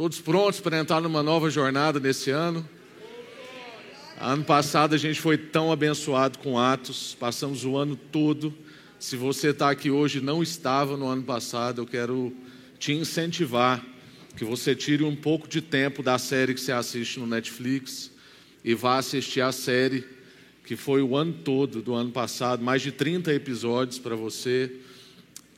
Todos 0.00 0.18
prontos 0.18 0.60
para 0.60 0.78
entrar 0.78 1.02
numa 1.02 1.22
nova 1.22 1.50
jornada 1.50 2.00
nesse 2.00 2.30
ano? 2.30 2.66
Ano 4.18 4.42
passado 4.42 4.94
a 4.94 4.96
gente 4.96 5.20
foi 5.20 5.36
tão 5.36 5.70
abençoado 5.70 6.38
com 6.38 6.58
Atos, 6.58 7.14
passamos 7.20 7.66
o 7.66 7.76
ano 7.76 7.94
todo. 7.94 8.54
Se 8.98 9.14
você 9.14 9.48
está 9.48 9.68
aqui 9.68 9.90
hoje 9.90 10.16
e 10.16 10.22
não 10.22 10.42
estava 10.42 10.96
no 10.96 11.06
ano 11.06 11.22
passado, 11.22 11.82
eu 11.82 11.86
quero 11.86 12.34
te 12.78 12.94
incentivar 12.94 13.84
que 14.38 14.42
você 14.42 14.74
tire 14.74 15.04
um 15.04 15.14
pouco 15.14 15.46
de 15.46 15.60
tempo 15.60 16.02
da 16.02 16.16
série 16.16 16.54
que 16.54 16.62
você 16.62 16.72
assiste 16.72 17.20
no 17.20 17.26
Netflix 17.26 18.10
e 18.64 18.72
vá 18.74 18.96
assistir 18.96 19.42
a 19.42 19.52
série 19.52 20.02
que 20.64 20.76
foi 20.76 21.02
o 21.02 21.14
ano 21.14 21.34
todo 21.44 21.82
do 21.82 21.92
ano 21.92 22.10
passado, 22.10 22.64
mais 22.64 22.80
de 22.80 22.90
30 22.90 23.34
episódios 23.34 23.98
para 23.98 24.16
você. 24.16 24.76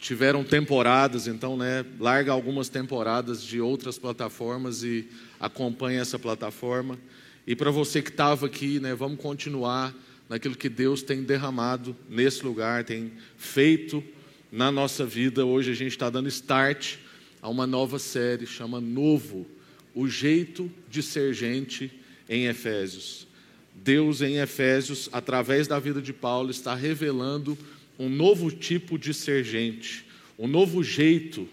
Tiveram 0.03 0.43
temporadas, 0.43 1.29
então, 1.29 1.57
né, 1.57 1.87
larga 2.01 2.33
algumas 2.33 2.69
temporadas 2.69 3.41
de 3.41 3.61
outras 3.61 4.01
plataformas 4.01 4.83
e 4.83 5.09
acompanha 5.39 6.01
essa 6.01 6.19
plataforma. 6.19 6.99
E 7.47 7.55
para 7.55 7.71
você 7.71 8.03
que 8.03 8.11
estava 8.11 8.47
aqui, 8.47 8.81
né, 8.81 8.97
vamos 8.97 9.21
continuar 9.21 9.95
naquilo 10.29 10.57
que 10.57 10.69
Deus 10.69 11.05
tem 11.05 11.23
derramado 11.23 11.97
nesse 12.11 12.45
lugar, 12.45 12.83
tem 12.83 13.13
feito 13.37 14.03
na 14.51 14.73
nossa 14.73 15.07
vida. 15.07 15.47
Hoje 15.47 15.71
a 15.71 15.75
gente 15.75 15.93
está 15.93 16.11
dando 16.11 16.29
start 16.29 16.97
a 17.41 17.49
uma 17.49 17.65
nova 17.65 18.01
série, 18.01 18.45
chama 18.45 18.81
Novo, 18.81 19.47
o 19.95 20.09
jeito 20.09 20.69
de 20.91 21.01
ser 21.01 21.33
gente 21.33 21.93
em 22.29 22.47
Efésios. 22.47 23.29
Deus 23.73 24.21
em 24.21 24.39
Efésios, 24.39 25.09
através 25.13 25.69
da 25.69 25.79
vida 25.79 26.03
de 26.03 26.13
Paulo, 26.13 26.51
está 26.51 26.75
revelando 26.75 27.57
um 28.03 28.09
novo 28.09 28.51
tipo 28.51 28.99
de 28.99 29.15
ser 29.15 29.45
gente, 29.45 30.05
um 30.37 30.49
novo 30.49 30.83
jeito 30.83 31.49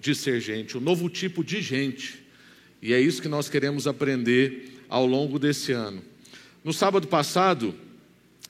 de 0.00 0.16
ser 0.16 0.40
gente, 0.40 0.76
um 0.76 0.80
novo 0.80 1.08
tipo 1.08 1.44
de 1.44 1.62
gente. 1.62 2.20
E 2.82 2.92
é 2.92 3.00
isso 3.00 3.22
que 3.22 3.28
nós 3.28 3.48
queremos 3.48 3.86
aprender 3.86 4.82
ao 4.88 5.06
longo 5.06 5.38
desse 5.38 5.70
ano. 5.70 6.02
No 6.64 6.72
sábado 6.72 7.06
passado, 7.06 7.72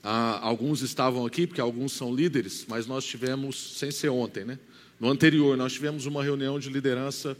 ah, 0.03 0.39
alguns 0.41 0.81
estavam 0.81 1.27
aqui, 1.27 1.45
porque 1.45 1.61
alguns 1.61 1.93
são 1.93 2.13
líderes, 2.13 2.65
mas 2.67 2.87
nós 2.87 3.05
tivemos, 3.05 3.77
sem 3.77 3.91
ser 3.91 4.09
ontem, 4.09 4.43
né? 4.43 4.57
No 4.99 5.09
anterior, 5.09 5.55
nós 5.55 5.73
tivemos 5.73 6.07
uma 6.07 6.23
reunião 6.23 6.59
de 6.59 6.69
liderança 6.69 7.37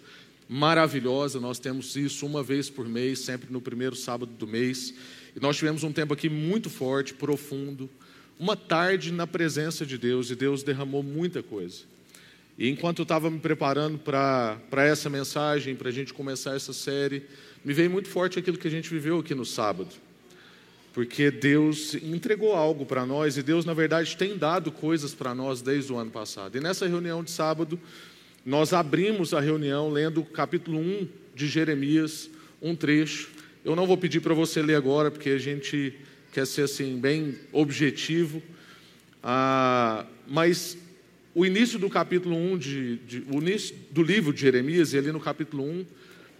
maravilhosa, 0.47 1.39
nós 1.39 1.57
temos 1.57 1.95
isso 1.95 2.23
uma 2.25 2.43
vez 2.43 2.69
por 2.69 2.87
mês, 2.87 3.19
sempre 3.19 3.51
no 3.51 3.59
primeiro 3.59 3.95
sábado 3.95 4.31
do 4.31 4.45
mês. 4.45 4.93
E 5.35 5.39
nós 5.39 5.57
tivemos 5.57 5.83
um 5.83 5.91
tempo 5.91 6.13
aqui 6.13 6.29
muito 6.29 6.69
forte, 6.69 7.15
profundo, 7.15 7.89
uma 8.39 8.55
tarde 8.55 9.11
na 9.11 9.25
presença 9.25 9.85
de 9.85 9.97
Deus, 9.97 10.29
e 10.29 10.35
Deus 10.35 10.63
derramou 10.63 11.03
muita 11.03 11.41
coisa. 11.41 11.81
E 12.57 12.69
enquanto 12.69 12.99
eu 12.99 13.03
estava 13.03 13.29
me 13.29 13.39
preparando 13.39 13.97
para 13.97 14.59
essa 14.75 15.09
mensagem, 15.09 15.75
para 15.75 15.89
a 15.89 15.91
gente 15.91 16.13
começar 16.13 16.55
essa 16.55 16.73
série, 16.73 17.23
me 17.63 17.73
veio 17.73 17.89
muito 17.89 18.09
forte 18.09 18.37
aquilo 18.37 18.57
que 18.57 18.67
a 18.67 18.71
gente 18.71 18.89
viveu 18.89 19.19
aqui 19.19 19.33
no 19.33 19.45
sábado. 19.45 19.89
Porque 20.93 21.31
Deus 21.31 21.95
entregou 21.95 22.53
algo 22.53 22.85
para 22.85 23.05
nós, 23.05 23.37
e 23.37 23.43
Deus, 23.43 23.65
na 23.65 23.73
verdade, 23.73 24.15
tem 24.15 24.37
dado 24.37 24.71
coisas 24.71 25.15
para 25.15 25.33
nós 25.33 25.61
desde 25.61 25.91
o 25.91 25.97
ano 25.97 26.11
passado. 26.11 26.55
E 26.55 26.61
nessa 26.61 26.87
reunião 26.87 27.23
de 27.23 27.31
sábado, 27.31 27.79
nós 28.45 28.73
abrimos 28.73 29.33
a 29.33 29.39
reunião 29.39 29.89
lendo 29.89 30.21
o 30.21 30.25
capítulo 30.25 30.79
1 30.79 31.07
de 31.33 31.47
Jeremias, 31.47 32.29
um 32.61 32.75
trecho, 32.75 33.29
eu 33.65 33.75
não 33.75 33.87
vou 33.87 33.97
pedir 33.97 34.19
para 34.19 34.33
você 34.33 34.61
ler 34.61 34.75
agora, 34.75 35.09
porque 35.09 35.29
a 35.29 35.37
gente 35.37 35.95
quer 36.33 36.47
ser 36.47 36.63
assim 36.63 36.97
bem 36.97 37.35
objetivo. 37.51 38.41
Ah, 39.21 40.05
mas 40.27 40.75
o 41.35 41.45
início 41.45 41.77
do 41.77 41.89
capítulo 41.89 42.35
1, 42.35 42.57
de, 42.57 42.95
de, 42.97 43.23
o 43.31 43.39
início 43.39 43.75
do 43.91 44.01
livro 44.01 44.33
de 44.33 44.41
Jeremias, 44.41 44.95
ali 44.95 45.11
no 45.11 45.19
capítulo 45.19 45.63
1, 45.63 45.85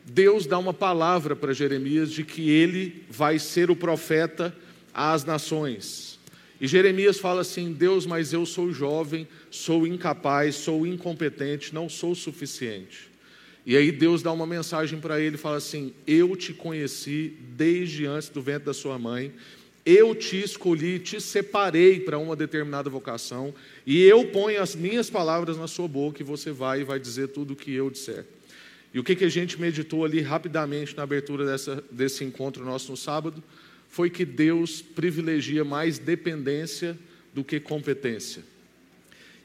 Deus 0.06 0.46
dá 0.48 0.58
uma 0.58 0.74
palavra 0.74 1.36
para 1.36 1.54
Jeremias 1.54 2.12
de 2.12 2.24
que 2.24 2.50
ele 2.50 3.04
vai 3.09 3.38
ser 3.38 3.70
o 3.70 3.76
profeta 3.76 4.54
às 4.94 5.24
nações. 5.24 6.20
E 6.60 6.68
Jeremias 6.68 7.20
fala 7.20 7.42
assim: 7.42 7.72
Deus, 7.72 8.06
mas 8.06 8.34
eu 8.34 8.46
sou 8.46 8.74
jovem, 8.74 9.28
sou 9.52 9.86
incapaz, 9.86 10.56
sou 10.56 10.88
incompetente, 10.88 11.74
não 11.74 11.88
sou 11.88 12.16
suficiente. 12.16 13.12
E 13.66 13.78
aí 13.78 13.92
Deus 13.92 14.22
dá 14.22 14.31
uma 14.31 14.46
mensagem 14.46 15.00
para 15.00 15.22
ele 15.22 15.38
fala 15.38 15.58
assim: 15.58 15.94
Eu 16.06 16.36
te 16.36 16.52
conheci 16.52 17.34
desde 17.56 18.06
antes 18.06 18.30
do 18.30 18.42
ventre 18.42 18.66
da 18.66 18.74
sua 18.74 19.00
mãe, 19.00 19.31
eu 19.86 20.16
te 20.16 20.42
escolhi, 20.42 21.00
te 21.00 21.20
separei 21.20 22.00
para 22.00 22.18
uma 22.18 22.36
determinada 22.36 22.90
vocação, 22.90 23.54
e 23.86 24.02
eu 24.04 24.26
ponho 24.28 24.62
as 24.62 24.76
minhas 24.76 25.10
palavras 25.10 25.58
na 25.58 25.68
sua 25.68 25.88
boca 25.88 26.22
e 26.22 26.26
você 26.26 26.52
vai 26.52 26.82
e 26.82 26.84
vai 26.84 27.00
dizer 27.00 27.28
tudo 27.30 27.54
o 27.54 27.56
que 27.56 27.74
eu 27.74 27.90
disser. 27.90 28.26
E 28.94 29.00
o 29.00 29.04
que, 29.04 29.16
que 29.16 29.26
a 29.26 29.30
gente 29.30 29.60
meditou 29.60 30.06
ali 30.06 30.22
rapidamente 30.22 30.96
na 30.96 31.04
abertura 31.04 31.46
dessa, 31.46 31.84
desse 31.92 32.24
encontro 32.24 32.64
nosso 32.64 32.92
no 32.92 32.98
sábado 32.98 33.44
foi 33.90 34.10
que 34.10 34.24
Deus 34.24 34.82
privilegia 34.82 35.64
mais 35.64 35.98
dependência 35.98 36.98
do 37.34 37.44
que 37.44 37.60
competência. 37.60 38.44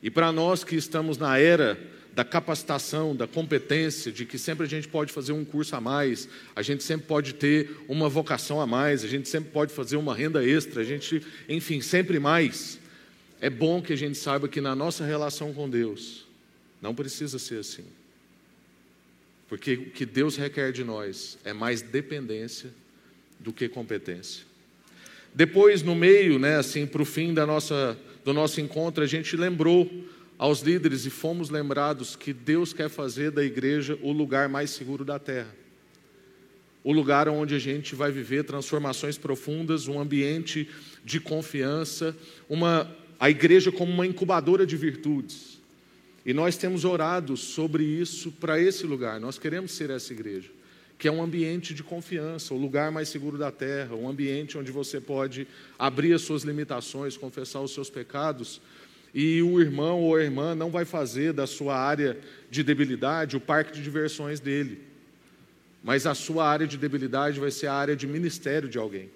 E 0.02 0.10
para 0.10 0.30
nós 0.30 0.62
que 0.62 0.76
estamos 0.76 1.18
na 1.18 1.38
era 1.38 1.78
da 2.18 2.24
capacitação, 2.24 3.14
da 3.14 3.28
competência, 3.28 4.10
de 4.10 4.26
que 4.26 4.38
sempre 4.38 4.66
a 4.66 4.68
gente 4.68 4.88
pode 4.88 5.12
fazer 5.12 5.30
um 5.30 5.44
curso 5.44 5.76
a 5.76 5.80
mais, 5.80 6.28
a 6.56 6.62
gente 6.62 6.82
sempre 6.82 7.06
pode 7.06 7.34
ter 7.34 7.76
uma 7.86 8.08
vocação 8.08 8.60
a 8.60 8.66
mais, 8.66 9.04
a 9.04 9.06
gente 9.06 9.28
sempre 9.28 9.52
pode 9.52 9.72
fazer 9.72 9.94
uma 9.94 10.16
renda 10.16 10.44
extra, 10.44 10.80
a 10.80 10.84
gente, 10.84 11.24
enfim, 11.48 11.80
sempre 11.80 12.18
mais. 12.18 12.80
É 13.40 13.48
bom 13.48 13.80
que 13.80 13.92
a 13.92 13.96
gente 13.96 14.18
saiba 14.18 14.48
que 14.48 14.60
na 14.60 14.74
nossa 14.74 15.04
relação 15.04 15.54
com 15.54 15.70
Deus 15.70 16.26
não 16.82 16.92
precisa 16.92 17.38
ser 17.38 17.60
assim. 17.60 17.84
Porque 19.48 19.74
o 19.74 19.90
que 19.90 20.04
Deus 20.04 20.36
requer 20.36 20.72
de 20.72 20.82
nós 20.82 21.38
é 21.44 21.52
mais 21.52 21.82
dependência 21.82 22.70
do 23.38 23.52
que 23.52 23.68
competência. 23.68 24.42
Depois, 25.32 25.84
no 25.84 25.94
meio, 25.94 26.36
né, 26.36 26.56
assim, 26.56 26.84
para 26.84 27.00
o 27.00 27.04
fim 27.04 27.32
da 27.32 27.46
nossa, 27.46 27.96
do 28.24 28.34
nosso 28.34 28.60
encontro, 28.60 29.04
a 29.04 29.06
gente 29.06 29.36
lembrou 29.36 29.88
aos 30.38 30.60
líderes 30.60 31.04
e 31.04 31.10
fomos 31.10 31.50
lembrados 31.50 32.14
que 32.14 32.32
Deus 32.32 32.72
quer 32.72 32.88
fazer 32.88 33.32
da 33.32 33.44
igreja 33.44 33.98
o 34.00 34.12
lugar 34.12 34.48
mais 34.48 34.70
seguro 34.70 35.04
da 35.04 35.18
terra. 35.18 35.52
O 36.84 36.92
lugar 36.92 37.28
onde 37.28 37.56
a 37.56 37.58
gente 37.58 37.96
vai 37.96 38.12
viver 38.12 38.44
transformações 38.44 39.18
profundas, 39.18 39.88
um 39.88 40.00
ambiente 40.00 40.68
de 41.04 41.18
confiança, 41.18 42.16
uma, 42.48 42.88
a 43.18 43.28
igreja 43.28 43.72
como 43.72 43.92
uma 43.92 44.06
incubadora 44.06 44.64
de 44.64 44.76
virtudes. 44.76 45.58
E 46.24 46.32
nós 46.32 46.56
temos 46.56 46.84
orado 46.84 47.36
sobre 47.36 47.82
isso 47.82 48.30
para 48.30 48.60
esse 48.60 48.86
lugar. 48.86 49.18
Nós 49.18 49.38
queremos 49.38 49.72
ser 49.72 49.90
essa 49.90 50.12
igreja, 50.12 50.50
que 50.96 51.08
é 51.08 51.10
um 51.12 51.22
ambiente 51.22 51.74
de 51.74 51.82
confiança, 51.82 52.54
o 52.54 52.58
lugar 52.58 52.92
mais 52.92 53.08
seguro 53.08 53.36
da 53.36 53.50
terra, 53.50 53.96
um 53.96 54.08
ambiente 54.08 54.56
onde 54.56 54.70
você 54.70 55.00
pode 55.00 55.48
abrir 55.76 56.12
as 56.12 56.22
suas 56.22 56.44
limitações, 56.44 57.16
confessar 57.16 57.60
os 57.60 57.74
seus 57.74 57.90
pecados 57.90 58.60
e 59.14 59.42
o 59.42 59.60
irmão 59.60 60.00
ou 60.00 60.16
a 60.16 60.22
irmã 60.22 60.54
não 60.54 60.70
vai 60.70 60.84
fazer 60.84 61.32
da 61.32 61.46
sua 61.46 61.76
área 61.76 62.18
de 62.50 62.62
debilidade 62.62 63.36
o 63.36 63.40
parque 63.40 63.72
de 63.72 63.82
diversões 63.82 64.40
dele, 64.40 64.80
mas 65.82 66.06
a 66.06 66.14
sua 66.14 66.48
área 66.48 66.66
de 66.66 66.76
debilidade 66.76 67.40
vai 67.40 67.50
ser 67.50 67.66
a 67.66 67.74
área 67.74 67.96
de 67.96 68.06
ministério 68.06 68.68
de 68.68 68.78
alguém. 68.78 69.10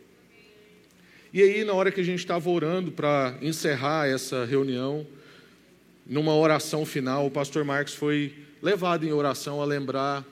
E 1.32 1.42
aí, 1.42 1.64
na 1.64 1.72
hora 1.72 1.90
que 1.90 2.00
a 2.00 2.04
gente 2.04 2.18
estava 2.18 2.50
orando 2.50 2.92
para 2.92 3.38
encerrar 3.40 4.06
essa 4.06 4.44
reunião, 4.44 5.06
numa 6.06 6.34
oração 6.34 6.84
final, 6.84 7.26
o 7.26 7.30
pastor 7.30 7.64
Marcos 7.64 7.94
foi 7.94 8.34
levado 8.60 9.06
em 9.06 9.12
oração 9.12 9.60
a 9.60 9.64
lembrar 9.64 10.26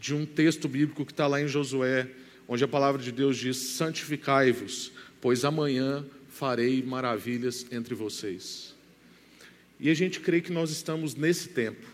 de 0.00 0.14
um 0.14 0.24
texto 0.24 0.68
bíblico 0.68 1.04
que 1.04 1.12
está 1.12 1.26
lá 1.26 1.40
em 1.40 1.48
Josué, 1.48 2.08
onde 2.48 2.64
a 2.64 2.68
palavra 2.68 3.02
de 3.02 3.12
Deus 3.12 3.36
diz: 3.36 3.56
Santificai-vos, 3.56 4.92
pois 5.20 5.44
amanhã 5.44 6.04
farei 6.28 6.82
maravilhas 6.82 7.66
entre 7.72 7.94
vocês. 7.94 8.75
E 9.78 9.90
a 9.90 9.94
gente 9.94 10.20
crê 10.20 10.40
que 10.40 10.52
nós 10.52 10.70
estamos 10.70 11.14
nesse 11.14 11.50
tempo. 11.50 11.86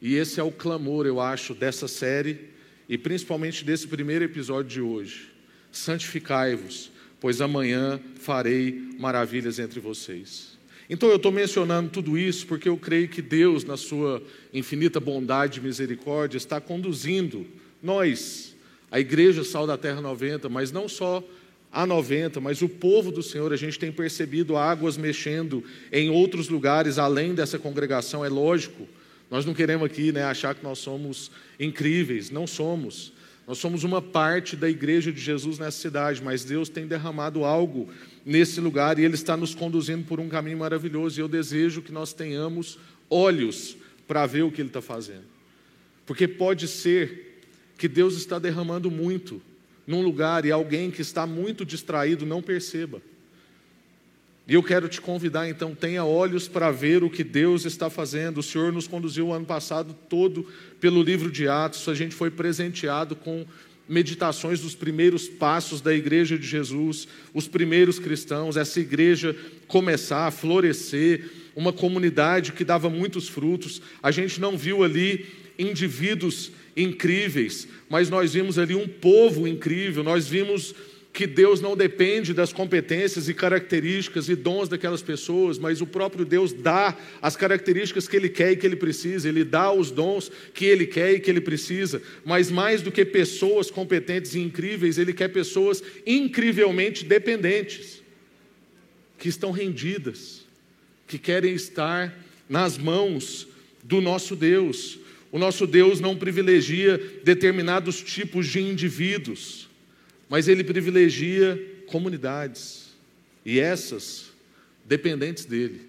E 0.00 0.14
esse 0.14 0.38
é 0.38 0.42
o 0.42 0.52
clamor, 0.52 1.06
eu 1.06 1.20
acho, 1.20 1.54
dessa 1.54 1.88
série 1.88 2.50
e 2.88 2.98
principalmente 2.98 3.64
desse 3.64 3.86
primeiro 3.86 4.24
episódio 4.24 4.70
de 4.70 4.80
hoje. 4.80 5.32
Santificai-vos, 5.72 6.90
pois 7.18 7.40
amanhã 7.40 8.00
farei 8.16 8.90
maravilhas 8.98 9.58
entre 9.58 9.80
vocês. 9.80 10.56
Então 10.88 11.08
eu 11.08 11.16
estou 11.16 11.32
mencionando 11.32 11.90
tudo 11.90 12.16
isso 12.16 12.46
porque 12.46 12.68
eu 12.68 12.76
creio 12.76 13.08
que 13.08 13.20
Deus, 13.20 13.64
na 13.64 13.76
sua 13.76 14.22
infinita 14.52 15.00
bondade 15.00 15.58
e 15.58 15.62
misericórdia, 15.62 16.36
está 16.36 16.60
conduzindo 16.60 17.46
nós, 17.82 18.54
a 18.90 19.00
Igreja 19.00 19.42
Sal 19.42 19.66
da 19.66 19.76
Terra 19.76 20.00
90, 20.00 20.48
mas 20.48 20.70
não 20.70 20.88
só 20.88 21.22
a 21.72 21.86
90, 21.86 22.40
mas 22.40 22.62
o 22.62 22.68
povo 22.68 23.10
do 23.10 23.22
Senhor, 23.22 23.52
a 23.52 23.56
gente 23.56 23.78
tem 23.78 23.92
percebido 23.92 24.56
águas 24.56 24.96
mexendo 24.96 25.62
em 25.92 26.08
outros 26.08 26.48
lugares 26.48 26.98
além 26.98 27.34
dessa 27.34 27.58
congregação, 27.58 28.24
é 28.24 28.28
lógico. 28.28 28.88
Nós 29.30 29.44
não 29.44 29.52
queremos 29.52 29.84
aqui 29.84 30.12
né, 30.12 30.24
achar 30.24 30.54
que 30.54 30.62
nós 30.62 30.78
somos 30.78 31.30
incríveis, 31.58 32.30
não 32.30 32.46
somos. 32.46 33.12
Nós 33.46 33.58
somos 33.58 33.84
uma 33.84 34.02
parte 34.02 34.56
da 34.56 34.68
igreja 34.68 35.12
de 35.12 35.20
Jesus 35.20 35.58
nessa 35.58 35.78
cidade, 35.78 36.22
mas 36.22 36.44
Deus 36.44 36.68
tem 36.68 36.86
derramado 36.86 37.44
algo 37.44 37.88
nesse 38.24 38.60
lugar 38.60 38.98
e 38.98 39.04
Ele 39.04 39.14
está 39.14 39.36
nos 39.36 39.54
conduzindo 39.54 40.04
por 40.04 40.18
um 40.18 40.28
caminho 40.28 40.58
maravilhoso. 40.58 41.20
E 41.20 41.22
eu 41.22 41.28
desejo 41.28 41.82
que 41.82 41.92
nós 41.92 42.12
tenhamos 42.12 42.78
olhos 43.08 43.76
para 44.06 44.26
ver 44.26 44.42
o 44.42 44.50
que 44.50 44.60
Ele 44.60 44.68
está 44.68 44.82
fazendo. 44.82 45.24
Porque 46.04 46.26
pode 46.26 46.66
ser 46.66 47.40
que 47.78 47.86
Deus 47.86 48.16
está 48.16 48.38
derramando 48.38 48.90
muito 48.90 49.40
num 49.86 50.02
lugar 50.02 50.44
e 50.44 50.50
alguém 50.50 50.90
que 50.90 51.02
está 51.02 51.26
muito 51.26 51.64
distraído 51.64 52.26
não 52.26 52.42
perceba. 52.42 53.00
E 54.48 54.54
eu 54.54 54.62
quero 54.62 54.88
te 54.88 55.00
convidar, 55.00 55.48
então, 55.48 55.74
tenha 55.74 56.04
olhos 56.04 56.46
para 56.46 56.70
ver 56.70 57.02
o 57.02 57.10
que 57.10 57.24
Deus 57.24 57.64
está 57.64 57.90
fazendo. 57.90 58.38
O 58.38 58.42
Senhor 58.42 58.72
nos 58.72 58.86
conduziu 58.86 59.28
o 59.28 59.32
ano 59.32 59.44
passado 59.44 59.94
todo 60.08 60.46
pelo 60.80 61.02
livro 61.02 61.32
de 61.32 61.48
Atos, 61.48 61.88
a 61.88 61.94
gente 61.94 62.14
foi 62.14 62.30
presenteado 62.30 63.16
com 63.16 63.44
meditações 63.88 64.60
dos 64.60 64.74
primeiros 64.74 65.28
passos 65.28 65.80
da 65.80 65.94
igreja 65.94 66.38
de 66.38 66.46
Jesus, 66.46 67.06
os 67.32 67.46
primeiros 67.46 67.98
cristãos, 67.98 68.56
essa 68.56 68.80
igreja 68.80 69.36
começar 69.66 70.26
a 70.26 70.30
florescer, 70.30 71.30
uma 71.54 71.72
comunidade 71.72 72.52
que 72.52 72.64
dava 72.64 72.90
muitos 72.90 73.28
frutos. 73.28 73.80
A 74.02 74.10
gente 74.10 74.40
não 74.40 74.56
viu 74.56 74.82
ali 74.82 75.26
indivíduos 75.58 76.50
incríveis, 76.76 77.66
mas 77.88 78.10
nós 78.10 78.34
vimos 78.34 78.58
ali 78.58 78.74
um 78.74 78.88
povo 78.88 79.48
incrível, 79.48 80.04
nós 80.04 80.28
vimos 80.28 80.74
que 81.16 81.26
Deus 81.26 81.62
não 81.62 81.74
depende 81.74 82.34
das 82.34 82.52
competências 82.52 83.26
e 83.26 83.32
características 83.32 84.28
e 84.28 84.36
dons 84.36 84.68
daquelas 84.68 85.00
pessoas, 85.00 85.58
mas 85.58 85.80
o 85.80 85.86
próprio 85.86 86.26
Deus 86.26 86.52
dá 86.52 86.94
as 87.22 87.34
características 87.34 88.06
que 88.06 88.14
Ele 88.14 88.28
quer 88.28 88.52
e 88.52 88.56
que 88.56 88.66
Ele 88.66 88.76
precisa, 88.76 89.26
Ele 89.26 89.42
dá 89.42 89.72
os 89.72 89.90
dons 89.90 90.30
que 90.52 90.66
Ele 90.66 90.86
quer 90.86 91.14
e 91.14 91.20
que 91.20 91.30
Ele 91.30 91.40
precisa, 91.40 92.02
mas 92.22 92.50
mais 92.50 92.82
do 92.82 92.92
que 92.92 93.02
pessoas 93.02 93.70
competentes 93.70 94.34
e 94.34 94.40
incríveis, 94.40 94.98
Ele 94.98 95.14
quer 95.14 95.28
pessoas 95.28 95.82
incrivelmente 96.06 97.02
dependentes, 97.02 98.02
que 99.18 99.30
estão 99.30 99.52
rendidas, 99.52 100.44
que 101.06 101.16
querem 101.16 101.54
estar 101.54 102.14
nas 102.46 102.76
mãos 102.76 103.48
do 103.82 104.02
nosso 104.02 104.36
Deus. 104.36 104.98
O 105.32 105.38
nosso 105.38 105.66
Deus 105.66 105.98
não 105.98 106.14
privilegia 106.14 107.00
determinados 107.24 108.02
tipos 108.02 108.46
de 108.46 108.60
indivíduos 108.60 109.65
mas 110.28 110.48
ele 110.48 110.64
privilegia 110.64 111.82
comunidades, 111.86 112.86
e 113.44 113.60
essas 113.60 114.32
dependentes 114.84 115.44
dele, 115.44 115.88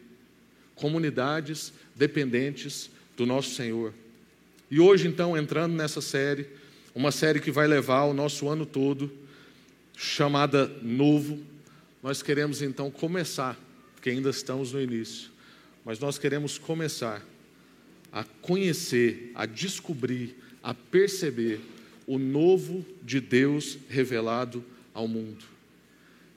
comunidades 0.75 1.73
dependentes 1.95 2.89
do 3.15 3.25
nosso 3.25 3.55
Senhor. 3.55 3.93
E 4.69 4.79
hoje, 4.79 5.07
então, 5.07 5.35
entrando 5.35 5.73
nessa 5.73 6.01
série, 6.01 6.47
uma 6.93 7.11
série 7.11 7.39
que 7.39 7.51
vai 7.51 7.67
levar 7.67 8.03
o 8.03 8.13
nosso 8.13 8.47
ano 8.47 8.65
todo, 8.65 9.11
chamada 9.95 10.67
Novo, 10.81 11.39
nós 12.03 12.21
queremos 12.21 12.61
então 12.61 12.91
começar, 12.91 13.59
porque 13.95 14.09
ainda 14.09 14.29
estamos 14.29 14.71
no 14.71 14.81
início, 14.81 15.31
mas 15.83 15.99
nós 15.99 16.17
queremos 16.17 16.57
começar 16.57 17.25
a 18.11 18.23
conhecer, 18.23 19.31
a 19.33 19.45
descobrir, 19.45 20.35
a 20.61 20.73
perceber 20.73 21.59
o 22.07 22.17
novo 22.17 22.85
de 23.03 23.19
Deus 23.19 23.77
revelado 23.89 24.63
ao 24.93 25.07
mundo. 25.07 25.43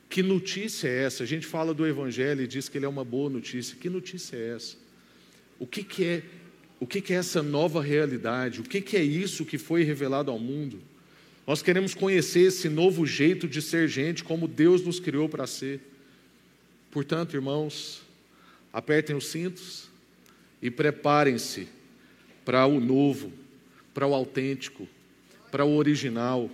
Que 0.09 0.23
notícia 0.23 0.89
é 0.89 1.05
essa? 1.05 1.23
A 1.23 1.27
gente 1.27 1.47
fala 1.47 1.73
do 1.73 1.87
Evangelho 1.87 2.43
e 2.43 2.49
diz 2.49 2.69
que 2.69 2.77
ele 2.77 2.85
é 2.85 2.89
uma 2.89 3.05
boa 3.05 3.31
notícia. 3.31 3.77
Que 3.81 3.89
notícia 3.89 4.37
é 4.37 4.57
essa? 4.57 4.77
O 5.59 5.67
que, 5.67 5.85
que 5.85 6.05
é 6.05 6.23
o 6.81 6.87
que, 6.87 7.03
que 7.03 7.13
é 7.13 7.17
essa 7.17 7.43
nova 7.43 7.83
realidade? 7.83 8.61
O 8.61 8.65
que, 8.65 8.81
que 8.81 8.97
é 8.97 9.03
isso 9.03 9.45
que 9.45 9.59
foi 9.59 9.85
revelado 9.85 10.31
ao 10.31 10.39
mundo? 10.39 10.81
Nós 11.47 11.63
queremos 11.63 11.95
conhecer 11.95 12.41
esse 12.41 12.71
novo 12.71 13.07
jeito 13.07 13.47
de 13.47 13.61
ser 13.61 13.87
gente, 13.87 14.25
como 14.25 14.49
Deus 14.49 14.83
nos 14.83 14.99
criou 14.99 15.29
para 15.29 15.47
ser. 15.47 15.81
Portanto, 16.91 17.35
irmãos, 17.35 18.03
apertem 18.73 19.15
os 19.15 19.27
cintos 19.27 19.91
e 20.63 20.71
preparem-se 20.71 21.69
para 22.47 22.67
o 22.67 22.81
novo, 22.81 23.31
para 23.93 24.07
o 24.07 24.15
autêntico, 24.15 24.89
para 25.51 25.65
o 25.65 25.77
original. 25.77 26.51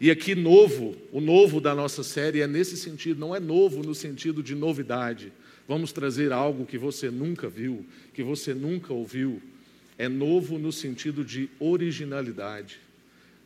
E 0.00 0.10
aqui, 0.10 0.34
novo, 0.34 0.96
o 1.12 1.20
novo 1.20 1.60
da 1.60 1.74
nossa 1.74 2.02
série 2.02 2.40
é 2.40 2.46
nesse 2.46 2.76
sentido, 2.76 3.20
não 3.20 3.36
é 3.36 3.40
novo 3.40 3.82
no 3.82 3.94
sentido 3.94 4.42
de 4.42 4.54
novidade. 4.54 5.30
Vamos 5.68 5.92
trazer 5.92 6.32
algo 6.32 6.64
que 6.64 6.78
você 6.78 7.10
nunca 7.10 7.48
viu, 7.48 7.84
que 8.14 8.22
você 8.22 8.54
nunca 8.54 8.94
ouviu. 8.94 9.42
É 9.98 10.08
novo 10.08 10.58
no 10.58 10.72
sentido 10.72 11.22
de 11.22 11.50
originalidade. 11.60 12.80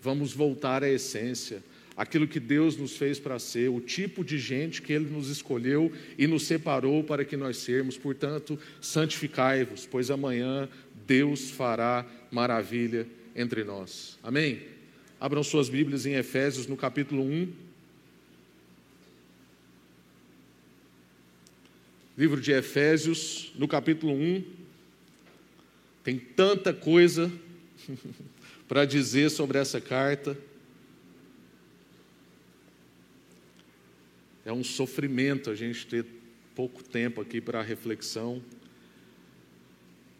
Vamos 0.00 0.32
voltar 0.32 0.84
à 0.84 0.88
essência, 0.88 1.62
aquilo 1.96 2.28
que 2.28 2.38
Deus 2.38 2.76
nos 2.76 2.96
fez 2.96 3.18
para 3.18 3.38
ser, 3.40 3.68
o 3.68 3.80
tipo 3.80 4.24
de 4.24 4.38
gente 4.38 4.80
que 4.80 4.92
Ele 4.92 5.10
nos 5.10 5.28
escolheu 5.28 5.90
e 6.16 6.26
nos 6.28 6.44
separou 6.44 7.02
para 7.02 7.24
que 7.24 7.36
nós 7.36 7.56
sermos. 7.56 7.98
Portanto, 7.98 8.56
santificai-vos, 8.80 9.88
pois 9.90 10.10
amanhã 10.10 10.68
Deus 11.06 11.50
fará 11.50 12.06
maravilha 12.30 13.06
entre 13.34 13.64
nós. 13.64 14.18
Amém? 14.22 14.62
Abram 15.20 15.42
suas 15.42 15.68
Bíblias 15.68 16.06
em 16.06 16.14
Efésios, 16.14 16.66
no 16.66 16.76
capítulo 16.76 17.22
1. 17.22 17.52
Livro 22.16 22.40
de 22.40 22.52
Efésios, 22.52 23.52
no 23.56 23.66
capítulo 23.66 24.12
1. 24.12 24.44
Tem 26.04 26.18
tanta 26.18 26.72
coisa 26.72 27.32
para 28.68 28.84
dizer 28.84 29.30
sobre 29.30 29.58
essa 29.58 29.80
carta. 29.80 30.36
É 34.44 34.52
um 34.52 34.62
sofrimento 34.62 35.50
a 35.50 35.54
gente 35.54 35.86
ter 35.86 36.04
pouco 36.54 36.84
tempo 36.84 37.20
aqui 37.20 37.40
para 37.40 37.62
reflexão. 37.62 38.42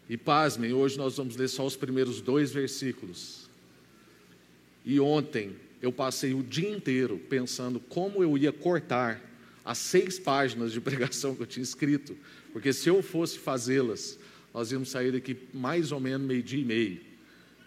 E 0.09 0.15
pasmem, 0.17 0.71
hoje 0.71 0.97
nós 0.97 1.17
vamos 1.17 1.35
ler 1.35 1.47
só 1.47 1.65
os 1.65 1.75
primeiros 1.75 2.21
dois 2.21 2.51
versículos. 2.51 3.49
E 4.85 4.99
ontem 4.99 5.55
eu 5.81 5.91
passei 5.91 6.33
o 6.33 6.43
dia 6.43 6.69
inteiro 6.69 7.19
pensando 7.29 7.79
como 7.79 8.21
eu 8.21 8.37
ia 8.37 8.51
cortar 8.51 9.21
as 9.63 9.79
seis 9.79 10.19
páginas 10.19 10.71
de 10.71 10.79
pregação 10.79 11.35
que 11.35 11.41
eu 11.41 11.47
tinha 11.47 11.63
escrito, 11.63 12.15
porque 12.53 12.71
se 12.71 12.87
eu 12.87 13.01
fosse 13.01 13.39
fazê-las, 13.39 14.19
nós 14.53 14.71
íamos 14.71 14.89
sair 14.89 15.11
daqui 15.11 15.35
mais 15.53 15.91
ou 15.91 15.99
menos 15.99 16.25
meio-dia 16.25 16.61
e 16.61 16.65
meio. 16.65 17.01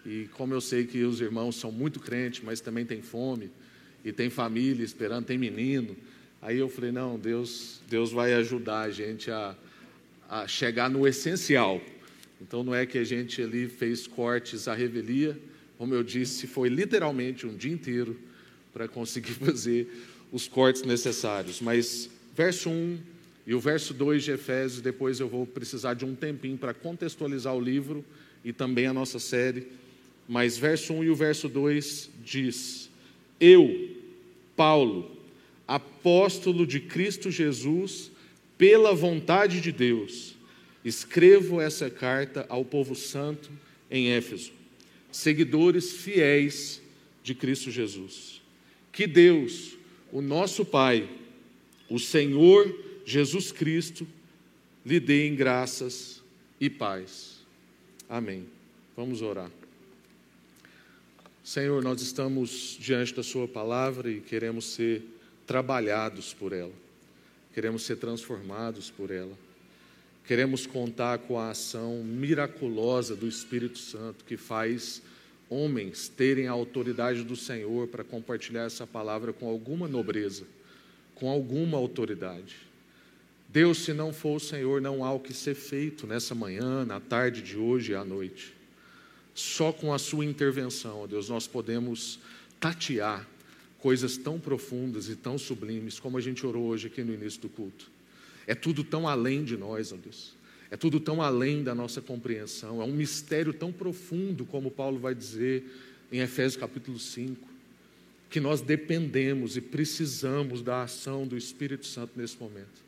E 0.05 0.29
como 0.33 0.53
eu 0.53 0.61
sei 0.61 0.85
que 0.85 1.03
os 1.03 1.19
irmãos 1.19 1.57
são 1.57 1.71
muito 1.71 1.99
crentes, 1.99 2.41
mas 2.43 2.61
também 2.61 2.85
têm 2.85 3.01
fome, 3.01 3.51
e 4.03 4.11
tem 4.11 4.29
família 4.29 4.83
esperando, 4.83 5.25
tem 5.25 5.37
menino, 5.37 5.95
aí 6.41 6.57
eu 6.57 6.69
falei: 6.69 6.91
não, 6.91 7.19
Deus, 7.19 7.81
Deus 7.89 8.11
vai 8.11 8.33
ajudar 8.33 8.81
a 8.81 8.89
gente 8.89 9.29
a, 9.29 9.55
a 10.29 10.47
chegar 10.47 10.89
no 10.89 11.05
essencial. 11.05 11.81
Então 12.41 12.63
não 12.63 12.73
é 12.73 12.85
que 12.85 12.97
a 12.97 13.03
gente 13.03 13.41
ali 13.41 13.67
fez 13.67 14.07
cortes 14.07 14.67
à 14.67 14.73
revelia, 14.73 15.37
como 15.77 15.93
eu 15.93 16.03
disse, 16.03 16.45
foi 16.47 16.67
literalmente 16.67 17.47
um 17.47 17.55
dia 17.55 17.71
inteiro 17.71 18.19
para 18.73 18.87
conseguir 18.87 19.33
fazer 19.45 19.87
os 20.31 20.47
cortes 20.47 20.83
necessários. 20.83 21.61
Mas 21.61 22.09
verso 22.35 22.69
1 22.69 22.99
e 23.47 23.53
o 23.53 23.59
verso 23.59 23.93
2 23.93 24.23
de 24.23 24.31
Efésios, 24.31 24.81
depois 24.81 25.19
eu 25.19 25.27
vou 25.27 25.45
precisar 25.45 25.93
de 25.93 26.05
um 26.05 26.13
tempinho 26.13 26.57
para 26.57 26.73
contextualizar 26.73 27.55
o 27.55 27.61
livro 27.61 28.03
e 28.43 28.53
também 28.53 28.87
a 28.87 28.93
nossa 28.93 29.19
série. 29.19 29.67
Mas 30.27 30.57
verso 30.57 30.93
1 30.93 31.05
e 31.05 31.09
o 31.09 31.15
verso 31.15 31.49
2 31.49 32.09
diz: 32.23 32.89
Eu, 33.39 33.95
Paulo, 34.55 35.17
apóstolo 35.67 36.67
de 36.67 36.79
Cristo 36.79 37.31
Jesus, 37.31 38.11
pela 38.57 38.93
vontade 38.93 39.61
de 39.61 39.71
Deus, 39.71 40.35
Escrevo 40.83 41.59
essa 41.59 41.89
carta 41.89 42.45
ao 42.49 42.63
povo 42.63 42.95
santo 42.95 43.49
em 43.91 44.11
Éfeso, 44.11 44.51
seguidores 45.11 45.91
fiéis 45.93 46.81
de 47.23 47.35
Cristo 47.35 47.69
Jesus. 47.69 48.41
Que 48.91 49.05
Deus, 49.05 49.77
o 50.11 50.21
nosso 50.21 50.63
Pai, 50.63 51.09
o 51.89 51.99
Senhor 51.99 52.73
Jesus 53.05 53.51
Cristo, 53.51 54.07
lhe 54.85 54.99
dê 54.99 55.27
em 55.27 55.35
graças 55.35 56.21
e 56.59 56.69
paz. 56.69 57.39
Amém. 58.07 58.45
Vamos 58.95 59.21
orar. 59.21 59.51
Senhor, 61.43 61.83
nós 61.83 62.01
estamos 62.01 62.77
diante 62.79 63.13
da 63.13 63.23
Sua 63.23 63.47
palavra 63.47 64.09
e 64.09 64.21
queremos 64.21 64.65
ser 64.65 65.03
trabalhados 65.47 66.33
por 66.33 66.53
ela, 66.53 66.71
queremos 67.53 67.83
ser 67.83 67.95
transformados 67.97 68.91
por 68.91 69.09
ela. 69.09 69.35
Queremos 70.29 70.67
contar 70.67 71.17
com 71.17 71.39
a 71.39 71.49
ação 71.49 72.03
miraculosa 72.03 73.15
do 73.15 73.27
Espírito 73.27 73.79
Santo 73.79 74.23
que 74.23 74.37
faz 74.37 75.01
homens 75.49 76.07
terem 76.07 76.47
a 76.47 76.51
autoridade 76.51 77.23
do 77.23 77.35
Senhor 77.35 77.87
para 77.87 78.03
compartilhar 78.03 78.65
essa 78.65 78.85
palavra 78.85 79.33
com 79.33 79.49
alguma 79.49 79.87
nobreza, 79.87 80.43
com 81.15 81.31
alguma 81.31 81.79
autoridade. 81.79 82.57
Deus, 83.47 83.79
se 83.79 83.91
não 83.91 84.13
for 84.13 84.35
o 84.35 84.39
Senhor, 84.39 84.79
não 84.79 85.03
há 85.03 85.11
o 85.11 85.19
que 85.19 85.33
ser 85.33 85.55
feito 85.55 86.05
nessa 86.05 86.35
manhã, 86.35 86.85
na 86.85 86.99
tarde 86.99 87.41
de 87.41 87.57
hoje 87.57 87.93
e 87.93 87.95
à 87.95 88.05
noite. 88.05 88.53
Só 89.33 89.71
com 89.71 89.91
a 89.91 89.97
Sua 89.97 90.23
intervenção, 90.23 91.01
ó 91.01 91.07
Deus, 91.07 91.27
nós 91.27 91.47
podemos 91.47 92.19
tatear 92.59 93.27
coisas 93.79 94.15
tão 94.15 94.39
profundas 94.39 95.09
e 95.09 95.15
tão 95.15 95.39
sublimes 95.39 95.99
como 95.99 96.19
a 96.19 96.21
gente 96.21 96.45
orou 96.45 96.67
hoje 96.67 96.85
aqui 96.85 97.03
no 97.03 97.15
início 97.15 97.41
do 97.41 97.49
culto. 97.49 97.97
É 98.49 98.55
tudo 98.55 98.83
tão 98.83 99.07
além 99.07 99.43
de 99.43 99.55
nós, 99.55 99.93
ó 99.93 99.95
Deus. 99.95 100.33
É 100.71 100.75
tudo 100.75 100.99
tão 100.99 101.21
além 101.21 101.61
da 101.61 101.75
nossa 101.75 102.01
compreensão. 102.01 102.81
É 102.81 102.83
um 102.83 102.91
mistério 102.91 103.53
tão 103.53 103.71
profundo, 103.71 104.43
como 104.43 104.71
Paulo 104.71 104.97
vai 104.97 105.13
dizer, 105.13 105.63
em 106.11 106.17
Efésios 106.17 106.59
capítulo 106.59 106.97
5, 106.97 107.47
que 108.27 108.39
nós 108.39 108.59
dependemos 108.59 109.55
e 109.55 109.61
precisamos 109.61 110.63
da 110.63 110.81
ação 110.81 111.27
do 111.27 111.37
Espírito 111.37 111.85
Santo 111.85 112.13
nesse 112.15 112.37
momento, 112.39 112.81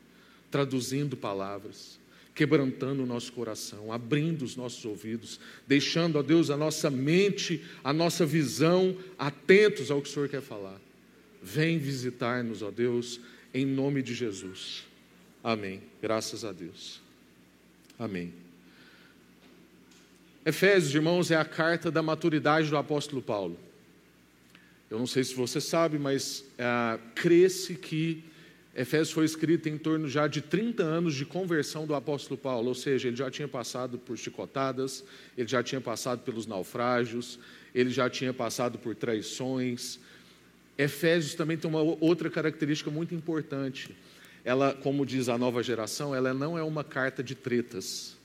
traduzindo 0.50 1.16
palavras, 1.16 1.96
quebrantando 2.34 3.04
o 3.04 3.06
nosso 3.06 3.32
coração, 3.32 3.92
abrindo 3.92 4.42
os 4.42 4.56
nossos 4.56 4.84
ouvidos, 4.84 5.38
deixando, 5.64 6.18
ó 6.18 6.24
Deus, 6.24 6.50
a 6.50 6.56
nossa 6.56 6.90
mente, 6.90 7.62
a 7.84 7.92
nossa 7.92 8.26
visão 8.26 8.96
atentos 9.16 9.92
ao 9.92 10.02
que 10.02 10.08
o 10.08 10.12
Senhor 10.12 10.28
quer 10.28 10.42
falar. 10.42 10.80
Vem 11.40 11.78
visitar-nos, 11.78 12.62
ó 12.62 12.70
Deus, 12.72 13.20
em 13.54 13.64
nome 13.64 14.02
de 14.02 14.12
Jesus. 14.12 14.90
Amém. 15.42 15.82
Graças 16.00 16.44
a 16.44 16.52
Deus. 16.52 17.00
Amém. 17.98 18.32
Efésios, 20.44 20.94
irmãos, 20.94 21.30
é 21.30 21.36
a 21.36 21.44
carta 21.44 21.90
da 21.90 22.02
maturidade 22.02 22.68
do 22.68 22.76
apóstolo 22.76 23.22
Paulo. 23.22 23.58
Eu 24.90 24.98
não 24.98 25.06
sei 25.06 25.24
se 25.24 25.34
você 25.34 25.60
sabe, 25.60 25.98
mas 25.98 26.44
é, 26.58 26.98
crê-se 27.14 27.74
que 27.74 28.24
Efésios 28.74 29.10
foi 29.10 29.24
escrito 29.24 29.68
em 29.68 29.76
torno 29.76 30.08
já 30.08 30.26
de 30.26 30.40
30 30.40 30.82
anos 30.82 31.14
de 31.14 31.26
conversão 31.26 31.86
do 31.86 31.94
apóstolo 31.94 32.38
Paulo, 32.38 32.68
ou 32.68 32.74
seja, 32.74 33.08
ele 33.08 33.16
já 33.16 33.30
tinha 33.30 33.46
passado 33.46 33.98
por 33.98 34.16
chicotadas, 34.16 35.04
ele 35.36 35.48
já 35.48 35.62
tinha 35.62 35.80
passado 35.80 36.20
pelos 36.20 36.46
naufrágios, 36.46 37.38
ele 37.74 37.90
já 37.90 38.08
tinha 38.08 38.32
passado 38.32 38.78
por 38.78 38.94
traições. 38.94 39.98
Efésios 40.78 41.34
também 41.34 41.58
tem 41.58 41.70
uma 41.70 41.82
outra 41.82 42.30
característica 42.30 42.90
muito 42.90 43.14
importante. 43.14 43.94
Ela, 44.44 44.74
como 44.74 45.06
diz 45.06 45.28
a 45.28 45.38
nova 45.38 45.62
geração, 45.62 46.14
ela 46.14 46.34
não 46.34 46.58
é 46.58 46.62
uma 46.62 46.82
carta 46.82 47.22
de 47.22 47.34
tretas. 47.34 48.16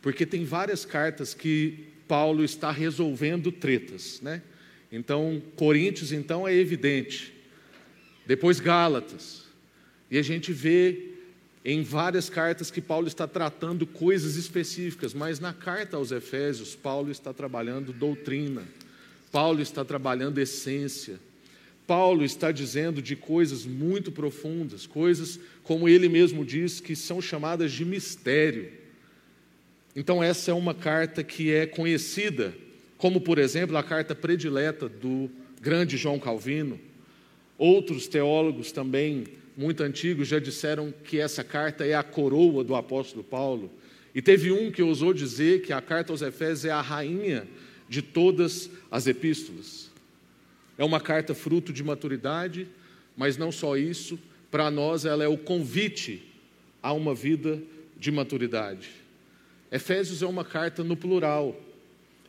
Porque 0.00 0.24
tem 0.24 0.44
várias 0.44 0.84
cartas 0.84 1.34
que 1.34 1.88
Paulo 2.08 2.44
está 2.44 2.70
resolvendo 2.70 3.52
tretas, 3.52 4.20
né? 4.20 4.42
Então, 4.90 5.42
Coríntios, 5.56 6.12
então, 6.12 6.46
é 6.46 6.54
evidente. 6.54 7.32
Depois 8.26 8.60
Gálatas. 8.60 9.44
E 10.10 10.18
a 10.18 10.22
gente 10.22 10.52
vê 10.52 11.12
em 11.64 11.82
várias 11.82 12.28
cartas 12.28 12.70
que 12.70 12.80
Paulo 12.80 13.06
está 13.06 13.26
tratando 13.26 13.86
coisas 13.86 14.36
específicas, 14.36 15.14
mas 15.14 15.38
na 15.38 15.52
carta 15.52 15.96
aos 15.96 16.10
Efésios, 16.10 16.74
Paulo 16.74 17.10
está 17.10 17.32
trabalhando 17.32 17.92
doutrina, 17.92 18.62
Paulo 19.30 19.62
está 19.62 19.84
trabalhando 19.84 20.38
essência, 20.38 21.20
Paulo 21.92 22.24
está 22.24 22.50
dizendo 22.50 23.02
de 23.02 23.14
coisas 23.14 23.66
muito 23.66 24.10
profundas, 24.10 24.86
coisas, 24.86 25.38
como 25.62 25.86
ele 25.86 26.08
mesmo 26.08 26.42
diz, 26.42 26.80
que 26.80 26.96
são 26.96 27.20
chamadas 27.20 27.70
de 27.70 27.84
mistério. 27.84 28.72
Então, 29.94 30.24
essa 30.24 30.50
é 30.50 30.54
uma 30.54 30.72
carta 30.72 31.22
que 31.22 31.52
é 31.52 31.66
conhecida 31.66 32.54
como, 32.96 33.20
por 33.20 33.38
exemplo, 33.38 33.76
a 33.76 33.82
carta 33.82 34.14
predileta 34.14 34.88
do 34.88 35.30
grande 35.60 35.98
João 35.98 36.18
Calvino. 36.18 36.80
Outros 37.58 38.08
teólogos 38.08 38.72
também 38.72 39.24
muito 39.54 39.82
antigos 39.82 40.28
já 40.28 40.38
disseram 40.38 40.94
que 41.04 41.20
essa 41.20 41.44
carta 41.44 41.84
é 41.84 41.92
a 41.92 42.02
coroa 42.02 42.64
do 42.64 42.74
apóstolo 42.74 43.22
Paulo. 43.22 43.70
E 44.14 44.22
teve 44.22 44.50
um 44.50 44.72
que 44.72 44.82
ousou 44.82 45.12
dizer 45.12 45.60
que 45.60 45.74
a 45.74 45.82
carta 45.82 46.10
aos 46.10 46.22
Efésios 46.22 46.64
é 46.64 46.70
a 46.70 46.80
rainha 46.80 47.46
de 47.86 48.00
todas 48.00 48.70
as 48.90 49.06
epístolas. 49.06 49.91
É 50.76 50.84
uma 50.84 51.00
carta 51.00 51.34
fruto 51.34 51.72
de 51.72 51.82
maturidade, 51.82 52.66
mas 53.16 53.36
não 53.36 53.52
só 53.52 53.76
isso, 53.76 54.18
para 54.50 54.70
nós 54.70 55.04
ela 55.04 55.22
é 55.24 55.28
o 55.28 55.38
convite 55.38 56.22
a 56.82 56.92
uma 56.92 57.14
vida 57.14 57.62
de 57.96 58.10
maturidade. 58.10 58.90
Efésios 59.70 60.22
é 60.22 60.26
uma 60.26 60.44
carta 60.44 60.82
no 60.82 60.96
plural. 60.96 61.58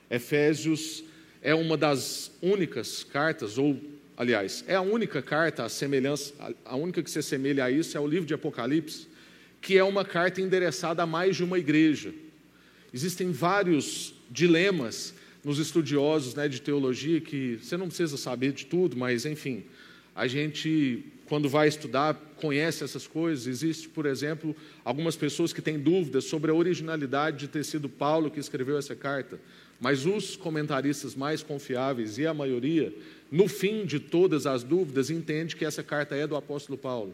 Efésios 0.10 1.04
é 1.42 1.54
uma 1.54 1.76
das 1.76 2.32
únicas 2.42 3.04
cartas, 3.04 3.58
ou, 3.58 3.78
aliás, 4.16 4.64
é 4.68 4.76
a 4.76 4.82
única 4.82 5.22
carta, 5.22 5.66
a 5.66 5.70
semelhança, 5.70 6.34
a 6.64 6.76
única 6.76 7.04
que 7.04 7.12
se 7.12 7.20
assemelha 7.20 7.66
a 7.66 7.72
isso 7.72 7.98
é 7.98 8.00
o 8.00 8.08
livro 8.08 8.26
de 8.26 8.34
Apocalipse, 8.34 9.08
que 9.60 9.78
é 9.78 9.84
uma 9.84 10.06
carta 10.06 10.40
endereçada 10.40 11.04
a 11.04 11.06
mais 11.06 11.36
de 11.36 11.44
uma 11.44 11.60
igreja. 11.60 12.14
Existem 12.94 13.32
vários 13.32 14.14
dilemas 14.30 15.14
nos 15.44 15.60
estudiosos 15.60 16.36
né, 16.36 16.48
de 16.48 16.62
teologia 16.62 17.20
que 17.20 17.58
você 17.62 17.76
não 17.76 17.88
precisa 17.88 18.18
saber 18.18 18.54
de 18.54 18.66
tudo, 18.66 18.96
mas 18.96 19.26
enfim, 19.26 19.64
a 20.16 20.28
gente, 20.28 21.04
quando 21.26 21.50
vai 21.50 21.68
estudar, 21.68 22.14
conhece 22.38 22.84
essas 22.84 23.08
coisas. 23.08 23.48
Existe, 23.48 23.90
por 23.90 24.06
exemplo, 24.06 24.56
algumas 24.86 25.16
pessoas 25.16 25.52
que 25.52 25.62
têm 25.62 25.80
dúvidas 25.80 26.26
sobre 26.26 26.52
a 26.52 26.54
originalidade 26.54 27.40
de 27.40 27.48
ter 27.48 27.66
sido 27.66 27.90
Paulo 27.90 28.30
que 28.30 28.40
escreveu 28.40 28.78
essa 28.78 28.96
carta. 28.96 29.40
Mas 29.80 30.06
os 30.06 30.36
comentaristas 30.36 31.16
mais 31.16 31.42
confiáveis 31.42 32.18
e 32.18 32.28
a 32.28 32.34
maioria, 32.34 32.94
no 33.32 33.48
fim 33.48 33.86
de 33.86 34.00
todas 34.00 34.46
as 34.46 34.64
dúvidas, 34.64 35.10
entende 35.10 35.56
que 35.56 35.66
essa 35.66 35.84
carta 35.84 36.16
é 36.16 36.28
do 36.28 36.36
apóstolo 36.36 36.78
Paulo. 36.78 37.14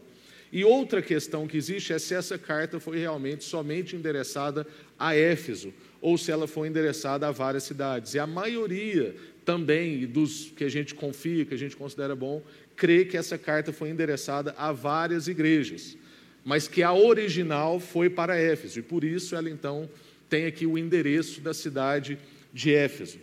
E 0.52 0.64
outra 0.64 1.00
questão 1.00 1.46
que 1.46 1.56
existe 1.56 1.92
é 1.92 1.98
se 1.98 2.14
essa 2.14 2.36
carta 2.36 2.78
foi 2.78 2.98
realmente 2.98 3.44
somente 3.44 3.96
endereçada 3.96 4.66
a 4.98 5.14
Éfeso 5.16 5.72
ou 6.00 6.16
se 6.16 6.30
ela 6.30 6.46
foi 6.46 6.68
endereçada 6.68 7.28
a 7.28 7.30
várias 7.30 7.64
cidades. 7.64 8.14
E 8.14 8.18
a 8.18 8.26
maioria 8.26 9.14
também 9.44 10.06
dos 10.06 10.50
que 10.56 10.64
a 10.64 10.68
gente 10.68 10.94
confia, 10.94 11.44
que 11.44 11.54
a 11.54 11.58
gente 11.58 11.76
considera 11.76 12.14
bom, 12.14 12.42
crê 12.76 13.04
que 13.04 13.16
essa 13.16 13.36
carta 13.36 13.72
foi 13.72 13.90
endereçada 13.90 14.54
a 14.56 14.72
várias 14.72 15.28
igrejas, 15.28 15.96
mas 16.44 16.66
que 16.66 16.82
a 16.82 16.92
original 16.92 17.78
foi 17.78 18.08
para 18.08 18.38
Éfeso. 18.38 18.78
E 18.78 18.82
por 18.82 19.04
isso 19.04 19.34
ela 19.34 19.50
então 19.50 19.88
tem 20.28 20.46
aqui 20.46 20.66
o 20.66 20.78
endereço 20.78 21.40
da 21.40 21.52
cidade 21.52 22.18
de 22.52 22.72
Éfeso. 22.74 23.18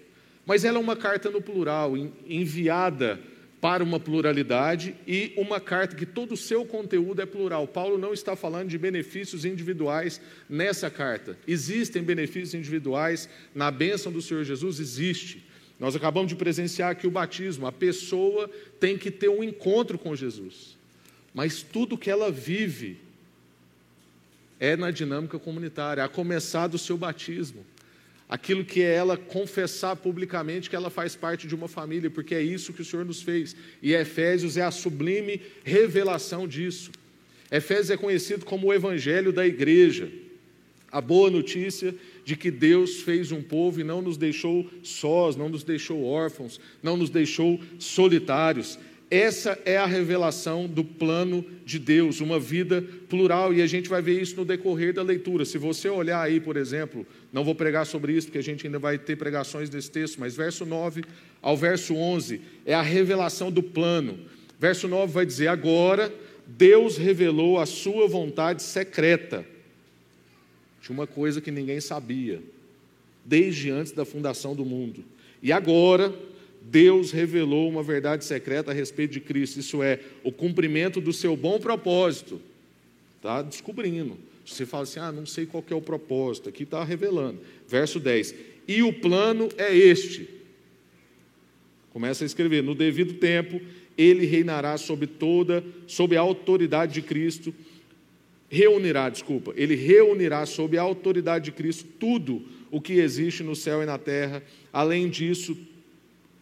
Mas 0.46 0.64
ela 0.64 0.78
é 0.78 0.82
uma 0.82 0.96
carta 0.96 1.30
no 1.30 1.42
plural, 1.42 1.94
enviada 2.26 3.20
para 3.60 3.84
uma 3.84 4.00
pluralidade 4.00 4.96
e 5.08 5.34
uma 5.36 5.60
carta 5.60 5.96
que 5.96 6.06
todo 6.06 6.34
o 6.34 6.38
seu 6.38 6.64
conteúdo 6.66 7.22
é 7.22 7.26
plural. 7.26 7.68
Paulo 7.68 7.98
não 7.98 8.14
está 8.14 8.36
falando 8.36 8.70
de 8.70 8.78
benefícios 8.78 9.46
individuais 9.46 10.22
nessa 10.48 10.90
carta. 10.90 11.38
Existem 11.48 12.04
benefícios 12.04 12.54
individuais 12.54 13.28
na 13.56 13.72
bênção 13.72 14.12
do 14.12 14.22
Senhor 14.22 14.44
Jesus? 14.44 14.80
Existe. 14.80 15.44
Nós 15.80 15.96
acabamos 15.96 16.30
de 16.30 16.36
presenciar 16.36 16.92
aqui 16.92 17.08
o 17.08 17.12
batismo. 17.12 17.66
A 17.66 17.72
pessoa 17.72 18.50
tem 18.80 18.98
que 18.98 19.10
ter 19.10 19.30
um 19.30 19.44
encontro 19.44 19.98
com 19.98 20.16
Jesus. 20.16 20.78
Mas 21.34 21.62
tudo 21.64 21.98
que 21.98 22.10
ela 22.10 22.32
vive 22.32 22.98
é 24.60 24.76
na 24.76 24.92
dinâmica 24.92 25.38
comunitária, 25.38 26.04
a 26.04 26.10
começar 26.10 26.68
do 26.68 26.78
seu 26.78 26.98
batismo 26.98 27.64
aquilo 28.30 28.66
que 28.66 28.82
é 28.82 28.94
ela 28.94 29.16
confessar 29.16 29.96
publicamente 29.96 30.70
que 30.70 30.76
ela 30.76 30.90
faz 30.90 31.16
parte 31.16 31.48
de 31.48 31.56
uma 31.56 31.68
família, 31.68 32.10
porque 32.10 32.36
é 32.36 32.42
isso 32.42 32.74
que 32.74 32.82
o 32.82 32.86
Senhor 32.86 33.06
nos 33.06 33.22
fez. 33.22 33.56
E 33.82 33.94
Efésios 33.94 34.58
é 34.58 34.64
a 34.64 34.72
sublime 34.72 35.42
revelação 35.64 36.48
disso. 36.48 36.92
Efésios 37.52 37.92
é 37.92 37.98
conhecido 37.98 38.46
como 38.46 38.68
o 38.68 38.74
evangelho 38.74 39.32
da 39.32 39.48
igreja. 39.48 40.12
A 40.92 41.00
boa 41.00 41.30
notícia 41.30 41.94
de 42.26 42.36
que 42.36 42.52
Deus 42.52 43.02
fez 43.02 43.32
um 43.32 43.42
povo 43.42 43.80
e 43.80 43.84
não 43.84 44.02
nos 44.02 44.18
deixou 44.18 44.70
sós, 44.84 45.36
não 45.36 45.48
nos 45.48 45.64
deixou 45.64 46.04
órfãos, 46.04 46.60
não 46.84 46.98
nos 46.98 47.10
deixou 47.10 47.60
solitários. 47.80 48.78
Essa 49.10 49.58
é 49.64 49.78
a 49.78 49.86
revelação 49.86 50.68
do 50.68 50.84
plano 50.84 51.46
de 51.66 51.80
Deus, 51.80 52.20
uma 52.20 52.38
vida 52.38 52.84
plural, 53.08 53.54
e 53.54 53.62
a 53.62 53.68
gente 53.68 53.88
vai 53.88 54.02
ver 54.02 54.22
isso 54.22 54.36
no 54.36 54.44
decorrer 54.44 54.94
da 54.94 55.02
leitura. 55.02 55.46
Se 55.46 55.58
você 55.58 55.88
olhar 55.88 56.22
aí, 56.22 56.42
por 56.42 56.58
exemplo, 56.58 57.08
não 57.32 57.44
vou 57.44 57.56
pregar 57.56 57.86
sobre 57.86 58.12
isso, 58.12 58.28
porque 58.28 58.38
a 58.38 58.44
gente 58.44 58.66
ainda 58.66 58.80
vai 58.80 58.98
ter 58.98 59.16
pregações 59.16 59.70
desse 59.70 59.90
texto, 59.90 60.20
mas 60.20 60.36
verso 60.36 60.66
9 60.66 61.04
ao 61.42 61.56
verso 61.56 61.96
11 61.96 62.42
é 62.66 62.74
a 62.74 62.82
revelação 62.82 63.50
do 63.50 63.64
plano. 63.64 64.20
Verso 64.60 64.90
9 64.90 65.14
vai 65.14 65.26
dizer: 65.26 65.48
Agora 65.48 66.14
Deus 66.46 66.98
revelou 66.98 67.60
a 67.60 67.66
sua 67.66 68.10
vontade 68.10 68.62
secreta, 68.62 69.46
de 70.82 70.92
uma 70.92 71.08
coisa 71.08 71.40
que 71.40 71.52
ninguém 71.52 71.80
sabia, 71.80 72.42
desde 73.24 73.70
antes 73.70 73.94
da 73.94 74.04
fundação 74.04 74.54
do 74.54 74.66
mundo. 74.66 75.06
E 75.42 75.52
agora 75.52 76.14
Deus 76.70 77.12
revelou 77.12 77.70
uma 77.70 77.82
verdade 77.82 78.26
secreta 78.26 78.72
a 78.72 78.74
respeito 78.74 79.14
de 79.14 79.22
Cristo, 79.22 79.60
isso 79.60 79.82
é, 79.82 80.00
o 80.24 80.32
cumprimento 80.32 81.00
do 81.00 81.14
seu 81.14 81.36
bom 81.36 81.60
propósito. 81.60 82.42
Está 83.18 83.42
descobrindo. 83.42 84.18
Você 84.46 84.66
fala 84.66 84.84
assim: 84.84 85.00
ah, 85.00 85.12
não 85.12 85.26
sei 85.26 85.46
qual 85.46 85.64
é 85.70 85.76
o 85.76 85.82
propósito, 85.82 86.50
aqui 86.50 86.64
está 86.64 86.84
revelando. 86.84 87.40
Verso 87.68 88.00
10: 88.00 88.36
E 88.68 88.84
o 88.84 88.92
plano 88.92 89.50
é 89.58 89.76
este. 89.76 90.28
Começa 91.92 92.24
a 92.24 92.28
escrever: 92.28 92.62
no 92.62 92.76
devido 92.76 93.14
tempo, 93.14 93.62
ele 93.98 94.26
reinará 94.26 94.78
sobre 94.78 95.08
toda, 95.08 95.64
sob 95.86 96.16
a 96.18 96.22
autoridade 96.22 96.94
de 96.94 97.02
Cristo. 97.02 97.54
Reunirá, 98.50 99.10
desculpa, 99.10 99.54
ele 99.58 99.76
reunirá 99.76 100.46
sob 100.46 100.78
a 100.78 100.82
autoridade 100.82 101.46
de 101.46 101.52
Cristo 101.52 101.86
tudo 102.00 102.46
o 102.72 102.80
que 102.80 102.94
existe 102.94 103.44
no 103.44 103.56
céu 103.56 103.84
e 103.84 103.86
na 103.86 103.98
terra. 103.98 104.42
Além 104.72 105.10
disso, 105.10 105.58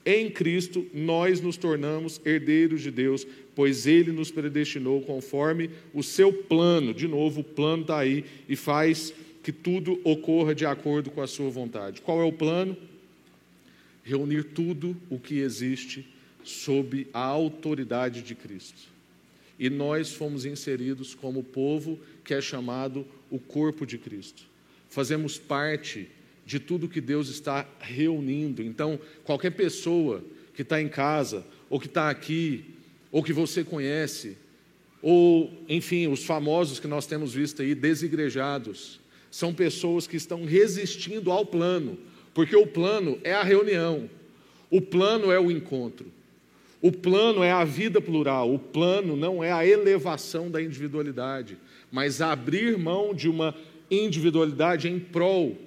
em 0.05 0.29
Cristo, 0.29 0.85
nós 0.93 1.41
nos 1.41 1.57
tornamos 1.57 2.21
herdeiros 2.23 2.81
de 2.81 2.91
Deus, 2.91 3.25
pois 3.55 3.87
Ele 3.87 4.11
nos 4.11 4.29
predestinou 4.29 5.01
conforme 5.01 5.69
o 5.93 6.03
seu 6.03 6.31
plano. 6.31 6.93
De 6.93 7.07
novo, 7.07 7.41
o 7.41 7.43
plano 7.43 7.81
está 7.81 7.99
aí 7.99 8.23
e 8.47 8.55
faz 8.55 9.13
que 9.41 9.51
tudo 9.51 9.99
ocorra 10.03 10.53
de 10.53 10.65
acordo 10.65 11.09
com 11.09 11.21
a 11.21 11.27
sua 11.27 11.49
vontade. 11.49 12.01
Qual 12.01 12.21
é 12.21 12.23
o 12.23 12.31
plano? 12.31 12.77
reunir 14.05 14.43
tudo 14.43 14.95
o 15.09 15.19
que 15.19 15.39
existe 15.39 16.07
sob 16.43 17.07
a 17.11 17.19
autoridade 17.19 18.21
de 18.21 18.35
Cristo. 18.35 18.93
E 19.57 19.67
nós 19.67 20.13
fomos 20.13 20.45
inseridos 20.45 21.15
como 21.15 21.43
povo 21.43 21.99
que 22.23 22.33
é 22.33 22.39
chamado 22.39 23.05
o 23.31 23.39
corpo 23.39 23.85
de 23.85 23.97
Cristo. 23.97 24.43
Fazemos 24.87 25.39
parte 25.39 26.07
de 26.45 26.59
tudo 26.59 26.87
que 26.87 27.01
Deus 27.01 27.29
está 27.29 27.67
reunindo. 27.79 28.61
Então, 28.61 28.99
qualquer 29.23 29.51
pessoa 29.51 30.23
que 30.53 30.61
está 30.61 30.81
em 30.81 30.87
casa, 30.87 31.45
ou 31.69 31.79
que 31.79 31.87
está 31.87 32.09
aqui, 32.09 32.63
ou 33.11 33.23
que 33.23 33.33
você 33.33 33.63
conhece, 33.63 34.37
ou, 35.01 35.51
enfim, 35.67 36.07
os 36.07 36.23
famosos 36.23 36.79
que 36.79 36.87
nós 36.87 37.05
temos 37.05 37.33
visto 37.33 37.61
aí, 37.61 37.73
desigrejados, 37.73 38.99
são 39.31 39.53
pessoas 39.53 40.07
que 40.07 40.15
estão 40.15 40.45
resistindo 40.45 41.31
ao 41.31 41.45
plano, 41.45 41.97
porque 42.33 42.55
o 42.55 42.67
plano 42.67 43.19
é 43.23 43.33
a 43.33 43.43
reunião, 43.43 44.09
o 44.69 44.81
plano 44.81 45.31
é 45.31 45.39
o 45.39 45.51
encontro, 45.51 46.07
o 46.81 46.91
plano 46.91 47.43
é 47.43 47.51
a 47.51 47.65
vida 47.65 47.99
plural, 47.99 48.53
o 48.53 48.59
plano 48.59 49.15
não 49.15 49.43
é 49.43 49.51
a 49.51 49.65
elevação 49.65 50.49
da 50.49 50.61
individualidade, 50.61 51.57
mas 51.91 52.21
abrir 52.21 52.77
mão 52.77 53.13
de 53.13 53.27
uma 53.27 53.55
individualidade 53.89 54.87
em 54.87 54.99
prol 54.99 55.57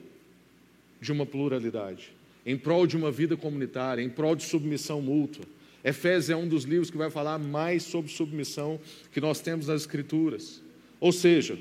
de 1.01 1.13
uma 1.13 1.25
pluralidade, 1.27 2.13
em 2.45 2.57
prol 2.57 2.87
de 2.87 2.97
uma 2.97 3.11
vida 3.11 3.37
comunitária, 3.37 4.03
em 4.03 4.09
prol 4.09 4.35
de 4.35 4.45
submissão 4.45 5.01
mútua. 5.01 5.45
Efésios 5.85 6.31
é 6.31 6.37
um 6.37 6.49
dos 6.49 6.65
livros 6.65 6.91
que 6.91 6.97
vai 6.97 7.11
falar 7.11 7.39
mais 7.39 7.83
sobre 7.85 8.11
submissão 8.11 8.81
que 9.13 9.21
nós 9.21 9.41
temos 9.41 9.69
nas 9.69 9.83
Escrituras. 9.83 10.61
Ou 11.01 11.13
seja, 11.13 11.59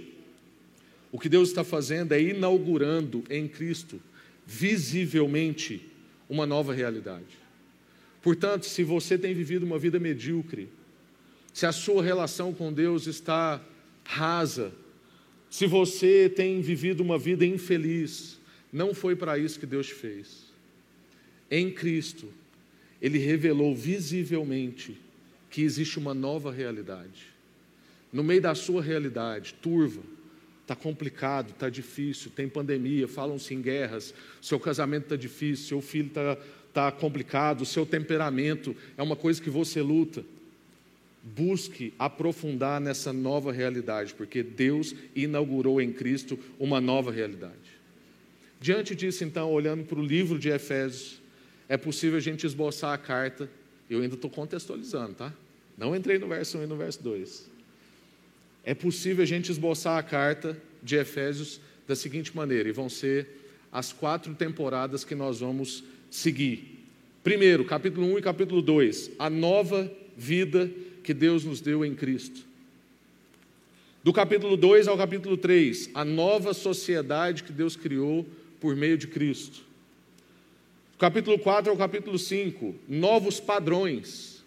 o 1.11 1.19
que 1.19 1.29
Deus 1.29 1.49
está 1.49 1.63
fazendo 1.63 2.13
é 2.13 2.21
inaugurando 2.21 3.23
em 3.29 3.47
Cristo, 3.47 4.01
visivelmente, 4.45 5.81
uma 6.29 6.45
nova 6.45 6.73
realidade. 6.73 7.37
Portanto, 8.21 8.65
se 8.65 8.83
você 8.83 9.17
tem 9.17 9.33
vivido 9.33 9.65
uma 9.65 9.79
vida 9.79 9.99
medíocre, 9.99 10.67
se 11.53 11.65
a 11.65 11.71
sua 11.71 12.03
relação 12.03 12.53
com 12.53 12.73
Deus 12.73 13.07
está 13.07 13.61
rasa, 14.03 14.71
se 15.49 15.65
você 15.65 16.29
tem 16.29 16.61
vivido 16.61 17.01
uma 17.01 17.17
vida 17.17 17.45
infeliz, 17.45 18.36
não 18.71 18.93
foi 18.93 19.15
para 19.15 19.37
isso 19.37 19.59
que 19.59 19.65
Deus 19.65 19.89
fez. 19.89 20.47
Em 21.49 21.71
Cristo, 21.71 22.27
Ele 23.01 23.17
revelou 23.17 23.75
visivelmente 23.75 24.97
que 25.49 25.61
existe 25.61 25.97
uma 25.97 26.13
nova 26.13 26.51
realidade. 26.51 27.27
No 28.11 28.23
meio 28.23 28.41
da 28.41 28.55
sua 28.55 28.81
realidade, 28.81 29.53
turva, 29.55 30.01
está 30.61 30.75
complicado, 30.75 31.51
está 31.51 31.69
difícil, 31.69 32.29
tem 32.35 32.49
pandemia, 32.49 33.07
falam-se 33.07 33.53
em 33.53 33.61
guerras, 33.61 34.13
seu 34.41 34.59
casamento 34.59 35.03
está 35.03 35.15
difícil, 35.15 35.65
seu 35.65 35.81
filho 35.81 36.07
está 36.07 36.37
tá 36.73 36.91
complicado, 36.91 37.65
seu 37.65 37.85
temperamento 37.85 38.75
é 38.97 39.03
uma 39.03 39.15
coisa 39.15 39.41
que 39.41 39.49
você 39.49 39.81
luta. 39.81 40.25
Busque 41.23 41.93
aprofundar 41.97 42.79
nessa 42.79 43.11
nova 43.11 43.51
realidade, 43.51 44.13
porque 44.13 44.43
Deus 44.43 44.93
inaugurou 45.15 45.81
em 45.81 45.91
Cristo 45.91 46.37
uma 46.59 46.79
nova 46.79 47.11
realidade. 47.11 47.76
Diante 48.59 48.95
disso, 48.95 49.23
então, 49.23 49.51
olhando 49.51 49.83
para 49.83 49.99
o 49.99 50.03
livro 50.03 50.39
de 50.39 50.49
Efésios, 50.49 51.21
é 51.69 51.77
possível 51.77 52.17
a 52.17 52.21
gente 52.21 52.45
esboçar 52.45 52.93
a 52.93 52.97
carta, 52.97 53.49
eu 53.89 54.01
ainda 54.01 54.15
estou 54.15 54.29
contextualizando, 54.29 55.13
tá? 55.13 55.33
Não 55.77 55.95
entrei 55.95 56.17
no 56.17 56.27
verso 56.27 56.57
1 56.57 56.63
e 56.63 56.65
no 56.65 56.75
verso 56.75 57.03
2. 57.03 57.49
É 58.63 58.73
possível 58.73 59.23
a 59.23 59.27
gente 59.27 59.51
esboçar 59.51 59.97
a 59.97 60.03
carta 60.03 60.57
de 60.81 60.95
Efésios 60.95 61.61
da 61.87 61.95
seguinte 61.95 62.35
maneira, 62.35 62.67
e 62.67 62.71
vão 62.71 62.89
ser 62.89 63.27
as 63.71 63.93
quatro 63.93 64.33
temporadas 64.33 65.03
que 65.03 65.15
nós 65.15 65.39
vamos 65.39 65.83
seguir. 66.09 66.83
Primeiro, 67.23 67.63
capítulo 67.63 68.07
1 68.13 68.17
e 68.17 68.21
capítulo 68.21 68.61
2, 68.61 69.11
a 69.19 69.29
nova 69.29 69.91
vida 70.17 70.71
que 71.03 71.13
Deus 71.13 71.43
nos 71.43 71.61
deu 71.61 71.85
em 71.85 71.93
Cristo. 71.93 72.41
Do 74.03 74.11
capítulo 74.11 74.57
2 74.57 74.87
ao 74.87 74.97
capítulo 74.97 75.37
3, 75.37 75.91
a 75.93 76.03
nova 76.03 76.53
sociedade 76.53 77.43
que 77.43 77.51
Deus 77.51 77.75
criou 77.75 78.25
por 78.59 78.75
meio 78.75 78.97
de 78.97 79.07
Cristo. 79.07 79.61
capítulo 80.97 81.37
4 81.37 81.71
ao 81.71 81.77
capítulo 81.77 82.17
5, 82.17 82.75
novos 82.87 83.39
padrões 83.39 84.43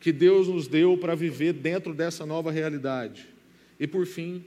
que 0.00 0.12
Deus 0.12 0.48
nos 0.48 0.68
deu 0.68 0.96
para 0.96 1.14
viver 1.14 1.52
dentro 1.52 1.92
dessa 1.92 2.24
nova 2.24 2.50
realidade. 2.50 3.28
E 3.80 3.86
por 3.86 4.06
fim, 4.06 4.44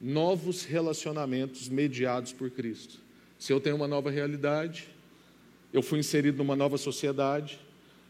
novos 0.00 0.64
relacionamentos 0.64 1.68
mediados 1.68 2.32
por 2.32 2.50
Cristo. 2.50 2.98
Se 3.38 3.52
eu 3.52 3.60
tenho 3.60 3.76
uma 3.76 3.88
nova 3.88 4.10
realidade, 4.10 4.88
eu 5.72 5.82
fui 5.82 5.98
inserido 5.98 6.38
numa 6.38 6.56
nova 6.56 6.78
sociedade, 6.78 7.60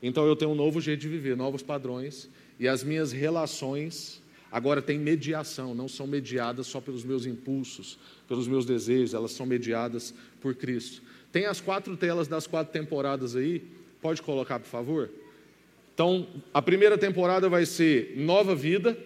então 0.03 0.25
eu 0.27 0.37
tenho 0.37 0.53
um 0.53 0.55
novo 0.55 0.81
jeito 0.81 1.01
de 1.01 1.09
viver, 1.09 1.37
novos 1.37 1.63
padrões, 1.63 2.29
e 2.59 2.69
as 2.69 2.85
minhas 2.85 3.13
relações 3.13 4.23
agora 4.51 4.81
têm 4.81 4.99
mediação, 4.99 5.75
não 5.75 5.89
são 5.89 6.07
mediadas 6.07 6.67
só 6.67 6.81
pelos 6.81 7.05
meus 7.05 7.27
impulsos, 7.27 7.99
pelos 8.29 8.47
meus 8.47 8.65
desejos, 8.65 9.15
elas 9.15 9.33
são 9.33 9.45
mediadas 9.45 10.15
por 10.47 10.55
Cristo. 10.55 11.03
Tem 11.33 11.47
as 11.47 11.61
quatro 11.61 11.97
telas 11.97 12.29
das 12.29 12.47
quatro 12.47 12.73
temporadas 12.73 13.35
aí, 13.35 13.65
pode 14.01 14.23
colocar, 14.23 14.61
por 14.61 14.69
favor? 14.69 15.11
Então, 15.93 16.25
a 16.55 16.63
primeira 16.63 16.97
temporada 16.97 17.49
vai 17.49 17.67
ser 17.67 18.15
Nova 18.17 18.55
Vida, 18.55 18.97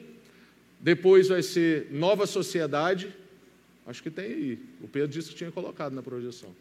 depois 0.79 1.29
vai 1.29 1.43
ser 1.43 1.89
Nova 1.91 2.27
Sociedade, 2.27 3.09
acho 3.87 4.03
que 4.03 4.11
tem 4.11 4.27
aí, 4.27 4.59
o 4.83 4.89
Pedro 4.89 5.09
disse 5.09 5.31
que 5.31 5.35
tinha 5.35 5.51
colocado 5.51 5.95
na 5.95 6.03
projeção. 6.03 6.55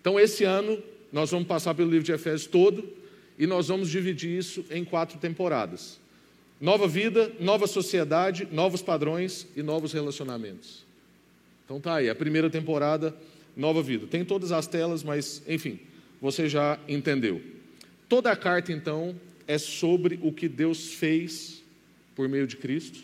Então, 0.00 0.18
esse 0.18 0.42
ano, 0.42 0.82
nós 1.12 1.30
vamos 1.30 1.46
passar 1.46 1.72
pelo 1.74 1.88
livro 1.88 2.04
de 2.04 2.10
Efésios 2.10 2.46
todo 2.46 2.88
e 3.38 3.46
nós 3.46 3.68
vamos 3.68 3.88
dividir 3.88 4.36
isso 4.36 4.64
em 4.68 4.84
quatro 4.84 5.16
temporadas. 5.18 6.00
Nova 6.60 6.88
vida, 6.88 7.30
nova 7.38 7.68
sociedade, 7.68 8.48
novos 8.50 8.82
padrões 8.82 9.46
e 9.54 9.62
novos 9.62 9.92
relacionamentos. 9.92 10.84
Então 11.64 11.80
tá 11.80 11.96
aí, 11.96 12.08
a 12.08 12.14
primeira 12.14 12.50
temporada, 12.50 13.14
nova 13.56 13.82
vida. 13.82 14.06
Tem 14.06 14.24
todas 14.24 14.52
as 14.52 14.66
telas, 14.66 15.02
mas 15.02 15.42
enfim, 15.46 15.78
você 16.20 16.48
já 16.48 16.78
entendeu. 16.88 17.40
Toda 18.08 18.30
a 18.30 18.36
carta 18.36 18.72
então 18.72 19.14
é 19.46 19.58
sobre 19.58 20.18
o 20.22 20.32
que 20.32 20.48
Deus 20.48 20.94
fez 20.94 21.62
por 22.14 22.28
meio 22.28 22.46
de 22.46 22.56
Cristo 22.56 23.00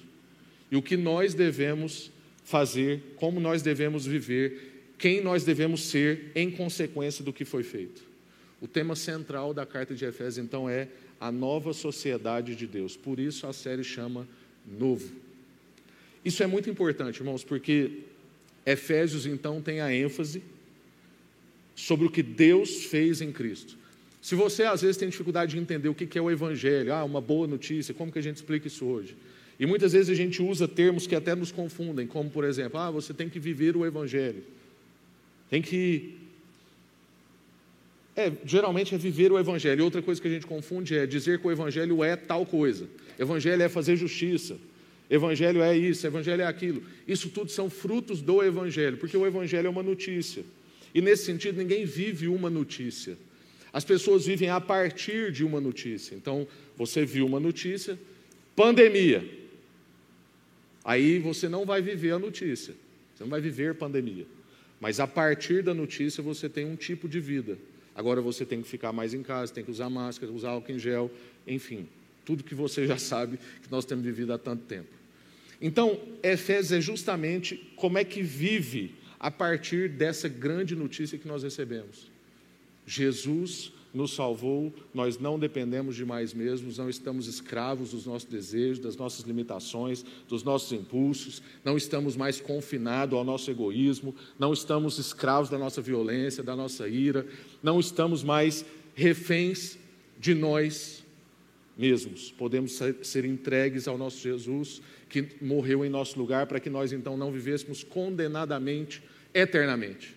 e 0.71 0.77
o 0.77 0.83
que 0.83 0.97
nós 0.97 1.35
devemos 1.35 2.11
fazer, 2.45 3.03
como 3.17 3.41
nós 3.41 3.63
devemos 3.63 4.07
viver, 4.07 4.93
quem 4.99 5.23
nós 5.23 5.45
devemos 5.45 5.83
ser 5.85 6.33
em 6.35 6.51
consequência 6.51 7.25
do 7.25 7.33
que 7.33 7.45
foi 7.45 7.63
feito. 7.63 8.03
O 8.61 8.67
tema 8.67 8.97
central 8.97 9.55
da 9.55 9.65
carta 9.65 9.95
de 9.95 10.05
Efésios 10.05 10.39
então 10.39 10.69
é 10.69 10.89
a 11.21 11.31
nova 11.31 11.73
sociedade 11.73 12.55
de 12.55 12.67
Deus. 12.67 12.97
Por 12.97 13.19
isso 13.19 13.47
a 13.47 13.53
série 13.53 13.85
chama 13.85 14.27
Novo. 14.67 15.11
Isso 16.25 16.43
é 16.43 16.47
muito 16.47 16.69
importante, 16.69 17.21
irmãos, 17.21 17.45
porque 17.45 18.03
Efésios 18.73 19.27
então 19.27 19.63
tem 19.63 19.81
a 19.81 19.93
ênfase 19.93 20.43
sobre 21.75 22.07
o 22.07 22.11
que 22.11 22.23
Deus 22.23 22.85
fez 22.85 23.21
em 23.21 23.33
Cristo. 23.33 23.77
Se 24.21 24.35
você 24.35 24.65
às 24.65 24.83
vezes 24.83 24.97
tem 24.97 25.09
dificuldade 25.09 25.53
de 25.53 25.59
entender 25.59 25.89
o 25.89 25.95
que 25.95 26.19
é 26.19 26.21
o 26.21 26.31
Evangelho, 26.31 26.93
ah, 26.93 27.05
uma 27.05 27.21
boa 27.21 27.47
notícia, 27.47 27.95
como 27.95 28.11
que 28.11 28.19
a 28.19 28.23
gente 28.23 28.37
explica 28.37 28.67
isso 28.67 28.85
hoje? 28.85 29.17
E 29.59 29.67
muitas 29.67 29.93
vezes 29.93 30.11
a 30.11 30.15
gente 30.15 30.43
usa 30.43 30.69
termos 30.69 31.07
que 31.07 31.15
até 31.15 31.35
nos 31.35 31.51
confundem, 31.51 32.07
como 32.07 32.29
por 32.29 32.45
exemplo, 32.45 32.79
ah, 32.79 32.91
você 32.91 33.15
tem 33.15 33.29
que 33.29 33.41
viver 33.41 33.77
o 33.77 33.87
Evangelho. 33.87 34.43
Tem 35.49 35.63
que 35.63 36.17
é, 38.19 38.33
geralmente 38.45 38.93
é 38.97 38.99
viver 38.99 39.31
o 39.31 39.39
Evangelho. 39.39 39.85
Outra 39.85 40.03
coisa 40.03 40.21
que 40.21 40.27
a 40.27 40.31
gente 40.31 40.45
confunde 40.45 40.97
é 40.97 41.07
dizer 41.07 41.39
que 41.39 41.47
o 41.47 41.53
Evangelho 41.53 42.03
é 42.03 42.17
tal 42.17 42.45
coisa. 42.45 42.89
Evangelho 43.17 43.63
é 43.63 43.69
fazer 43.69 43.95
justiça. 43.95 44.57
Evangelho 45.11 45.63
é 45.63 45.77
isso, 45.77 46.07
Evangelho 46.07 46.43
é 46.43 46.47
aquilo. 46.47 46.83
Isso 47.07 47.31
tudo 47.31 47.51
são 47.51 47.71
frutos 47.71 48.21
do 48.21 48.43
Evangelho, 48.43 48.99
porque 48.99 49.17
o 49.17 49.27
Evangelho 49.27 49.67
é 49.67 49.71
uma 49.71 49.83
notícia. 49.83 50.45
E 50.95 51.01
nesse 51.01 51.25
sentido, 51.25 51.57
ninguém 51.57 51.85
vive 51.85 52.29
uma 52.29 52.51
notícia. 52.51 53.17
As 53.73 53.85
pessoas 53.85 54.27
vivem 54.27 54.51
a 54.51 54.61
partir 54.61 55.33
de 55.33 55.45
uma 55.45 55.61
notícia. 55.61 56.15
Então, 56.15 56.47
você 56.77 57.05
viu 57.05 57.27
uma 57.27 57.41
notícia, 57.41 57.99
pandemia. 58.55 59.27
Aí 60.85 61.19
você 61.19 61.49
não 61.49 61.65
vai 61.65 61.83
viver 61.83 62.13
a 62.13 62.19
notícia. 62.19 62.75
Você 63.15 63.25
não 63.25 63.31
vai 63.31 63.41
viver 63.41 63.75
pandemia. 63.75 64.27
Mas 64.81 65.01
a 65.01 65.07
partir 65.07 65.63
da 65.63 65.75
notícia 65.75 66.23
você 66.23 66.49
tem 66.49 66.65
um 66.65 66.77
tipo 66.77 67.09
de 67.09 67.21
vida. 67.21 67.59
Agora 67.95 68.21
você 68.21 68.45
tem 68.45 68.63
que 68.63 68.69
ficar 68.69 68.93
mais 68.93 69.13
em 69.13 69.23
casa, 69.23 69.53
tem 69.53 69.65
que 69.65 69.71
usar 69.71 69.91
máscara, 69.91 70.31
usar 70.33 70.51
álcool 70.51 70.73
em 70.73 70.79
gel, 70.79 71.11
enfim, 71.47 71.89
tudo 72.25 72.45
que 72.45 72.55
você 72.55 72.87
já 72.87 72.97
sabe 72.99 73.39
que 73.61 73.71
nós 73.71 73.85
temos 73.85 74.05
vivido 74.05 74.33
há 74.33 74.39
tanto 74.39 74.63
tempo. 74.65 74.98
Então, 75.61 75.99
Efésios 76.23 76.73
é 76.73 76.81
justamente 76.81 77.57
como 77.77 77.99
é 77.99 78.05
que 78.05 78.23
vive 78.23 78.95
a 79.19 79.31
partir 79.31 79.89
dessa 79.89 80.29
grande 80.29 80.77
notícia 80.77 81.19
que 81.19 81.27
nós 81.27 81.43
recebemos. 81.43 82.11
Jesus 82.87 83.73
nos 83.93 84.15
salvou, 84.15 84.73
nós 84.95 85.19
não 85.19 85.39
dependemos 85.39 85.97
de 85.97 86.05
mais 86.05 86.35
mesmos, 86.35 86.79
não 86.79 86.89
estamos 86.89 87.27
escravos 87.27 87.91
dos 87.91 88.07
nossos 88.07 88.29
desejos, 88.29 88.79
das 88.79 88.97
nossas 88.97 89.25
limitações, 89.25 90.05
dos 90.29 90.43
nossos 90.43 90.73
impulsos, 90.73 91.43
não 91.65 91.77
estamos 91.77 92.15
mais 92.15 92.41
confinados 92.41 93.17
ao 93.17 93.25
nosso 93.25 93.51
egoísmo, 93.51 94.15
não 94.39 94.53
estamos 94.53 94.99
escravos 94.99 95.49
da 95.49 95.59
nossa 95.59 95.81
violência, 95.81 96.43
da 96.43 96.55
nossa 96.55 96.89
ira, 96.89 97.27
não 97.63 97.81
estamos 97.81 98.23
mais 98.23 98.65
reféns 98.95 99.79
de 100.19 100.35
nós 100.35 101.05
mesmos. 101.77 102.31
Podemos 102.33 102.79
ser 103.03 103.25
entregues 103.25 103.89
ao 103.89 103.97
nosso 103.97 104.19
Jesus, 104.19 104.83
que 105.09 105.27
morreu 105.41 105.85
em 105.85 105.89
nosso 105.89 106.19
lugar, 106.19 106.47
para 106.47 106.61
que 106.61 106.69
nós 106.69 106.93
então 106.93 107.17
não 107.17 107.33
vivêssemos 107.33 107.83
condenadamente 107.83 109.03
eternamente. 109.33 110.15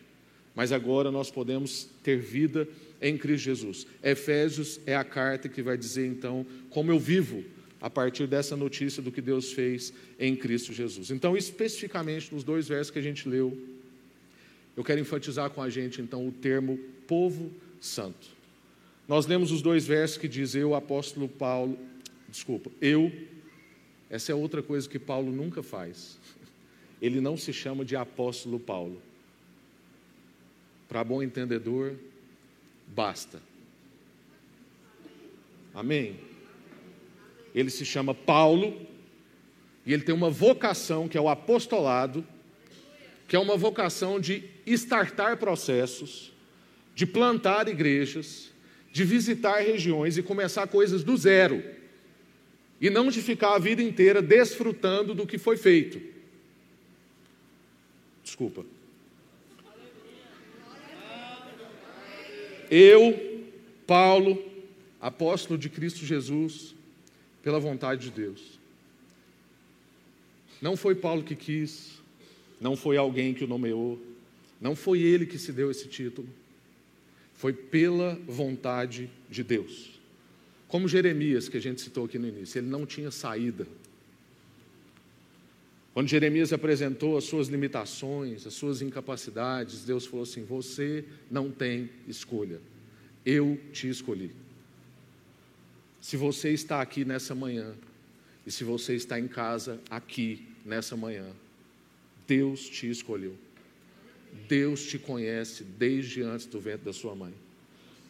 Mas 0.56 0.72
agora 0.72 1.12
nós 1.12 1.32
podemos 1.32 1.88
ter 2.04 2.18
vida 2.18 2.68
em 3.02 3.18
Cristo 3.18 3.46
Jesus. 3.46 3.88
Efésios 4.04 4.80
é 4.86 4.96
a 4.96 5.04
carta 5.04 5.48
que 5.48 5.62
vai 5.62 5.78
dizer 5.78 6.06
então 6.06 6.46
como 6.70 6.92
eu 6.92 7.00
vivo 7.00 7.44
a 7.80 7.90
partir 7.90 8.28
dessa 8.28 8.56
notícia 8.56 9.02
do 9.02 9.12
que 9.12 9.22
Deus 9.22 9.54
fez 9.54 9.92
em 10.20 10.36
Cristo 10.36 10.72
Jesus. 10.72 11.10
Então, 11.10 11.36
especificamente 11.36 12.34
nos 12.34 12.44
dois 12.44 12.68
versos 12.68 12.92
que 12.92 13.00
a 13.00 13.02
gente 13.02 13.28
leu, 13.28 13.58
eu 14.78 14.84
quero 14.84 15.02
enfatizar 15.02 15.50
com 15.50 15.62
a 15.62 15.70
gente 15.70 16.00
então 16.00 16.28
o 16.28 16.32
termo 16.32 16.78
povo 17.08 17.52
santo. 17.80 18.28
Nós 19.08 19.26
lemos 19.26 19.52
os 19.52 19.62
dois 19.62 19.86
versos 19.86 20.18
que 20.18 20.28
diz 20.28 20.54
eu, 20.54 20.76
apóstolo 20.76 21.28
Paulo, 21.28 21.78
desculpa, 22.30 22.70
eu, 22.80 23.12
essa 24.12 24.34
é 24.34 24.36
outra 24.36 24.62
coisa 24.62 24.90
que 24.90 25.00
Paulo 25.00 25.32
nunca 25.32 25.64
faz. 25.64 26.20
Ele 27.02 27.22
não 27.22 27.38
se 27.38 27.54
chama 27.54 27.86
de 27.86 27.96
apóstolo 27.96 28.60
Paulo. 28.60 29.02
Para 30.90 31.02
bom 31.02 31.24
entendedor, 31.24 31.96
basta. 32.88 33.42
Amém? 35.74 36.20
Ele 37.56 37.70
se 37.70 37.86
chama 37.86 38.14
Paulo 38.14 38.86
e 39.86 39.94
ele 39.94 40.04
tem 40.04 40.14
uma 40.14 40.30
vocação 40.30 41.08
que 41.08 41.18
é 41.18 41.22
o 41.22 41.30
apostolado, 41.30 42.28
que 43.30 43.36
é 43.38 43.40
uma 43.40 43.56
vocação 43.56 44.20
de 44.20 44.44
estartar 44.66 45.38
processos, 45.38 46.34
de 46.94 47.06
plantar 47.06 47.70
igrejas, 47.70 48.52
de 48.92 49.06
visitar 49.06 49.60
regiões 49.60 50.18
e 50.18 50.22
começar 50.22 50.68
coisas 50.68 51.02
do 51.02 51.16
zero. 51.16 51.64
E 52.82 52.90
não 52.90 53.12
de 53.12 53.22
ficar 53.22 53.54
a 53.54 53.60
vida 53.60 53.84
inteira 53.84 54.24
desfrutando 54.24 55.14
do 55.14 55.28
que 55.28 55.38
foi 55.38 55.56
feito. 55.56 56.02
Desculpa. 58.24 58.66
Eu, 62.72 63.46
Paulo, 63.86 64.44
apóstolo 65.00 65.60
de 65.60 65.70
Cristo 65.70 66.06
Jesus, 66.06 66.74
pela 67.44 67.60
vontade 67.60 68.10
de 68.10 68.12
Deus. 68.12 68.60
Não 70.60 70.76
foi 70.76 70.96
Paulo 70.96 71.24
que 71.24 71.36
quis, 71.36 72.00
não 72.60 72.76
foi 72.76 72.98
alguém 72.98 73.34
que 73.34 73.44
o 73.44 73.48
nomeou, 73.48 74.02
não 74.60 74.76
foi 74.76 75.02
ele 75.02 75.26
que 75.26 75.38
se 75.38 75.52
deu 75.52 75.70
esse 75.70 75.88
título, 75.88 76.30
foi 77.34 77.52
pela 77.52 78.16
vontade 78.28 79.10
de 79.30 79.44
Deus. 79.44 79.91
Como 80.72 80.88
Jeremias, 80.88 81.50
que 81.50 81.58
a 81.58 81.62
gente 81.62 81.82
citou 81.82 82.06
aqui 82.06 82.18
no 82.18 82.30
início, 82.30 82.58
ele 82.58 82.70
não 82.70 82.86
tinha 82.86 83.12
saída. 83.12 83.68
Quando 85.94 86.08
Jeremias 86.08 86.54
apresentou 86.54 87.18
as 87.18 87.26
suas 87.26 87.50
limitações, 87.50 88.48
as 88.48 88.54
suas 88.54 88.82
incapacidades, 88.82 89.84
Deus 89.84 90.06
falou 90.06 90.24
assim: 90.24 90.46
Você 90.46 91.04
não 91.30 91.52
tem 91.52 91.90
escolha, 92.08 92.62
eu 93.26 93.60
te 93.74 93.90
escolhi. 93.90 94.32
Se 96.00 96.16
você 96.16 96.52
está 96.54 96.82
aqui 96.82 97.04
nessa 97.04 97.36
manhã, 97.36 97.76
e 98.48 98.50
se 98.50 98.64
você 98.64 98.96
está 98.96 99.20
em 99.20 99.28
casa 99.28 99.78
aqui 99.90 100.48
nessa 100.66 100.96
manhã, 100.96 101.34
Deus 102.26 102.62
te 102.70 102.90
escolheu. 102.90 103.36
Deus 104.48 104.86
te 104.86 104.98
conhece 104.98 105.66
desde 105.66 106.22
antes 106.22 106.46
do 106.46 106.62
ventre 106.62 106.86
da 106.86 106.94
sua 106.94 107.14
mãe. 107.14 107.34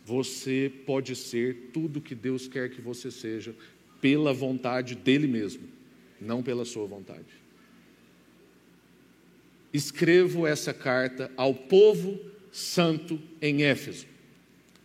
Você 0.06 0.72
pode 0.86 1.16
ser 1.16 1.70
tudo 1.74 2.02
que 2.02 2.16
Deus 2.16 2.48
quer 2.48 2.70
que 2.70 2.82
você 2.82 3.12
seja, 3.12 3.56
pela 4.02 4.34
vontade 4.34 4.96
dele 4.96 5.28
mesmo, 5.28 5.64
não 6.20 6.42
pela 6.42 6.66
sua 6.66 6.88
vontade. 6.88 7.42
Escrevo 9.74 10.46
essa 10.46 10.74
carta 10.74 11.32
ao 11.38 11.54
povo 11.54 12.20
santo 12.52 13.20
em 13.42 13.64
Éfeso, 13.64 14.06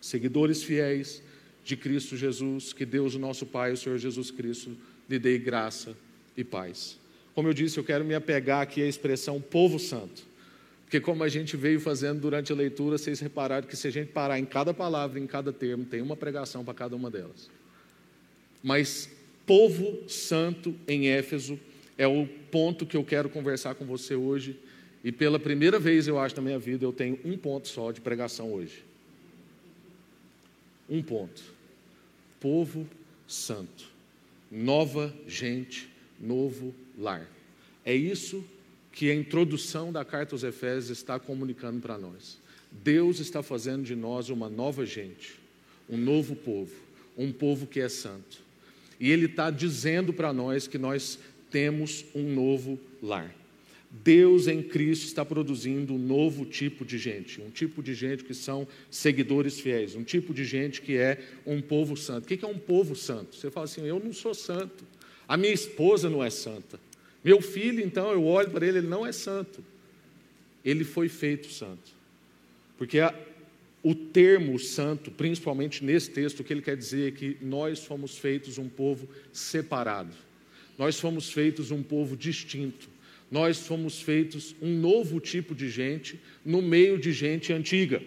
seguidores 0.00 0.62
fiéis 0.62 1.22
de 1.64 1.76
Cristo 1.76 2.16
Jesus, 2.16 2.72
que 2.72 2.86
Deus, 2.86 3.16
nosso 3.16 3.44
Pai, 3.44 3.72
o 3.72 3.76
Senhor 3.76 3.98
Jesus 3.98 4.30
Cristo, 4.30 4.76
lhe 5.08 5.18
dê 5.18 5.36
graça 5.38 5.96
e 6.36 6.44
paz. 6.44 6.96
Como 7.34 7.48
eu 7.48 7.52
disse, 7.52 7.78
eu 7.78 7.84
quero 7.84 8.04
me 8.04 8.14
apegar 8.14 8.62
aqui 8.62 8.80
à 8.82 8.86
expressão 8.86 9.40
povo 9.40 9.78
santo, 9.78 10.22
porque 10.86 11.00
como 11.00 11.24
a 11.24 11.28
gente 11.28 11.56
veio 11.56 11.80
fazendo 11.80 12.20
durante 12.20 12.52
a 12.52 12.54
leitura, 12.54 12.96
vocês 12.96 13.18
repararam 13.18 13.66
que 13.66 13.76
se 13.76 13.88
a 13.88 13.90
gente 13.90 14.12
parar 14.12 14.38
em 14.38 14.44
cada 14.44 14.72
palavra, 14.72 15.18
em 15.18 15.26
cada 15.26 15.52
termo, 15.52 15.84
tem 15.84 16.00
uma 16.00 16.16
pregação 16.16 16.64
para 16.64 16.74
cada 16.74 16.94
uma 16.94 17.10
delas. 17.10 17.50
Mas 18.62 19.10
povo 19.44 20.08
santo 20.08 20.76
em 20.86 21.08
Éfeso 21.08 21.58
é 21.98 22.06
o 22.06 22.24
ponto 22.52 22.86
que 22.86 22.96
eu 22.96 23.02
quero 23.02 23.28
conversar 23.28 23.74
com 23.74 23.84
você 23.84 24.14
hoje 24.14 24.56
e 25.02 25.10
pela 25.10 25.40
primeira 25.40 25.80
vez, 25.80 26.06
eu 26.06 26.20
acho, 26.20 26.36
na 26.36 26.42
minha 26.42 26.58
vida, 26.58 26.84
eu 26.84 26.92
tenho 26.92 27.18
um 27.24 27.36
ponto 27.36 27.66
só 27.66 27.90
de 27.90 28.00
pregação 28.00 28.52
hoje. 28.52 28.84
Um 30.88 31.02
ponto. 31.02 31.42
Povo 32.38 32.88
santo. 33.26 33.90
Nova 34.50 35.12
gente, 35.26 35.88
novo 36.20 36.72
lar. 36.96 37.28
É 37.84 37.92
isso 37.92 38.44
que 38.96 39.10
a 39.10 39.14
introdução 39.14 39.92
da 39.92 40.06
carta 40.06 40.34
aos 40.34 40.42
Efésios 40.42 40.88
está 40.88 41.18
comunicando 41.20 41.80
para 41.80 41.98
nós. 41.98 42.38
Deus 42.72 43.20
está 43.20 43.42
fazendo 43.42 43.82
de 43.84 43.94
nós 43.94 44.30
uma 44.30 44.48
nova 44.48 44.86
gente, 44.86 45.34
um 45.86 45.98
novo 45.98 46.34
povo, 46.34 46.72
um 47.14 47.30
povo 47.30 47.66
que 47.66 47.78
é 47.78 47.90
santo. 47.90 48.38
E 48.98 49.10
Ele 49.10 49.26
está 49.26 49.50
dizendo 49.50 50.14
para 50.14 50.32
nós 50.32 50.66
que 50.66 50.78
nós 50.78 51.18
temos 51.50 52.06
um 52.14 52.34
novo 52.34 52.80
lar. 53.02 53.34
Deus 53.90 54.48
em 54.48 54.62
Cristo 54.62 55.04
está 55.04 55.26
produzindo 55.26 55.92
um 55.92 55.98
novo 55.98 56.46
tipo 56.46 56.82
de 56.82 56.96
gente, 56.96 57.38
um 57.42 57.50
tipo 57.50 57.82
de 57.82 57.92
gente 57.92 58.24
que 58.24 58.32
são 58.32 58.66
seguidores 58.90 59.60
fiéis, 59.60 59.94
um 59.94 60.02
tipo 60.02 60.32
de 60.32 60.42
gente 60.42 60.80
que 60.80 60.96
é 60.96 61.22
um 61.44 61.60
povo 61.60 61.98
santo. 61.98 62.24
O 62.24 62.26
que 62.26 62.42
é 62.42 62.48
um 62.48 62.58
povo 62.58 62.96
santo? 62.96 63.36
Você 63.36 63.50
fala 63.50 63.64
assim: 63.64 63.86
eu 63.86 64.00
não 64.02 64.14
sou 64.14 64.34
santo, 64.34 64.86
a 65.28 65.36
minha 65.36 65.52
esposa 65.52 66.08
não 66.08 66.24
é 66.24 66.30
santa, 66.30 66.80
meu 67.26 67.42
filho, 67.42 67.84
então, 67.84 68.10
eu 68.10 68.24
olho 68.24 68.50
para 68.50 68.66
ele, 68.66 68.78
ele 68.78 68.86
não 68.86 69.04
é 69.04 69.12
santo. 69.12 69.62
Ele 70.64 70.82
foi 70.82 71.08
feito 71.08 71.52
santo, 71.52 71.92
porque 72.78 72.98
a, 72.98 73.14
o 73.82 73.94
termo 73.94 74.58
santo, 74.58 75.10
principalmente 75.10 75.84
nesse 75.84 76.10
texto, 76.10 76.40
o 76.40 76.44
que 76.44 76.52
ele 76.52 76.62
quer 76.62 76.76
dizer 76.76 77.08
é 77.08 77.10
que 77.10 77.36
nós 77.42 77.84
fomos 77.84 78.16
feitos 78.16 78.56
um 78.58 78.68
povo 78.68 79.08
separado, 79.32 80.14
nós 80.78 80.98
fomos 80.98 81.30
feitos 81.30 81.70
um 81.70 81.82
povo 81.82 82.16
distinto 82.16 82.88
nós 83.30 83.58
fomos 83.66 84.00
feitos 84.00 84.54
um 84.62 84.78
novo 84.78 85.18
tipo 85.20 85.54
de 85.54 85.68
gente 85.68 86.20
no 86.44 86.62
meio 86.62 86.98
de 86.98 87.12
gente 87.12 87.52
antiga. 87.52 88.00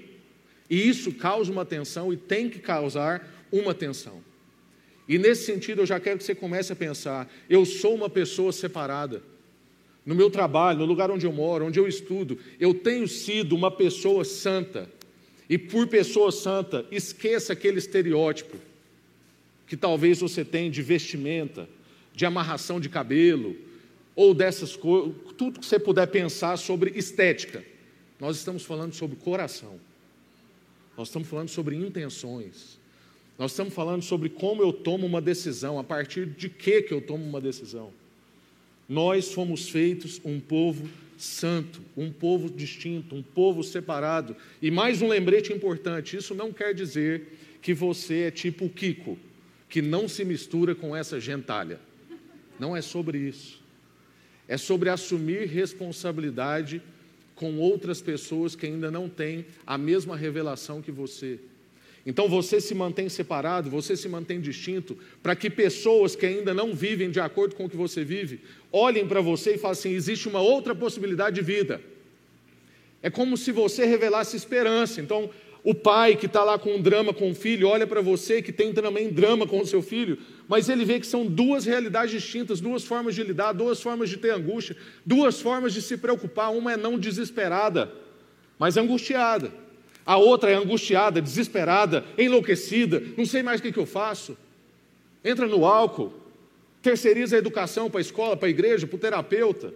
E 0.70 0.88
isso 0.88 1.12
causa 1.14 1.52
uma 1.52 1.66
tensão 1.66 2.14
e 2.14 2.18
tem 2.18 2.50
que 2.50 2.60
causar 2.60 3.28
uma 3.52 3.74
tensão. 3.74 4.22
E 5.10 5.18
nesse 5.18 5.44
sentido, 5.44 5.82
eu 5.82 5.88
já 5.88 6.00
quero 6.00 6.20
que 6.20 6.24
você 6.24 6.36
comece 6.36 6.72
a 6.72 6.76
pensar: 6.76 7.28
eu 7.50 7.66
sou 7.66 7.96
uma 7.96 8.08
pessoa 8.08 8.52
separada. 8.52 9.24
No 10.06 10.16
meu 10.16 10.30
trabalho, 10.30 10.80
no 10.80 10.86
lugar 10.86 11.12
onde 11.12 11.26
eu 11.26 11.34
moro, 11.34 11.66
onde 11.66 11.80
eu 11.80 11.88
estudo, 11.88 12.38
eu 12.60 12.74
tenho 12.74 13.08
sido 13.08 13.56
uma 13.56 13.70
pessoa 13.70 14.24
santa. 14.24 14.90
E 15.50 15.58
por 15.58 15.88
pessoa 15.88 16.32
santa, 16.32 16.86
esqueça 16.92 17.54
aquele 17.54 17.80
estereótipo 17.80 18.56
que 19.68 19.76
talvez 19.76 20.20
você 20.20 20.46
tenha 20.46 20.70
de 20.70 20.82
vestimenta, 20.82 21.68
de 22.14 22.26
amarração 22.26 22.80
de 22.80 22.90
cabelo, 22.90 23.56
ou 24.16 24.34
dessas 24.34 24.76
coisas, 24.76 25.14
tudo 25.38 25.60
que 25.60 25.66
você 25.66 25.78
puder 25.78 26.08
pensar 26.08 26.58
sobre 26.58 26.92
estética. 26.96 27.64
Nós 28.20 28.38
estamos 28.38 28.64
falando 28.64 28.94
sobre 28.94 29.16
coração. 29.16 29.80
Nós 30.98 31.08
estamos 31.08 31.28
falando 31.28 31.50
sobre 31.50 31.76
intenções. 31.76 32.79
Nós 33.40 33.52
estamos 33.52 33.74
falando 33.74 34.04
sobre 34.04 34.30
como 34.30 34.62
eu 34.62 34.72
tomo 34.72 35.08
uma 35.08 35.22
decisão, 35.22 35.80
a 35.80 35.84
partir 35.84 36.28
de 36.28 36.50
que 36.50 36.84
que 36.84 36.94
eu 36.94 37.02
tomo 37.02 37.24
uma 37.26 37.42
decisão. 37.42 37.92
Nós 38.88 39.32
fomos 39.32 39.70
feitos 39.70 40.22
um 40.24 40.40
povo 40.40 40.88
santo, 41.18 41.82
um 41.98 42.12
povo 42.12 42.50
distinto, 42.50 43.16
um 43.16 43.24
povo 43.24 43.64
separado. 43.64 44.36
E 44.62 44.70
mais 44.70 45.02
um 45.02 45.08
lembrete 45.08 45.54
importante: 45.54 46.18
isso 46.18 46.36
não 46.36 46.52
quer 46.52 46.74
dizer 46.76 47.40
que 47.62 47.74
você 47.74 48.24
é 48.24 48.32
tipo 48.32 48.66
o 48.66 48.70
Kiko, 48.70 49.18
que 49.68 49.82
não 49.82 50.08
se 50.08 50.24
mistura 50.26 50.76
com 50.76 50.96
essa 50.96 51.20
gentalha. 51.20 51.80
Não 52.60 52.76
é 52.76 52.82
sobre 52.82 53.18
isso 53.18 53.60
é 54.50 54.58
sobre 54.58 54.90
assumir 54.90 55.48
responsabilidade 55.48 56.82
com 57.36 57.60
outras 57.60 58.02
pessoas 58.02 58.56
que 58.56 58.66
ainda 58.66 58.90
não 58.90 59.08
têm 59.08 59.46
a 59.66 59.78
mesma 59.78 60.18
revelação 60.18 60.82
que 60.82 60.92
você. 60.92 61.40
Então 62.06 62.28
você 62.28 62.62
se 62.62 62.74
mantém 62.74 63.10
separado, 63.10 63.70
você 63.70 63.96
se 63.96 64.08
mantém 64.08 64.40
distinto, 64.40 64.98
para 65.22 65.36
que 65.36 65.50
pessoas 65.50 66.16
que 66.16 66.26
ainda 66.26 66.54
não 66.54 66.74
vivem 66.74 67.12
de 67.12 67.20
acordo 67.20 67.56
com 67.56 67.66
o 67.66 67.70
que 67.70 67.78
você 67.78 68.04
vive, 68.04 68.42
olhem 68.72 69.08
para 69.08 69.22
você 69.22 69.56
e 69.56 69.58
falem 69.58 69.78
assim: 69.78 69.92
existe 69.92 70.28
uma 70.28 70.40
outra 70.40 70.74
possibilidade 70.74 71.36
de 71.36 71.42
vida. 71.42 71.82
É 73.02 73.10
como 73.10 73.38
se 73.38 73.52
você 73.52 73.86
revelasse 73.86 74.36
esperança. 74.36 75.00
Então, 75.00 75.30
o 75.64 75.76
pai 75.76 76.16
que 76.16 76.26
está 76.26 76.44
lá 76.44 76.58
com 76.58 76.76
um 76.76 76.82
drama 76.82 77.14
com 77.14 77.32
o 77.32 77.36
filho, 77.36 77.68
olha 77.68 77.86
para 77.86 78.02
você 78.02 78.42
que 78.42 78.52
tem 78.52 78.74
também 78.74 79.10
drama 79.10 79.46
com 79.46 79.60
o 79.60 79.66
seu 79.66 79.82
filho, 79.82 80.18
mas 80.48 80.70
ele 80.70 80.86
vê 80.86 81.00
que 81.00 81.08
são 81.08 81.26
duas 81.26 81.66
realidades 81.66 82.12
distintas, 82.12 82.62
duas 82.62 82.84
formas 82.84 83.14
de 83.14 83.24
lidar, 83.24 83.54
duas 83.54 83.82
formas 83.82 84.10
de 84.10 84.18
ter 84.18 84.32
angústia, 84.32 84.76
duas 85.06 85.42
formas 85.42 85.74
de 85.74 85.82
se 85.82 85.98
preocupar. 85.98 86.52
Uma 86.52 86.74
é 86.74 86.78
não 86.78 86.98
desesperada, 86.98 87.92
mas 88.58 88.78
angustiada. 88.78 89.52
A 90.10 90.18
outra 90.18 90.50
é 90.50 90.56
angustiada, 90.56 91.22
desesperada, 91.22 92.04
enlouquecida, 92.18 93.00
não 93.16 93.28
sei 93.28 93.44
mais 93.44 93.60
o 93.60 93.64
que, 93.64 93.72
que 93.72 93.78
eu 93.78 93.86
faço. 93.86 94.36
Entra 95.24 95.46
no 95.46 95.68
álcool, 95.68 96.12
terceiriza 96.82 97.36
a 97.36 97.38
educação 97.38 97.92
para 97.92 98.00
a 98.00 98.02
escola, 98.02 98.36
para 98.36 98.48
a 98.48 98.50
igreja, 98.50 98.88
para 98.88 98.96
o 98.96 99.00
terapeuta. 99.00 99.72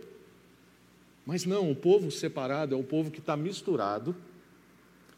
Mas 1.24 1.46
não, 1.46 1.70
o 1.70 1.76
povo 1.76 2.10
separado 2.10 2.74
é 2.74 2.78
o 2.78 2.82
povo 2.82 3.12
que 3.12 3.20
está 3.20 3.38
misturado 3.38 4.16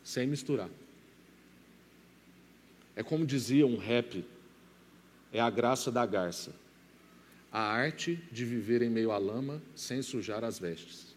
sem 0.04 0.28
misturar. 0.28 0.69
É 2.93 3.01
como 3.01 3.25
dizia 3.25 3.65
um 3.65 3.78
rap, 3.78 4.21
é 5.32 5.39
a 5.39 5.49
graça 5.49 5.89
da 5.89 6.06
garça. 6.06 6.51
A 7.54 7.62
arte 7.62 8.21
de 8.34 8.43
viver 8.43 8.82
em 8.82 8.89
meio 8.89 9.12
à 9.13 9.17
lama 9.17 9.63
sem 9.78 10.01
sujar 10.01 10.43
as 10.43 10.60
vestes. 10.60 11.15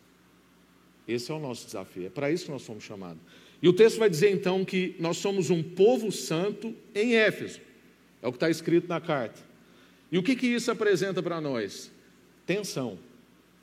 Esse 1.08 1.32
é 1.32 1.34
o 1.34 1.40
nosso 1.40 1.66
desafio, 1.66 2.06
é 2.06 2.11
para 2.11 2.30
isso 2.30 2.44
que 2.44 2.52
nós 2.52 2.64
fomos 2.64 2.84
chamados. 2.84 3.20
E 3.61 3.68
o 3.68 3.73
texto 3.73 3.99
vai 3.99 4.09
dizer 4.09 4.31
então 4.31 4.64
que 4.64 4.94
nós 4.99 5.16
somos 5.16 5.51
um 5.51 5.62
povo 5.62 6.12
santo 6.12 6.75
em 6.94 7.16
Éfeso. 7.16 7.61
É 8.23 8.29
o 8.29 8.33
que 8.33 8.37
está 8.37 8.49
escrito 8.49 8.88
na 8.88 9.01
carta. 9.01 9.40
E 10.11 10.18
o 10.18 10.23
que, 10.23 10.37
que 10.37 10.47
isso 10.47 10.71
apresenta 10.71 11.23
para 11.23 11.40
nós? 11.40 11.90
Tensão, 12.47 12.99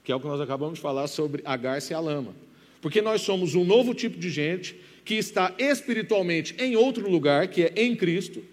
que 0.03 0.11
é 0.11 0.15
o 0.15 0.19
que 0.19 0.27
nós 0.27 0.39
acabamos 0.39 0.75
de 0.75 0.81
falar 0.81 1.07
sobre 1.07 1.41
a 1.45 1.57
garça 1.57 1.93
e 1.93 1.95
a 1.95 1.99
lama. 1.99 2.35
Porque 2.81 3.01
nós 3.01 3.21
somos 3.21 3.55
um 3.55 3.63
novo 3.63 3.93
tipo 3.93 4.19
de 4.19 4.29
gente 4.29 4.75
que 5.03 5.15
está 5.15 5.53
espiritualmente 5.57 6.55
em 6.59 6.75
outro 6.75 7.09
lugar, 7.09 7.47
que 7.47 7.63
é 7.63 7.73
em 7.75 7.95
Cristo, 7.95 8.43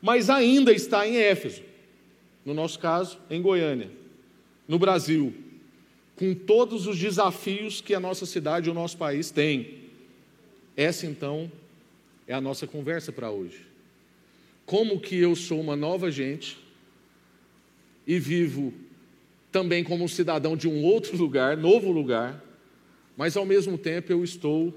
mas 0.00 0.30
ainda 0.30 0.72
está 0.72 1.06
em 1.06 1.16
Éfeso. 1.16 1.62
No 2.44 2.54
nosso 2.54 2.78
caso, 2.78 3.18
em 3.30 3.40
Goiânia, 3.40 3.90
no 4.68 4.78
Brasil, 4.78 5.32
com 6.16 6.34
todos 6.34 6.86
os 6.86 6.98
desafios 6.98 7.80
que 7.80 7.94
a 7.94 8.00
nossa 8.00 8.26
cidade 8.26 8.68
e 8.68 8.70
o 8.70 8.74
nosso 8.74 8.96
país 8.96 9.30
têm. 9.30 9.81
Essa 10.76 11.06
então 11.06 11.50
é 12.26 12.34
a 12.34 12.40
nossa 12.40 12.66
conversa 12.66 13.12
para 13.12 13.30
hoje. 13.30 13.66
Como 14.64 15.00
que 15.00 15.16
eu 15.16 15.34
sou 15.36 15.60
uma 15.60 15.76
nova 15.76 16.10
gente 16.10 16.58
e 18.06 18.18
vivo 18.18 18.72
também 19.50 19.84
como 19.84 20.04
um 20.04 20.08
cidadão 20.08 20.56
de 20.56 20.66
um 20.66 20.82
outro 20.82 21.16
lugar, 21.16 21.56
novo 21.56 21.90
lugar, 21.92 22.42
mas 23.16 23.36
ao 23.36 23.44
mesmo 23.44 23.76
tempo 23.76 24.10
eu 24.10 24.24
estou 24.24 24.72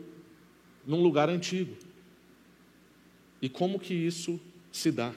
num 0.85 1.01
lugar 1.01 1.29
antigo. 1.29 1.75
E 3.41 3.47
como 3.47 3.79
que 3.79 3.93
isso 3.93 4.39
se 4.71 4.91
dá? 4.91 5.13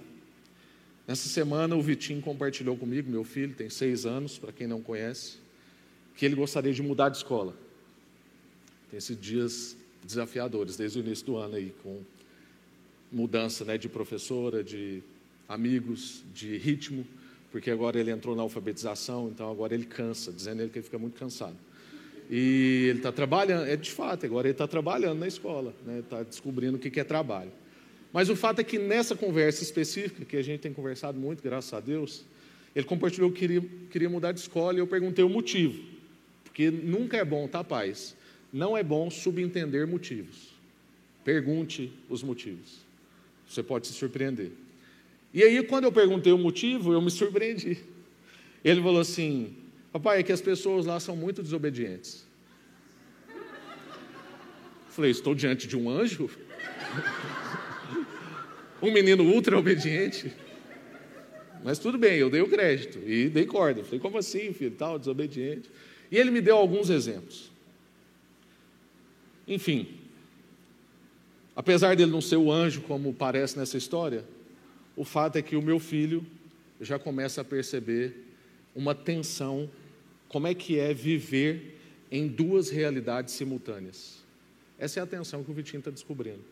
Nessa 1.07 1.29
semana 1.29 1.75
o 1.75 1.83
Vitinho 1.83 2.21
compartilhou 2.21 2.77
comigo, 2.77 3.11
meu 3.11 3.25
filho 3.25 3.55
tem 3.55 3.71
seis 3.71 4.05
anos, 4.05 4.39
para 4.39 4.53
quem 4.53 4.67
não 4.67 4.83
conhece, 4.83 5.39
que 6.15 6.25
ele 6.25 6.35
gostaria 6.35 6.73
de 6.73 6.83
mudar 6.83 7.09
de 7.09 7.17
escola. 7.17 7.57
Tem 8.91 8.99
esses 8.99 9.19
dias 9.19 9.77
desafiadores 10.05 10.77
desde 10.77 10.99
o 10.99 11.01
início 11.01 11.27
do 11.27 11.37
ano 11.37 11.57
aí, 11.57 11.73
com 11.83 12.01
mudança 13.11 13.65
né, 13.65 13.79
de 13.79 13.89
professora, 13.89 14.63
de 14.63 15.03
amigos, 15.49 16.23
de 16.35 16.57
ritmo, 16.59 17.07
porque 17.51 17.71
agora 17.71 17.99
ele 17.99 18.11
entrou 18.11 18.37
na 18.37 18.43
alfabetização, 18.43 19.29
então 19.29 19.51
agora 19.51 19.75
ele 19.75 19.87
cansa, 19.87 20.33
dizendo 20.33 20.61
ele 20.61 20.71
que 20.71 20.79
ele 20.79 20.85
fica 20.85 20.99
muito 20.99 21.19
cansado. 21.19 21.57
E 22.31 22.89
ele 22.91 22.99
está 22.99 23.11
trabalhando, 23.11 23.67
é 23.67 23.77
de 23.77 23.91
fato, 23.91 24.27
agora 24.27 24.47
ele 24.47 24.53
está 24.53 24.67
trabalhando 24.67 25.19
na 25.19 25.27
escola, 25.27 25.75
está 25.99 26.19
né, 26.19 26.25
descobrindo 26.29 26.77
o 26.77 26.79
que 26.79 27.01
é 27.01 27.05
trabalho. 27.05 27.51
Mas 28.13 28.29
o 28.29 28.37
fato 28.37 28.61
é 28.61 28.65
que 28.65 28.79
nessa 28.79 29.15
conversa 29.15 29.63
específica, 29.63 30.25
que 30.25 30.37
a 30.37 30.43
gente 30.43 30.61
tem 30.61 30.73
conversado 30.73 31.19
muito, 31.19 31.43
graças 31.43 31.73
a 31.73 31.81
Deus, 31.81 32.25
ele 32.75 32.87
compartilhou 32.87 33.31
que 33.31 33.41
queria, 33.41 33.65
queria 33.91 34.11
mudar 34.11 34.33
de 34.33 34.41
escola 34.41 34.77
e 34.77 34.81
eu 34.81 34.87
perguntei 34.87 35.25
o 35.25 35.29
motivo. 35.29 35.83
Porque 36.45 36.71
nunca 36.71 37.17
é 37.17 37.25
bom, 37.25 37.47
tá, 37.49 37.63
paz? 37.65 38.15
Não 38.53 38.77
é 38.77 38.83
bom 38.83 39.11
subentender 39.11 39.87
motivos. 39.87 40.55
Pergunte 41.25 41.93
os 42.09 42.23
motivos. 42.23 42.79
Você 43.47 43.63
pode 43.63 43.87
se 43.87 43.93
surpreender. 43.93 44.51
E 45.33 45.43
aí, 45.43 45.63
quando 45.63 45.85
eu 45.85 45.93
perguntei 45.93 46.33
o 46.33 46.39
motivo, 46.39 46.93
eu 46.93 47.01
me 47.01 47.11
surpreendi. 47.11 47.79
Ele 48.65 48.83
falou 48.83 49.01
assim: 49.01 49.55
Papai, 49.93 50.21
é 50.21 50.23
que 50.23 50.33
as 50.33 50.41
pessoas 50.41 50.87
lá 50.87 50.99
são 51.01 51.17
muito 51.17 51.43
desobedientes. 51.43 52.27
Falei, 54.89 55.11
estou 55.11 55.35
diante 55.35 55.69
de 55.69 55.77
um 55.77 55.89
anjo? 55.89 56.29
um 58.83 58.93
menino 58.93 59.23
ultra 59.25 59.57
obediente? 59.57 60.33
Mas 61.63 61.79
tudo 61.79 61.99
bem, 61.99 62.19
eu 62.19 62.31
dei 62.31 62.41
o 62.41 62.49
crédito 62.49 62.99
e 63.07 63.29
dei 63.29 63.47
corda. 63.47 63.85
Falei, 63.85 64.01
como 64.01 64.19
assim, 64.19 64.53
filho, 64.53 64.73
tal, 64.73 64.99
desobediente? 64.99 65.71
E 66.11 66.17
ele 66.17 66.31
me 66.31 66.41
deu 66.41 66.57
alguns 66.57 66.91
exemplos. 66.91 67.48
Enfim, 69.49 69.89
apesar 71.57 71.97
dele 71.97 72.11
não 72.11 72.21
ser 72.21 72.37
o 72.37 72.53
anjo 72.53 72.83
como 72.83 73.15
parece 73.15 73.59
nessa 73.59 73.79
história, 73.79 74.25
o 74.95 75.05
fato 75.05 75.37
é 75.37 75.43
que 75.43 75.57
o 75.57 75.63
meu 75.63 75.79
filho 75.79 76.25
já 76.81 76.99
começa 76.99 77.41
a 77.41 77.45
perceber 77.45 78.27
uma 78.75 78.95
tensão 78.95 79.69
como 80.29 80.47
é 80.47 80.55
que 80.55 80.79
é 80.79 80.93
viver 80.93 81.79
em 82.11 82.29
duas 82.29 82.69
realidades 82.69 83.35
simultâneas. 83.35 84.23
Essa 84.79 85.01
é 85.01 85.03
a 85.03 85.07
tensão 85.07 85.43
que 85.43 85.51
o 85.51 85.55
Vitinho 85.55 85.81
está 85.81 85.91
descobrindo. 85.91 86.45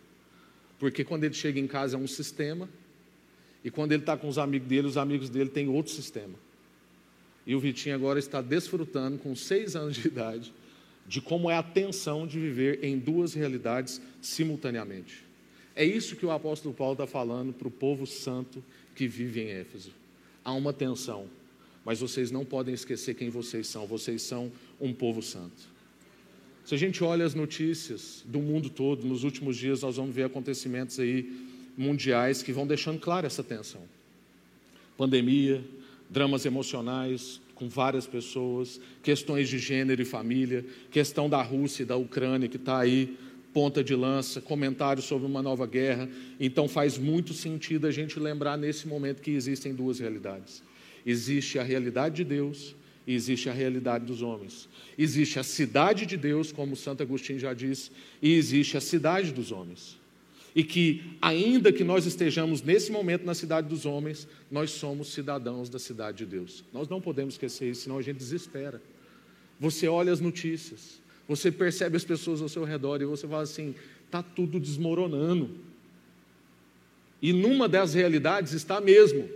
Porque 0.78 1.04
quando 1.04 1.24
ele 1.24 1.34
chega 1.34 1.60
em 1.60 1.66
casa 1.66 1.96
é 1.96 1.98
um 1.98 2.06
sistema, 2.06 2.68
e 3.62 3.70
quando 3.70 3.92
ele 3.92 4.02
está 4.02 4.16
com 4.16 4.28
os 4.28 4.38
amigos 4.38 4.68
dele, 4.68 4.86
os 4.86 4.96
amigos 4.96 5.28
dele 5.28 5.50
têm 5.50 5.68
outro 5.68 5.92
sistema. 5.92 6.34
E 7.46 7.54
o 7.54 7.60
Vitinho 7.60 7.94
agora 7.94 8.18
está 8.18 8.40
desfrutando, 8.40 9.18
com 9.18 9.34
seis 9.36 9.76
anos 9.76 9.96
de 9.96 10.08
idade, 10.08 10.52
de 11.08 11.20
como 11.20 11.50
é 11.50 11.56
a 11.56 11.62
tensão 11.62 12.26
de 12.26 12.38
viver 12.38 12.82
em 12.82 12.98
duas 12.98 13.34
realidades 13.34 14.00
simultaneamente. 14.20 15.24
É 15.74 15.84
isso 15.84 16.16
que 16.16 16.26
o 16.26 16.30
apóstolo 16.30 16.74
Paulo 16.74 16.94
está 16.94 17.06
falando 17.06 17.52
para 17.52 17.68
o 17.68 17.70
povo 17.70 18.06
santo 18.06 18.62
que 18.94 19.06
vive 19.06 19.40
em 19.40 19.50
Éfeso. 19.50 19.92
Há 20.44 20.52
uma 20.52 20.72
tensão 20.72 21.28
mas 21.86 22.00
vocês 22.00 22.32
não 22.32 22.44
podem 22.44 22.74
esquecer 22.74 23.14
quem 23.14 23.30
vocês 23.30 23.68
são. 23.68 23.86
Vocês 23.86 24.20
são 24.20 24.50
um 24.80 24.92
povo 24.92 25.22
santo. 25.22 25.70
Se 26.64 26.74
a 26.74 26.76
gente 26.76 27.04
olha 27.04 27.24
as 27.24 27.32
notícias 27.32 28.24
do 28.26 28.40
mundo 28.40 28.68
todo, 28.68 29.06
nos 29.06 29.22
últimos 29.22 29.56
dias 29.56 29.82
nós 29.82 29.94
vamos 29.94 30.12
ver 30.12 30.24
acontecimentos 30.24 30.98
aí 30.98 31.46
mundiais 31.78 32.42
que 32.42 32.52
vão 32.52 32.66
deixando 32.66 32.98
clara 32.98 33.28
essa 33.28 33.44
tensão. 33.44 33.82
Pandemia, 34.98 35.64
dramas 36.10 36.44
emocionais 36.44 37.40
com 37.56 37.68
várias 37.68 38.06
pessoas, 38.06 38.78
questões 39.02 39.48
de 39.48 39.58
gênero 39.58 40.00
e 40.00 40.04
família, 40.04 40.64
questão 40.90 41.28
da 41.28 41.42
Rússia 41.42 41.82
e 41.82 41.86
da 41.86 41.96
Ucrânia 41.96 42.48
que 42.48 42.56
está 42.56 42.78
aí 42.78 43.16
ponta 43.52 43.82
de 43.82 43.94
lança, 43.94 44.38
comentários 44.38 45.06
sobre 45.06 45.26
uma 45.26 45.42
nova 45.42 45.66
guerra. 45.66 46.08
Então 46.38 46.68
faz 46.68 46.98
muito 46.98 47.32
sentido 47.32 47.86
a 47.86 47.90
gente 47.90 48.20
lembrar 48.20 48.58
nesse 48.58 48.86
momento 48.86 49.22
que 49.22 49.30
existem 49.30 49.74
duas 49.74 49.98
realidades. 49.98 50.62
Existe 51.06 51.58
a 51.58 51.62
realidade 51.62 52.16
de 52.16 52.24
Deus 52.24 52.76
e 53.06 53.14
existe 53.14 53.48
a 53.48 53.54
realidade 53.54 54.04
dos 54.04 54.20
homens. 54.20 54.68
Existe 54.98 55.38
a 55.38 55.42
cidade 55.42 56.04
de 56.04 56.18
Deus, 56.18 56.52
como 56.52 56.76
Santo 56.76 57.02
Agostinho 57.02 57.38
já 57.38 57.54
disse, 57.54 57.90
e 58.20 58.34
existe 58.34 58.76
a 58.76 58.80
cidade 58.80 59.32
dos 59.32 59.50
homens. 59.50 59.98
E 60.56 60.64
que, 60.64 61.02
ainda 61.20 61.70
que 61.70 61.84
nós 61.84 62.06
estejamos 62.06 62.62
nesse 62.62 62.90
momento 62.90 63.26
na 63.26 63.34
cidade 63.34 63.68
dos 63.68 63.84
homens, 63.84 64.26
nós 64.50 64.70
somos 64.70 65.12
cidadãos 65.12 65.68
da 65.68 65.78
cidade 65.78 66.18
de 66.18 66.26
Deus. 66.26 66.64
Nós 66.72 66.88
não 66.88 66.98
podemos 66.98 67.34
esquecer 67.34 67.70
isso, 67.70 67.82
senão 67.82 67.98
a 67.98 68.02
gente 68.02 68.16
desespera. 68.16 68.80
Você 69.60 69.86
olha 69.86 70.10
as 70.10 70.18
notícias, 70.18 70.98
você 71.28 71.52
percebe 71.52 71.98
as 71.98 72.04
pessoas 72.04 72.40
ao 72.40 72.48
seu 72.48 72.64
redor 72.64 73.02
e 73.02 73.04
você 73.04 73.28
fala 73.28 73.42
assim: 73.42 73.74
está 74.06 74.22
tudo 74.22 74.58
desmoronando. 74.58 75.50
E 77.20 77.34
numa 77.34 77.68
das 77.68 77.92
realidades 77.92 78.54
está 78.54 78.80
mesmo. 78.80 79.28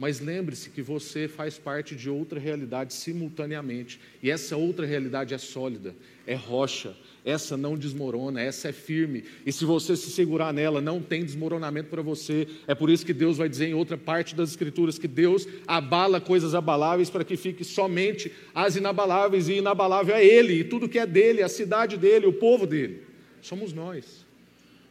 Mas 0.00 0.18
lembre-se 0.18 0.70
que 0.70 0.82
você 0.82 1.28
faz 1.28 1.58
parte 1.58 1.94
de 1.94 2.10
outra 2.10 2.40
realidade 2.40 2.92
simultaneamente. 2.92 4.00
E 4.20 4.32
essa 4.32 4.56
outra 4.56 4.84
realidade 4.84 5.32
é 5.32 5.38
sólida, 5.38 5.94
é 6.26 6.34
rocha, 6.34 6.96
essa 7.28 7.58
não 7.58 7.76
desmorona, 7.76 8.40
essa 8.40 8.68
é 8.68 8.72
firme. 8.72 9.22
E 9.44 9.52
se 9.52 9.66
você 9.66 9.94
se 9.94 10.10
segurar 10.10 10.50
nela, 10.50 10.80
não 10.80 10.98
tem 10.98 11.22
desmoronamento 11.22 11.90
para 11.90 12.00
você. 12.00 12.48
É 12.66 12.74
por 12.74 12.88
isso 12.88 13.04
que 13.04 13.12
Deus 13.12 13.36
vai 13.36 13.50
dizer 13.50 13.66
em 13.68 13.74
outra 13.74 13.98
parte 13.98 14.34
das 14.34 14.48
Escrituras 14.48 14.98
que 14.98 15.06
Deus 15.06 15.46
abala 15.66 16.22
coisas 16.22 16.54
abaláveis 16.54 17.10
para 17.10 17.24
que 17.24 17.36
fique 17.36 17.64
somente 17.64 18.32
as 18.54 18.76
inabaláveis, 18.76 19.46
e 19.46 19.58
inabalável 19.58 20.14
é 20.14 20.24
Ele, 20.24 20.60
e 20.60 20.64
tudo 20.64 20.88
que 20.88 20.98
é 20.98 21.04
dele, 21.04 21.42
a 21.42 21.50
cidade 21.50 21.98
dele, 21.98 22.24
o 22.24 22.32
povo 22.32 22.66
dele. 22.66 23.02
Somos 23.42 23.74
nós. 23.74 24.24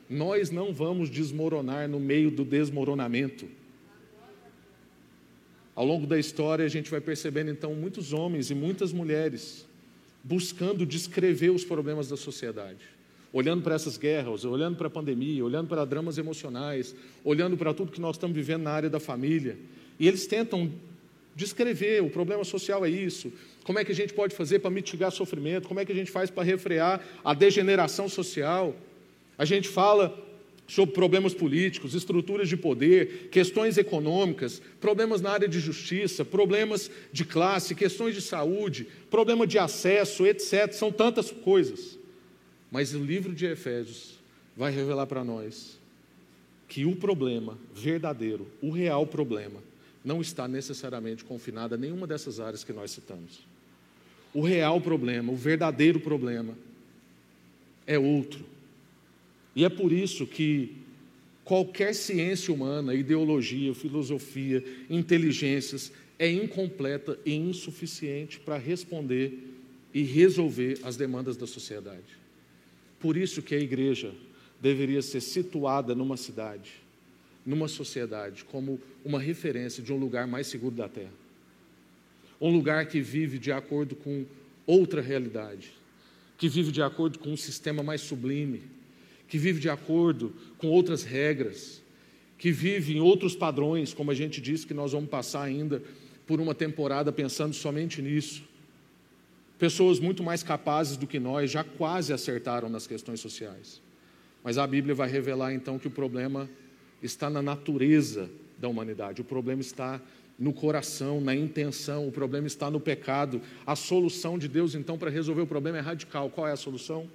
Nós 0.07 0.51
não 0.51 0.71
vamos 0.71 1.09
desmoronar 1.09 1.89
no 1.89 1.99
meio 1.99 2.29
do 2.29 2.45
desmoronamento. 2.45 3.47
Ao 5.73 5.83
longo 5.83 6.05
da 6.05 6.19
história, 6.19 6.63
a 6.63 6.69
gente 6.69 6.91
vai 6.91 7.01
percebendo 7.01 7.49
então 7.49 7.73
muitos 7.73 8.13
homens 8.13 8.51
e 8.51 8.55
muitas 8.55 8.93
mulheres 8.93 9.65
buscando 10.27 10.85
descrever 10.85 11.51
os 11.51 11.63
problemas 11.63 12.09
da 12.09 12.17
sociedade. 12.17 12.79
Olhando 13.31 13.61
para 13.61 13.75
essas 13.75 13.97
guerras, 13.97 14.43
olhando 14.43 14.75
para 14.75 14.87
a 14.87 14.89
pandemia, 14.89 15.43
olhando 15.43 15.67
para 15.69 15.85
dramas 15.85 16.17
emocionais, 16.17 16.93
olhando 17.23 17.55
para 17.55 17.73
tudo 17.73 17.91
que 17.91 18.01
nós 18.01 18.17
estamos 18.17 18.35
vivendo 18.35 18.63
na 18.63 18.71
área 18.71 18.89
da 18.89 18.99
família. 18.99 19.57
E 19.97 20.07
eles 20.07 20.27
tentam 20.27 20.71
descrever: 21.35 22.03
o 22.03 22.09
problema 22.09 22.43
social 22.43 22.85
é 22.85 22.89
isso, 22.89 23.31
como 23.63 23.79
é 23.79 23.85
que 23.85 23.91
a 23.91 23.95
gente 23.95 24.13
pode 24.13 24.35
fazer 24.35 24.59
para 24.59 24.69
mitigar 24.69 25.11
sofrimento, 25.11 25.67
como 25.67 25.79
é 25.79 25.85
que 25.85 25.91
a 25.91 25.95
gente 25.95 26.11
faz 26.11 26.29
para 26.29 26.43
refrear 26.43 27.01
a 27.23 27.33
degeneração 27.33 28.09
social. 28.09 28.75
A 29.37 29.45
gente 29.45 29.69
fala 29.69 30.26
sobre 30.67 30.93
problemas 30.93 31.33
políticos, 31.33 31.95
estruturas 31.95 32.49
de 32.49 32.57
poder, 32.57 33.29
questões 33.31 33.77
econômicas, 33.77 34.61
problemas 34.81 35.21
na 35.21 35.31
área 35.31 35.47
de 35.47 35.59
justiça, 35.59 36.25
problemas 36.25 36.91
de 37.11 37.23
classe, 37.23 37.73
questões 37.73 38.13
de 38.13 38.21
saúde, 38.21 38.85
problema 39.09 39.47
de 39.47 39.57
acesso, 39.57 40.27
etc. 40.27 40.73
São 40.73 40.91
tantas 40.91 41.31
coisas. 41.31 41.97
Mas 42.69 42.93
o 42.93 42.99
livro 42.99 43.33
de 43.33 43.45
Efésios 43.45 44.19
vai 44.57 44.71
revelar 44.71 45.07
para 45.07 45.23
nós 45.23 45.79
que 46.67 46.83
o 46.85 46.97
problema 46.97 47.57
verdadeiro, 47.73 48.45
o 48.61 48.69
real 48.69 49.07
problema, 49.07 49.63
não 50.03 50.19
está 50.19 50.49
necessariamente 50.49 51.23
confinado 51.23 51.75
a 51.75 51.77
nenhuma 51.77 52.05
dessas 52.05 52.41
áreas 52.41 52.63
que 52.63 52.73
nós 52.73 52.91
citamos. 52.91 53.39
O 54.33 54.41
real 54.41 54.81
problema, 54.81 55.31
o 55.31 55.35
verdadeiro 55.35 55.99
problema, 56.01 56.53
é 57.85 57.97
outro 57.97 58.56
e 59.57 59.65
é 59.65 59.69
por 59.69 59.91
isso 59.91 60.27
que 60.27 60.75
qualquer 61.43 61.95
ciência 61.95 62.53
humana, 62.53 62.93
ideologia, 62.93 63.73
filosofia, 63.73 64.63
inteligências, 64.87 65.91
é 66.19 66.31
incompleta 66.31 67.17
e 67.25 67.33
insuficiente 67.33 68.39
para 68.39 68.55
responder 68.55 69.33
e 69.91 70.03
resolver 70.03 70.77
as 70.83 70.95
demandas 70.95 71.35
da 71.35 71.47
sociedade. 71.47 72.05
Por 72.99 73.17
isso 73.17 73.41
que 73.41 73.55
a 73.55 73.59
igreja 73.59 74.13
deveria 74.61 75.01
ser 75.01 75.21
situada 75.21 75.95
numa 75.95 76.17
cidade, 76.17 76.73
numa 77.43 77.67
sociedade, 77.67 78.45
como 78.45 78.79
uma 79.03 79.19
referência 79.19 79.81
de 79.81 79.91
um 79.91 79.97
lugar 79.97 80.27
mais 80.27 80.45
seguro 80.45 80.75
da 80.75 80.87
terra. 80.87 81.17
Um 82.39 82.51
lugar 82.51 82.85
que 82.85 83.01
vive 83.01 83.39
de 83.39 83.51
acordo 83.51 83.95
com 83.95 84.23
outra 84.67 85.01
realidade, 85.01 85.71
que 86.37 86.47
vive 86.47 86.71
de 86.71 86.83
acordo 86.83 87.17
com 87.17 87.31
um 87.31 87.37
sistema 87.37 87.81
mais 87.81 88.01
sublime, 88.01 88.76
que 89.27 89.37
vive 89.37 89.59
de 89.59 89.69
acordo 89.69 90.33
com 90.57 90.67
outras 90.67 91.03
regras, 91.03 91.81
que 92.37 92.51
vive 92.51 92.95
em 92.95 92.99
outros 92.99 93.35
padrões, 93.35 93.93
como 93.93 94.11
a 94.11 94.13
gente 94.13 94.39
disse 94.39 94.65
que 94.65 94.73
nós 94.73 94.91
vamos 94.91 95.09
passar 95.09 95.43
ainda 95.43 95.81
por 96.25 96.39
uma 96.39 96.53
temporada 96.53 97.11
pensando 97.11 97.53
somente 97.53 98.01
nisso. 98.01 98.43
Pessoas 99.57 99.99
muito 99.99 100.21
mais 100.21 100.43
capazes 100.43 100.97
do 100.97 101.07
que 101.07 101.19
nós 101.19 101.49
já 101.49 101.63
quase 101.63 102.13
acertaram 102.13 102.69
nas 102.69 102.85
questões 102.85 103.19
sociais. 103.19 103.81
Mas 104.43 104.57
a 104.57 104.67
Bíblia 104.67 104.93
vai 104.93 105.09
revelar 105.09 105.53
então 105.53 105.79
que 105.79 105.87
o 105.87 105.91
problema 105.91 106.47
está 107.01 107.29
na 107.29 107.41
natureza 107.41 108.29
da 108.57 108.67
humanidade, 108.67 109.21
o 109.21 109.25
problema 109.25 109.61
está 109.61 109.99
no 110.37 110.53
coração, 110.53 111.19
na 111.19 111.35
intenção, 111.35 112.07
o 112.07 112.11
problema 112.11 112.45
está 112.45 112.69
no 112.69 112.79
pecado. 112.79 113.41
A 113.65 113.75
solução 113.75 114.37
de 114.37 114.47
Deus 114.47 114.75
então 114.75 114.97
para 114.97 115.09
resolver 115.09 115.41
o 115.41 115.47
problema 115.47 115.79
é 115.79 115.81
radical. 115.81 116.29
Qual 116.29 116.47
é 116.47 116.51
a 116.51 116.57
solução? 116.57 117.09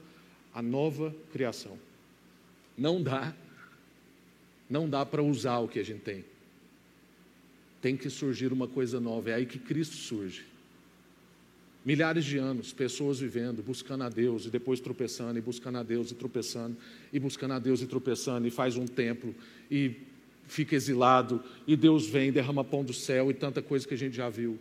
A 0.53 0.61
nova 0.61 1.15
criação. 1.33 1.79
Não 2.77 3.03
dá, 3.03 3.35
não 4.69 4.89
dá 4.89 5.05
para 5.05 5.23
usar 5.23 5.59
o 5.59 5.69
que 5.69 5.79
a 5.79 5.85
gente 5.85 6.01
tem. 6.01 6.25
Tem 7.81 7.97
que 7.97 8.09
surgir 8.09 8.53
uma 8.53 8.69
coisa 8.69 9.01
nova, 9.01 9.31
é 9.31 9.35
aí 9.35 9.47
que 9.47 9.59
Cristo 9.59 9.97
surge. 9.97 10.45
Milhares 11.85 12.25
de 12.25 12.39
anos, 12.39 12.73
pessoas 12.73 13.19
vivendo, 13.19 13.63
buscando 13.63 14.05
a 14.05 14.09
Deus 14.09 14.47
e 14.47 14.51
depois 14.51 14.79
tropeçando, 14.79 15.37
e 15.37 15.43
buscando 15.43 15.79
a 15.79 15.83
Deus 15.83 16.13
e 16.13 16.15
tropeçando, 16.15 16.77
e 17.13 17.19
buscando 17.19 17.55
a 17.55 17.59
Deus 17.59 17.83
e 17.83 17.87
tropeçando, 17.87 18.47
e 18.47 18.51
faz 18.51 18.77
um 18.77 18.87
templo, 18.87 19.35
e 19.69 19.97
fica 20.47 20.77
exilado, 20.77 21.43
e 21.67 21.75
Deus 21.77 22.07
vem, 22.07 22.31
derrama 22.31 22.63
pão 22.63 22.85
do 22.85 22.93
céu 22.93 23.31
e 23.31 23.35
tanta 23.35 23.61
coisa 23.61 23.87
que 23.87 23.95
a 23.95 23.99
gente 23.99 24.15
já 24.15 24.29
viu. 24.29 24.59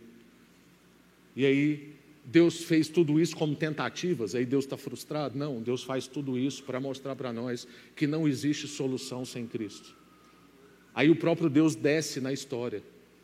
E 1.36 1.46
aí 1.46 1.94
Deus 2.24 2.62
fez 2.62 2.88
tudo 2.88 3.20
isso 3.20 3.36
como 3.36 3.54
tentativas, 3.54 4.34
aí 4.34 4.46
Deus 4.46 4.64
está 4.64 4.76
frustrado? 4.76 5.36
Não, 5.36 5.60
Deus 5.60 5.82
faz 5.82 6.06
tudo 6.06 6.38
isso 6.38 6.62
para 6.62 6.78
mostrar 6.78 7.16
para 7.16 7.32
nós 7.32 7.66
que 7.96 8.06
não 8.06 8.28
existe 8.28 8.68
solução 8.68 9.24
sem 9.24 9.46
Cristo. 9.46 9.94
Aí 10.94 11.10
o 11.10 11.16
próprio 11.16 11.50
Deus 11.50 11.74
desce 11.74 12.20
na 12.20 12.32
história, 12.32 12.82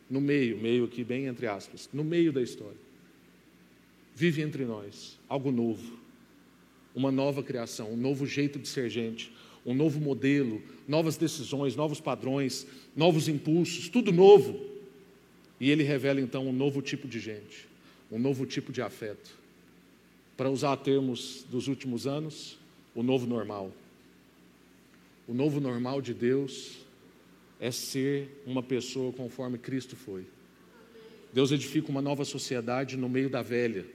no 0.09 0.19
meio, 0.19 0.57
meio 0.57 0.85
aqui 0.85 1.03
bem 1.03 1.27
entre 1.27 1.47
aspas, 1.47 1.89
no 1.93 2.03
meio 2.03 2.33
da 2.33 2.41
história. 2.41 2.77
Vive 4.15 4.41
entre 4.41 4.65
nós 4.65 5.17
algo 5.29 5.49
novo, 5.49 5.97
uma 6.93 7.11
nova 7.11 7.41
criação, 7.41 7.93
um 7.93 7.97
novo 7.97 8.25
jeito 8.25 8.59
de 8.59 8.67
ser 8.67 8.89
gente, 8.89 9.31
um 9.65 9.73
novo 9.73 10.01
modelo, 10.01 10.61
novas 10.85 11.15
decisões, 11.15 11.75
novos 11.75 12.01
padrões, 12.01 12.67
novos 12.95 13.29
impulsos, 13.29 13.87
tudo 13.87 14.11
novo. 14.11 14.59
E 15.57 15.69
ele 15.69 15.83
revela 15.83 16.19
então 16.19 16.47
um 16.47 16.53
novo 16.53 16.81
tipo 16.81 17.07
de 17.07 17.19
gente 17.19 17.68
um 18.11 18.19
novo 18.19 18.45
tipo 18.45 18.71
de 18.71 18.81
afeto. 18.81 19.31
Para 20.35 20.49
usar 20.49 20.77
termos 20.77 21.45
dos 21.49 21.67
últimos 21.67 22.07
anos, 22.07 22.57
o 22.95 23.03
novo 23.03 23.27
normal. 23.27 23.71
O 25.27 25.33
novo 25.33 25.59
normal 25.59 26.01
de 26.01 26.13
Deus 26.13 26.79
é 27.59 27.71
ser 27.71 28.41
uma 28.45 28.63
pessoa 28.63 29.11
conforme 29.11 29.57
Cristo 29.57 29.95
foi. 29.95 30.25
Deus 31.31 31.51
edifica 31.51 31.89
uma 31.89 32.01
nova 32.01 32.25
sociedade 32.25 32.97
no 32.97 33.07
meio 33.07 33.29
da 33.29 33.41
velha. 33.41 33.85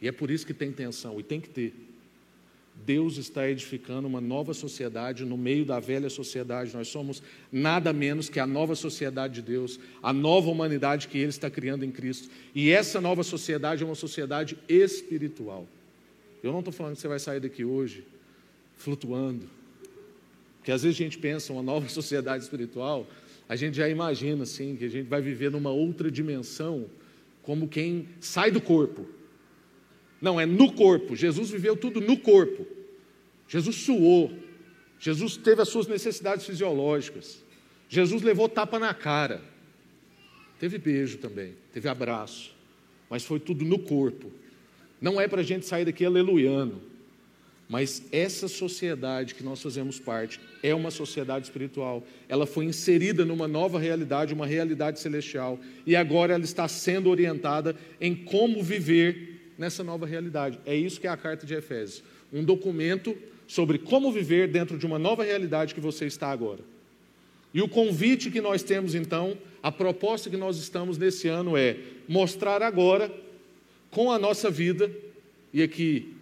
E 0.00 0.06
é 0.06 0.12
por 0.12 0.30
isso 0.30 0.46
que 0.46 0.54
tem 0.54 0.70
tensão, 0.70 1.18
e 1.18 1.22
tem 1.22 1.40
que 1.40 1.48
ter. 1.48 1.74
Deus 2.84 3.16
está 3.16 3.48
edificando 3.48 4.08
uma 4.08 4.20
nova 4.20 4.54
sociedade 4.54 5.24
no 5.24 5.36
meio 5.36 5.64
da 5.64 5.78
velha 5.78 6.08
sociedade. 6.08 6.74
Nós 6.74 6.88
somos 6.88 7.22
nada 7.52 7.92
menos 7.92 8.28
que 8.28 8.40
a 8.40 8.46
nova 8.46 8.74
sociedade 8.74 9.34
de 9.34 9.42
Deus, 9.42 9.78
a 10.02 10.12
nova 10.12 10.50
humanidade 10.50 11.08
que 11.08 11.18
Ele 11.18 11.28
está 11.28 11.50
criando 11.50 11.84
em 11.84 11.90
Cristo. 11.90 12.28
E 12.54 12.70
essa 12.70 13.00
nova 13.00 13.22
sociedade 13.22 13.82
é 13.82 13.86
uma 13.86 13.94
sociedade 13.94 14.56
espiritual. 14.68 15.66
Eu 16.42 16.52
não 16.52 16.60
estou 16.60 16.72
falando 16.72 16.94
que 16.94 17.00
você 17.00 17.08
vai 17.08 17.18
sair 17.18 17.40
daqui 17.40 17.64
hoje 17.64 18.04
flutuando, 18.76 19.44
porque 20.58 20.72
às 20.72 20.82
vezes 20.82 20.98
a 20.98 21.02
gente 21.02 21.18
pensa 21.18 21.52
uma 21.52 21.62
nova 21.62 21.86
sociedade 21.90 22.42
espiritual, 22.42 23.06
a 23.48 23.56
gente 23.56 23.76
já 23.76 23.88
imagina 23.88 24.44
assim 24.44 24.76
que 24.76 24.84
a 24.84 24.88
gente 24.88 25.06
vai 25.06 25.20
viver 25.20 25.50
numa 25.50 25.70
outra 25.70 26.10
dimensão, 26.10 26.86
como 27.42 27.68
quem 27.68 28.08
sai 28.20 28.50
do 28.50 28.60
corpo. 28.60 29.06
Não, 30.20 30.40
é 30.40 30.46
no 30.46 30.72
corpo. 30.72 31.16
Jesus 31.16 31.50
viveu 31.50 31.76
tudo 31.76 32.00
no 32.00 32.16
corpo. 32.18 32.66
Jesus 33.48 33.76
suou. 33.76 34.32
Jesus 34.98 35.36
teve 35.36 35.62
as 35.62 35.68
suas 35.68 35.86
necessidades 35.86 36.44
fisiológicas. 36.44 37.42
Jesus 37.88 38.22
levou 38.22 38.48
tapa 38.48 38.78
na 38.78 38.92
cara. 38.92 39.42
Teve 40.58 40.76
beijo 40.76 41.18
também, 41.18 41.54
teve 41.72 41.88
abraço. 41.88 42.54
Mas 43.08 43.24
foi 43.24 43.40
tudo 43.40 43.64
no 43.64 43.78
corpo. 43.78 44.30
Não 45.00 45.18
é 45.18 45.26
para 45.26 45.40
a 45.40 45.44
gente 45.44 45.66
sair 45.66 45.86
daqui 45.86 46.04
aleluiano. 46.04 46.82
Mas 47.66 48.02
essa 48.12 48.46
sociedade 48.46 49.34
que 49.34 49.42
nós 49.42 49.62
fazemos 49.62 49.98
parte 49.98 50.40
é 50.62 50.74
uma 50.74 50.90
sociedade 50.90 51.46
espiritual. 51.46 52.04
Ela 52.28 52.44
foi 52.44 52.64
inserida 52.66 53.24
numa 53.24 53.48
nova 53.48 53.78
realidade, 53.78 54.34
uma 54.34 54.46
realidade 54.46 55.00
celestial. 55.00 55.58
E 55.86 55.96
agora 55.96 56.34
ela 56.34 56.44
está 56.44 56.68
sendo 56.68 57.08
orientada 57.08 57.74
em 58.00 58.14
como 58.14 58.62
viver 58.62 59.39
nessa 59.60 59.84
nova 59.84 60.06
realidade. 60.06 60.58
É 60.64 60.74
isso 60.74 60.98
que 60.98 61.06
é 61.06 61.10
a 61.10 61.16
carta 61.16 61.46
de 61.46 61.54
Efésios 61.54 62.02
um 62.32 62.44
documento 62.44 63.16
sobre 63.46 63.78
como 63.78 64.12
viver 64.12 64.48
dentro 64.48 64.78
de 64.78 64.86
uma 64.86 64.98
nova 64.98 65.24
realidade 65.24 65.74
que 65.74 65.80
você 65.80 66.06
está 66.06 66.30
agora. 66.30 66.60
E 67.52 67.60
o 67.60 67.68
convite 67.68 68.30
que 68.30 68.40
nós 68.40 68.62
temos 68.62 68.94
então, 68.94 69.36
a 69.62 69.72
proposta 69.72 70.30
que 70.30 70.36
nós 70.36 70.56
estamos 70.56 70.96
nesse 70.96 71.26
ano 71.26 71.56
é 71.56 71.76
mostrar 72.08 72.62
agora, 72.62 73.12
com 73.90 74.12
a 74.12 74.18
nossa 74.18 74.48
vida, 74.48 74.90
e 75.52 75.60
aqui, 75.60 76.14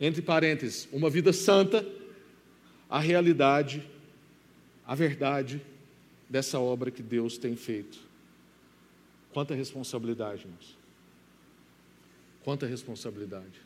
entre 0.00 0.22
parênteses, 0.22 0.88
uma 0.90 1.10
vida 1.10 1.30
santa, 1.30 1.86
a 2.88 2.98
realidade, 2.98 3.82
a 4.86 4.94
verdade 4.94 5.60
dessa 6.28 6.58
obra 6.58 6.90
que 6.90 7.02
Deus 7.02 7.36
tem 7.36 7.54
feito. 7.54 7.98
Quanta 9.34 9.54
responsabilidade, 9.54 10.44
irmãos. 10.44 10.85
Quanta 12.46 12.64
responsabilidade. 12.64 13.60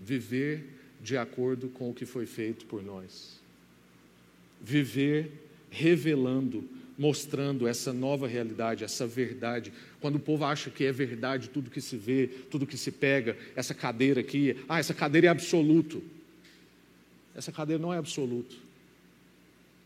Viver 0.00 0.64
de 0.98 1.18
acordo 1.18 1.68
com 1.68 1.90
o 1.90 1.94
que 1.94 2.06
foi 2.06 2.24
feito 2.24 2.64
por 2.64 2.82
nós. 2.82 3.38
Viver 4.62 5.30
revelando, 5.70 6.66
mostrando 6.96 7.68
essa 7.68 7.92
nova 7.92 8.26
realidade, 8.26 8.82
essa 8.82 9.06
verdade. 9.06 9.74
Quando 10.00 10.14
o 10.16 10.20
povo 10.20 10.46
acha 10.46 10.70
que 10.70 10.84
é 10.84 10.90
verdade 10.90 11.50
tudo 11.50 11.70
que 11.70 11.82
se 11.82 11.98
vê, 11.98 12.28
tudo 12.50 12.66
que 12.66 12.78
se 12.78 12.90
pega, 12.90 13.36
essa 13.54 13.74
cadeira 13.74 14.22
aqui, 14.22 14.56
ah, 14.66 14.78
essa 14.78 14.94
cadeira 14.94 15.26
é 15.26 15.30
absoluto. 15.30 16.02
Essa 17.34 17.52
cadeira 17.52 17.82
não 17.82 17.92
é 17.92 17.98
absoluto. 17.98 18.56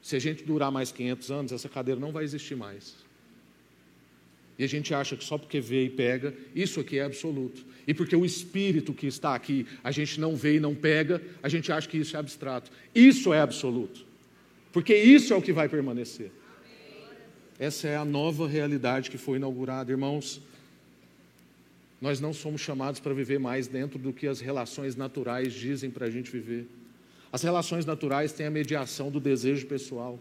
Se 0.01 0.15
a 0.15 0.21
gente 0.21 0.45
durar 0.45 0.71
mais 0.71 0.93
500 0.93 1.31
anos, 1.33 1.51
essa 1.51 1.69
cadeira 1.69 2.01
não 2.01 2.13
vai 2.13 2.23
existir 2.23 2.55
mais. 2.55 3.02
E 4.63 4.65
a 4.65 4.69
gente 4.69 4.95
acha 4.95 5.17
que 5.17 5.25
só 5.25 5.37
porque 5.37 5.61
vê 5.61 5.87
e 5.87 5.91
pega, 5.91 6.33
isso 6.55 6.79
aqui 6.79 6.97
é 6.97 7.03
absoluto. 7.03 7.67
E 7.85 7.93
porque 7.93 8.15
o 8.15 8.25
espírito 8.25 8.95
que 8.95 9.09
está 9.09 9.35
aqui, 9.35 9.67
a 9.83 9.91
gente 9.91 10.21
não 10.21 10.37
vê 10.37 10.59
e 10.59 10.61
não 10.61 10.73
pega, 10.73 11.21
a 11.43 11.49
gente 11.49 11.73
acha 11.73 11.89
que 11.89 11.99
isso 11.99 12.15
é 12.15 12.21
abstrato. 12.21 12.71
Isso 12.95 13.35
é 13.35 13.41
absoluto. 13.41 14.07
Porque 14.73 14.95
isso 14.95 15.33
é 15.33 15.37
o 15.37 15.43
que 15.43 15.53
vai 15.53 15.69
permanecer. 15.69 16.31
Essa 17.59 17.89
é 17.89 17.97
a 17.97 18.05
nova 18.05 18.47
realidade 18.47 19.11
que 19.11 19.19
foi 19.19 19.39
inaugurada, 19.39 19.91
irmãos. 19.91 20.41
Nós 22.01 22.21
não 22.21 22.33
somos 22.33 22.61
chamados 22.61 23.01
para 23.01 23.13
viver 23.13 23.41
mais 23.41 23.67
dentro 23.67 23.99
do 23.99 24.13
que 24.13 24.29
as 24.29 24.41
relações 24.41 24.95
naturais 24.95 25.53
dizem 25.53 25.91
para 25.91 26.07
a 26.07 26.11
gente 26.11 26.31
viver. 26.31 26.69
As 27.33 27.43
relações 27.43 27.85
naturais 27.85 28.33
têm 28.33 28.47
a 28.47 28.51
mediação 28.51 29.11
do 29.11 29.19
desejo 29.19 29.67
pessoal 29.67 30.21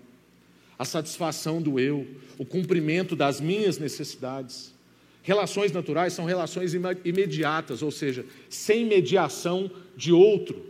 a 0.82 0.86
satisfação 0.86 1.62
do 1.62 1.80
eu, 1.80 2.08
o 2.40 2.44
cumprimento 2.44 3.16
das 3.16 3.40
minhas 3.40 3.78
necessidades. 3.78 4.74
Relações 5.22 5.72
naturais 5.72 6.12
são 6.12 6.26
relações 6.26 6.74
imediatas, 7.06 7.84
ou 7.84 7.92
seja, 7.92 8.26
sem 8.50 8.84
mediação 8.84 9.70
de 9.96 10.12
outro. 10.12 10.66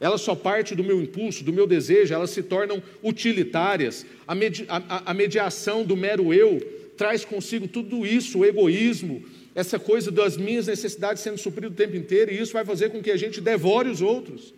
Elas 0.00 0.22
só 0.22 0.34
partem 0.34 0.76
do 0.76 0.82
meu 0.82 1.00
impulso, 1.00 1.44
do 1.44 1.52
meu 1.52 1.68
desejo, 1.68 2.12
elas 2.12 2.30
se 2.30 2.42
tornam 2.42 2.82
utilitárias. 3.00 4.04
A, 4.26 4.34
medi 4.34 4.64
a, 4.66 5.12
a 5.12 5.14
mediação 5.14 5.84
do 5.84 5.96
mero 5.96 6.34
eu 6.34 6.58
traz 6.96 7.24
consigo 7.24 7.68
tudo 7.68 8.04
isso, 8.04 8.40
o 8.40 8.44
egoísmo, 8.44 9.24
essa 9.54 9.78
coisa 9.78 10.10
das 10.10 10.36
minhas 10.36 10.66
necessidades 10.66 11.22
sendo 11.22 11.38
supridas 11.38 11.74
o 11.74 11.76
tempo 11.76 11.94
inteiro, 11.94 12.32
e 12.32 12.40
isso 12.40 12.52
vai 12.52 12.64
fazer 12.64 12.90
com 12.90 13.00
que 13.00 13.12
a 13.12 13.16
gente 13.16 13.40
devore 13.40 13.88
os 13.88 14.02
outros. 14.02 14.52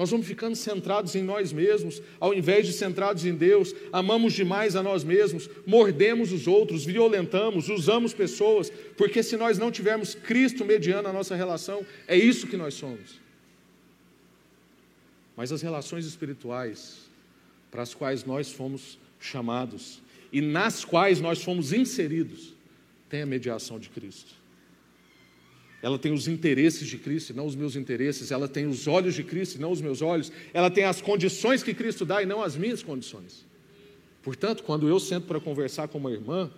Nós 0.00 0.08
vamos 0.08 0.26
ficando 0.26 0.56
centrados 0.56 1.14
em 1.14 1.22
nós 1.22 1.52
mesmos, 1.52 2.00
ao 2.18 2.32
invés 2.32 2.66
de 2.66 2.72
centrados 2.72 3.26
em 3.26 3.34
Deus, 3.34 3.74
amamos 3.92 4.32
demais 4.32 4.74
a 4.74 4.82
nós 4.82 5.04
mesmos, 5.04 5.46
mordemos 5.66 6.32
os 6.32 6.46
outros, 6.46 6.86
violentamos, 6.86 7.68
usamos 7.68 8.14
pessoas, 8.14 8.72
porque 8.96 9.22
se 9.22 9.36
nós 9.36 9.58
não 9.58 9.70
tivermos 9.70 10.14
Cristo 10.14 10.64
mediando 10.64 11.06
a 11.06 11.12
nossa 11.12 11.36
relação, 11.36 11.84
é 12.08 12.16
isso 12.16 12.46
que 12.46 12.56
nós 12.56 12.72
somos. 12.72 13.20
Mas 15.36 15.52
as 15.52 15.60
relações 15.60 16.06
espirituais, 16.06 17.00
para 17.70 17.82
as 17.82 17.92
quais 17.92 18.24
nós 18.24 18.50
fomos 18.50 18.98
chamados 19.20 20.00
e 20.32 20.40
nas 20.40 20.82
quais 20.82 21.20
nós 21.20 21.44
fomos 21.44 21.74
inseridos, 21.74 22.54
têm 23.10 23.20
a 23.20 23.26
mediação 23.26 23.78
de 23.78 23.90
Cristo. 23.90 24.39
Ela 25.82 25.98
tem 25.98 26.12
os 26.12 26.28
interesses 26.28 26.86
de 26.86 26.98
Cristo 26.98 27.30
e 27.30 27.32
não 27.36 27.46
os 27.46 27.54
meus 27.54 27.74
interesses. 27.74 28.30
Ela 28.30 28.46
tem 28.46 28.66
os 28.66 28.86
olhos 28.86 29.14
de 29.14 29.24
Cristo 29.24 29.56
e 29.56 29.60
não 29.60 29.72
os 29.72 29.80
meus 29.80 30.02
olhos. 30.02 30.30
Ela 30.52 30.70
tem 30.70 30.84
as 30.84 31.00
condições 31.00 31.62
que 31.62 31.72
Cristo 31.72 32.04
dá 32.04 32.22
e 32.22 32.26
não 32.26 32.42
as 32.42 32.56
minhas 32.56 32.82
condições. 32.82 33.46
Portanto, 34.22 34.62
quando 34.62 34.86
eu 34.88 35.00
sento 35.00 35.26
para 35.26 35.40
conversar 35.40 35.88
com 35.88 35.98
uma 35.98 36.10
irmã, 36.10 36.50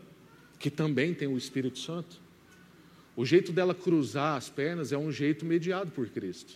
que 0.59 0.71
também 0.71 1.15
tem 1.15 1.29
o 1.29 1.39
Espírito 1.39 1.79
Santo, 1.79 2.21
o 3.17 3.25
jeito 3.25 3.53
dela 3.53 3.75
cruzar 3.75 4.37
as 4.37 4.49
pernas 4.49 4.93
é 4.93 4.99
um 4.99 5.13
jeito 5.13 5.45
mediado 5.45 5.91
por 5.93 6.09
Cristo. 6.09 6.55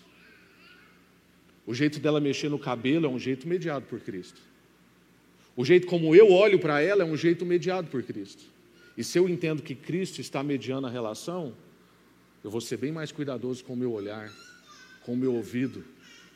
O 1.67 1.75
jeito 1.75 2.01
dela 2.01 2.21
mexer 2.21 2.49
no 2.49 2.59
cabelo 2.59 3.07
é 3.07 3.09
um 3.09 3.19
jeito 3.19 3.47
mediado 3.47 3.87
por 3.87 4.01
Cristo. 4.01 4.41
O 5.57 5.65
jeito 5.65 5.87
como 5.87 6.15
eu 6.15 6.33
olho 6.33 6.59
para 6.59 6.81
ela 6.81 7.03
é 7.03 7.07
um 7.07 7.17
jeito 7.17 7.47
mediado 7.47 7.89
por 7.89 8.03
Cristo. 8.03 8.45
E 8.97 9.05
se 9.05 9.19
eu 9.19 9.29
entendo 9.29 9.63
que 9.63 9.75
Cristo 9.75 10.21
está 10.21 10.43
mediando 10.43 10.87
a 10.87 10.91
relação, 10.91 11.55
eu 12.47 12.51
vou 12.51 12.61
ser 12.61 12.77
bem 12.77 12.93
mais 12.93 13.11
cuidadoso 13.11 13.65
com 13.65 13.73
o 13.73 13.77
meu 13.77 13.91
olhar, 13.91 14.33
com 15.03 15.15
o 15.15 15.17
meu 15.17 15.35
ouvido, 15.35 15.85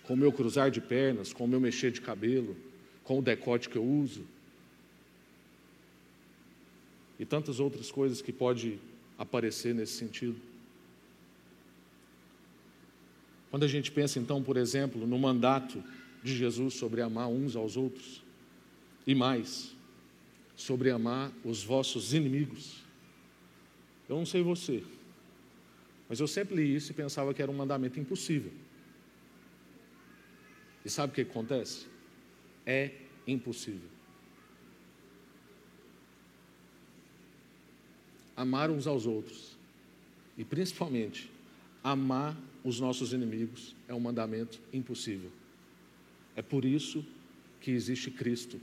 com 0.02 0.14
o 0.14 0.16
meu 0.16 0.32
cruzar 0.32 0.68
de 0.68 0.80
pernas, 0.80 1.32
com 1.32 1.44
o 1.44 1.48
meu 1.48 1.60
mexer 1.60 1.92
de 1.92 2.00
cabelo, 2.00 2.56
com 3.04 3.20
o 3.20 3.22
decote 3.22 3.68
que 3.68 3.76
eu 3.76 3.84
uso. 3.84 4.26
E 7.16 7.24
tantas 7.24 7.60
outras 7.60 7.92
coisas 7.92 8.20
que 8.20 8.32
pode 8.32 8.80
aparecer 9.16 9.72
nesse 9.72 9.92
sentido. 9.92 10.34
Quando 13.48 13.62
a 13.62 13.68
gente 13.68 13.92
pensa 13.92 14.18
então, 14.18 14.42
por 14.42 14.56
exemplo, 14.56 15.06
no 15.06 15.16
mandato 15.16 15.80
de 16.24 16.36
Jesus 16.36 16.74
sobre 16.74 17.02
amar 17.02 17.28
uns 17.28 17.54
aos 17.54 17.76
outros, 17.76 18.20
e 19.06 19.14
mais, 19.14 19.76
sobre 20.56 20.90
amar 20.90 21.30
os 21.44 21.62
vossos 21.62 22.12
inimigos. 22.12 22.82
Eu 24.08 24.16
não 24.16 24.26
sei 24.26 24.42
você, 24.42 24.82
mas 26.10 26.18
eu 26.18 26.26
sempre 26.26 26.56
li 26.56 26.74
isso 26.74 26.90
e 26.90 26.94
pensava 26.94 27.32
que 27.32 27.40
era 27.40 27.48
um 27.48 27.54
mandamento 27.54 28.00
impossível. 28.00 28.50
E 30.84 30.90
sabe 30.90 31.12
o 31.12 31.14
que 31.14 31.20
acontece? 31.20 31.86
É 32.66 32.90
impossível. 33.28 33.88
Amar 38.36 38.70
uns 38.70 38.88
aos 38.88 39.06
outros, 39.06 39.56
e 40.36 40.44
principalmente 40.44 41.30
amar 41.84 42.36
os 42.64 42.80
nossos 42.80 43.12
inimigos, 43.12 43.76
é 43.86 43.94
um 43.94 44.00
mandamento 44.00 44.60
impossível. 44.72 45.30
É 46.34 46.42
por 46.42 46.64
isso 46.64 47.06
que 47.60 47.70
existe 47.70 48.10
Cristo. 48.10 48.60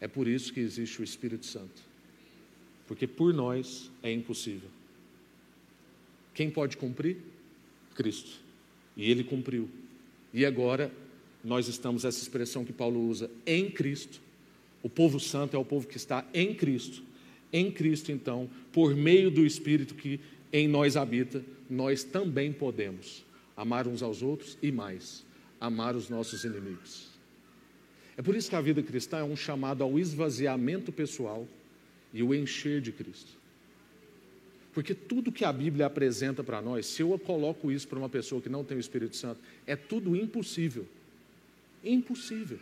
É 0.00 0.08
por 0.08 0.26
isso 0.26 0.52
que 0.52 0.58
existe 0.58 1.00
o 1.00 1.04
Espírito 1.04 1.46
Santo. 1.46 1.80
Porque 2.84 3.06
por 3.06 3.32
nós 3.32 3.92
é 4.02 4.12
impossível. 4.12 4.68
Quem 6.34 6.50
pode 6.50 6.76
cumprir? 6.76 7.16
Cristo. 7.94 8.40
E 8.96 9.10
ele 9.10 9.24
cumpriu. 9.24 9.70
E 10.32 10.44
agora 10.44 10.90
nós 11.42 11.68
estamos, 11.68 12.04
essa 12.04 12.20
expressão 12.20 12.64
que 12.64 12.72
Paulo 12.72 13.00
usa, 13.08 13.30
em 13.46 13.70
Cristo. 13.70 14.20
O 14.82 14.88
povo 14.88 15.20
santo 15.20 15.56
é 15.56 15.58
o 15.58 15.64
povo 15.64 15.86
que 15.86 15.96
está 15.96 16.26
em 16.34 16.54
Cristo. 16.54 17.02
Em 17.52 17.70
Cristo, 17.70 18.10
então, 18.10 18.50
por 18.72 18.94
meio 18.94 19.30
do 19.30 19.46
Espírito 19.46 19.94
que 19.94 20.18
em 20.52 20.66
nós 20.66 20.96
habita, 20.96 21.44
nós 21.70 22.02
também 22.02 22.52
podemos 22.52 23.24
amar 23.56 23.86
uns 23.86 24.02
aos 24.02 24.22
outros 24.22 24.58
e 24.62 24.72
mais, 24.72 25.24
amar 25.60 25.94
os 25.94 26.08
nossos 26.08 26.44
inimigos. 26.44 27.08
É 28.16 28.22
por 28.22 28.34
isso 28.34 28.48
que 28.48 28.56
a 28.56 28.60
vida 28.60 28.82
cristã 28.82 29.18
é 29.18 29.24
um 29.24 29.36
chamado 29.36 29.82
ao 29.82 29.98
esvaziamento 29.98 30.92
pessoal 30.92 31.46
e 32.12 32.22
o 32.22 32.34
encher 32.34 32.80
de 32.80 32.92
Cristo. 32.92 33.32
Porque 34.74 34.92
tudo 34.92 35.30
que 35.30 35.44
a 35.44 35.52
Bíblia 35.52 35.86
apresenta 35.86 36.42
para 36.42 36.60
nós, 36.60 36.86
se 36.86 37.00
eu 37.00 37.16
coloco 37.18 37.70
isso 37.70 37.86
para 37.86 37.98
uma 37.98 38.08
pessoa 38.08 38.42
que 38.42 38.48
não 38.48 38.64
tem 38.64 38.76
o 38.76 38.80
Espírito 38.80 39.16
Santo, 39.16 39.40
é 39.66 39.76
tudo 39.76 40.16
impossível. 40.16 40.84
Impossível. 41.84 42.58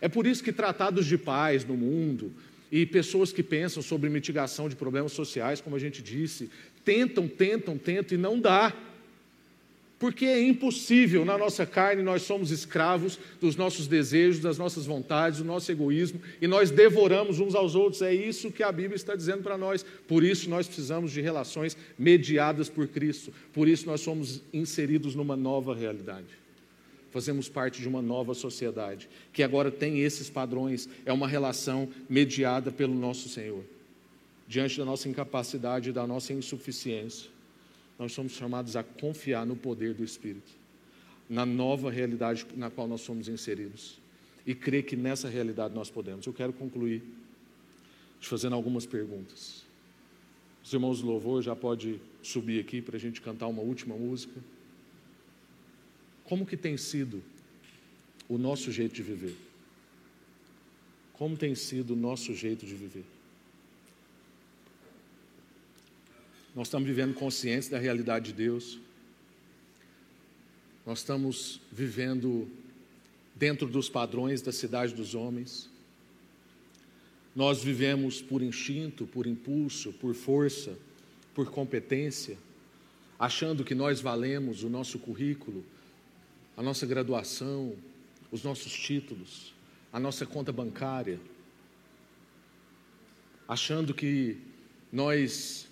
É 0.00 0.08
por 0.08 0.26
isso 0.26 0.44
que 0.44 0.52
tratados 0.52 1.06
de 1.06 1.18
paz 1.18 1.64
no 1.64 1.76
mundo 1.76 2.32
e 2.70 2.86
pessoas 2.86 3.32
que 3.32 3.42
pensam 3.42 3.82
sobre 3.82 4.08
mitigação 4.08 4.68
de 4.68 4.76
problemas 4.76 5.12
sociais, 5.12 5.60
como 5.60 5.74
a 5.74 5.78
gente 5.78 6.02
disse, 6.02 6.50
tentam, 6.84 7.26
tentam, 7.26 7.76
tentam 7.76 8.16
e 8.16 8.20
não 8.20 8.38
dá. 8.38 8.72
Porque 10.04 10.26
é 10.26 10.46
impossível, 10.46 11.24
na 11.24 11.38
nossa 11.38 11.64
carne, 11.64 12.02
nós 12.02 12.20
somos 12.20 12.50
escravos 12.50 13.18
dos 13.40 13.56
nossos 13.56 13.86
desejos, 13.86 14.38
das 14.38 14.58
nossas 14.58 14.84
vontades, 14.84 15.38
do 15.38 15.46
nosso 15.46 15.72
egoísmo, 15.72 16.20
e 16.42 16.46
nós 16.46 16.70
devoramos 16.70 17.40
uns 17.40 17.54
aos 17.54 17.74
outros. 17.74 18.02
É 18.02 18.12
isso 18.12 18.52
que 18.52 18.62
a 18.62 18.70
Bíblia 18.70 18.96
está 18.96 19.16
dizendo 19.16 19.42
para 19.42 19.56
nós. 19.56 19.82
Por 20.06 20.22
isso 20.22 20.50
nós 20.50 20.66
precisamos 20.66 21.10
de 21.10 21.22
relações 21.22 21.74
mediadas 21.98 22.68
por 22.68 22.86
Cristo. 22.86 23.32
Por 23.50 23.66
isso 23.66 23.86
nós 23.86 24.02
somos 24.02 24.42
inseridos 24.52 25.14
numa 25.14 25.36
nova 25.36 25.74
realidade. 25.74 26.28
Fazemos 27.10 27.48
parte 27.48 27.80
de 27.80 27.88
uma 27.88 28.02
nova 28.02 28.34
sociedade, 28.34 29.08
que 29.32 29.42
agora 29.42 29.70
tem 29.70 30.00
esses 30.00 30.28
padrões, 30.28 30.86
é 31.06 31.14
uma 31.14 31.26
relação 31.26 31.88
mediada 32.10 32.70
pelo 32.70 32.94
nosso 32.94 33.30
Senhor. 33.30 33.64
Diante 34.46 34.76
da 34.76 34.84
nossa 34.84 35.08
incapacidade 35.08 35.92
da 35.92 36.06
nossa 36.06 36.34
insuficiência 36.34 37.32
nós 37.98 38.12
somos 38.12 38.32
chamados 38.32 38.76
a 38.76 38.82
confiar 38.82 39.46
no 39.46 39.56
poder 39.56 39.94
do 39.94 40.04
Espírito, 40.04 40.52
na 41.28 41.46
nova 41.46 41.90
realidade 41.90 42.46
na 42.56 42.70
qual 42.70 42.88
nós 42.88 43.00
somos 43.00 43.28
inseridos 43.28 43.98
e 44.46 44.54
crer 44.54 44.84
que 44.84 44.96
nessa 44.96 45.28
realidade 45.28 45.74
nós 45.74 45.90
podemos. 45.90 46.26
Eu 46.26 46.32
quero 46.32 46.52
concluir 46.52 47.02
te 48.20 48.28
fazendo 48.28 48.54
algumas 48.54 48.84
perguntas. 48.84 49.64
Os 50.62 50.72
irmãos 50.72 51.00
do 51.00 51.06
louvor 51.06 51.42
já 51.42 51.54
pode 51.54 52.00
subir 52.22 52.60
aqui 52.60 52.80
para 52.80 52.96
a 52.96 53.00
gente 53.00 53.20
cantar 53.20 53.46
uma 53.46 53.62
última 53.62 53.94
música. 53.94 54.40
Como 56.24 56.46
que 56.46 56.56
tem 56.56 56.76
sido 56.76 57.22
o 58.28 58.38
nosso 58.38 58.72
jeito 58.72 58.94
de 58.94 59.02
viver? 59.02 59.36
Como 61.12 61.36
tem 61.36 61.54
sido 61.54 61.92
o 61.92 61.96
nosso 61.96 62.34
jeito 62.34 62.66
de 62.66 62.74
viver? 62.74 63.04
Nós 66.54 66.68
estamos 66.68 66.86
vivendo 66.86 67.14
conscientes 67.14 67.68
da 67.68 67.78
realidade 67.78 68.26
de 68.26 68.32
Deus. 68.32 68.78
Nós 70.86 71.00
estamos 71.00 71.60
vivendo 71.72 72.48
dentro 73.34 73.66
dos 73.66 73.88
padrões 73.88 74.40
da 74.40 74.52
cidade 74.52 74.94
dos 74.94 75.16
homens. 75.16 75.68
Nós 77.34 77.60
vivemos 77.60 78.22
por 78.22 78.40
instinto, 78.40 79.04
por 79.04 79.26
impulso, 79.26 79.92
por 79.94 80.14
força, 80.14 80.78
por 81.34 81.50
competência, 81.50 82.38
achando 83.18 83.64
que 83.64 83.74
nós 83.74 84.00
valemos 84.00 84.62
o 84.62 84.68
nosso 84.68 84.96
currículo, 85.00 85.64
a 86.56 86.62
nossa 86.62 86.86
graduação, 86.86 87.74
os 88.30 88.44
nossos 88.44 88.72
títulos, 88.72 89.52
a 89.92 89.98
nossa 89.98 90.24
conta 90.24 90.52
bancária, 90.52 91.18
achando 93.48 93.92
que 93.92 94.38
nós 94.92 95.66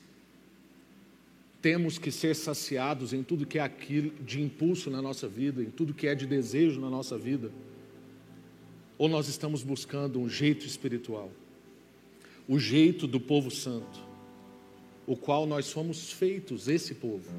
temos 1.62 1.96
que 1.96 2.10
ser 2.10 2.34
saciados 2.34 3.12
em 3.12 3.22
tudo 3.22 3.46
que 3.46 3.56
é 3.56 3.62
aquilo 3.62 4.10
de 4.24 4.42
impulso 4.42 4.90
na 4.90 5.00
nossa 5.00 5.28
vida, 5.28 5.62
em 5.62 5.70
tudo 5.70 5.94
que 5.94 6.08
é 6.08 6.14
de 6.14 6.26
desejo 6.26 6.80
na 6.80 6.90
nossa 6.90 7.16
vida, 7.16 7.52
ou 8.98 9.08
nós 9.08 9.28
estamos 9.28 9.62
buscando 9.62 10.20
um 10.20 10.28
jeito 10.28 10.66
espiritual, 10.66 11.30
o 12.48 12.58
jeito 12.58 13.06
do 13.06 13.20
povo 13.20 13.48
santo, 13.48 14.00
o 15.06 15.16
qual 15.16 15.46
nós 15.46 15.66
somos 15.66 16.10
feitos, 16.10 16.66
esse 16.66 16.96
povo. 16.96 17.30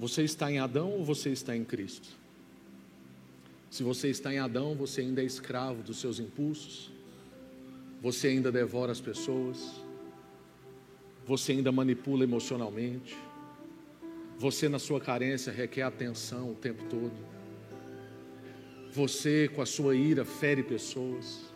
Você 0.00 0.24
está 0.24 0.50
em 0.50 0.58
Adão 0.58 0.90
ou 0.90 1.04
você 1.04 1.30
está 1.30 1.56
em 1.56 1.64
Cristo? 1.64 2.08
Se 3.70 3.84
você 3.84 4.08
está 4.08 4.34
em 4.34 4.38
Adão, 4.38 4.74
você 4.74 5.00
ainda 5.00 5.22
é 5.22 5.24
escravo 5.24 5.84
dos 5.84 5.98
seus 5.98 6.18
impulsos, 6.18 6.90
você 8.02 8.28
ainda 8.28 8.50
devora 8.50 8.90
as 8.90 9.00
pessoas, 9.00 9.80
você 11.26 11.52
ainda 11.52 11.70
manipula 11.70 12.24
emocionalmente, 12.24 13.16
você 14.36 14.68
na 14.68 14.78
sua 14.78 15.00
carência 15.00 15.52
requer 15.52 15.82
atenção 15.82 16.50
o 16.50 16.54
tempo 16.54 16.84
todo, 16.84 17.14
você 18.90 19.48
com 19.48 19.62
a 19.62 19.66
sua 19.66 19.94
ira 19.94 20.24
fere 20.24 20.62
pessoas. 20.62 21.52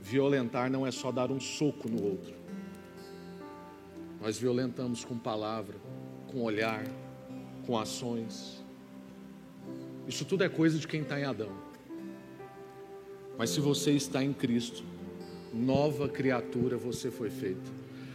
Violentar 0.00 0.70
não 0.70 0.86
é 0.86 0.92
só 0.92 1.10
dar 1.10 1.32
um 1.32 1.40
soco 1.40 1.88
no 1.88 2.04
outro. 2.04 2.32
Nós 4.20 4.38
violentamos 4.38 5.04
com 5.04 5.18
palavra, 5.18 5.74
com 6.28 6.42
olhar, 6.42 6.84
com 7.66 7.76
ações. 7.76 8.64
Isso 10.06 10.24
tudo 10.24 10.44
é 10.44 10.48
coisa 10.48 10.78
de 10.78 10.86
quem 10.86 11.02
está 11.02 11.18
em 11.18 11.24
Adão. 11.24 11.50
Mas 13.36 13.50
se 13.50 13.60
você 13.60 13.90
está 13.92 14.22
em 14.22 14.32
Cristo, 14.32 14.84
nova 15.56 16.08
criatura 16.08 16.76
você 16.76 17.10
foi 17.10 17.30
feito. 17.30 17.72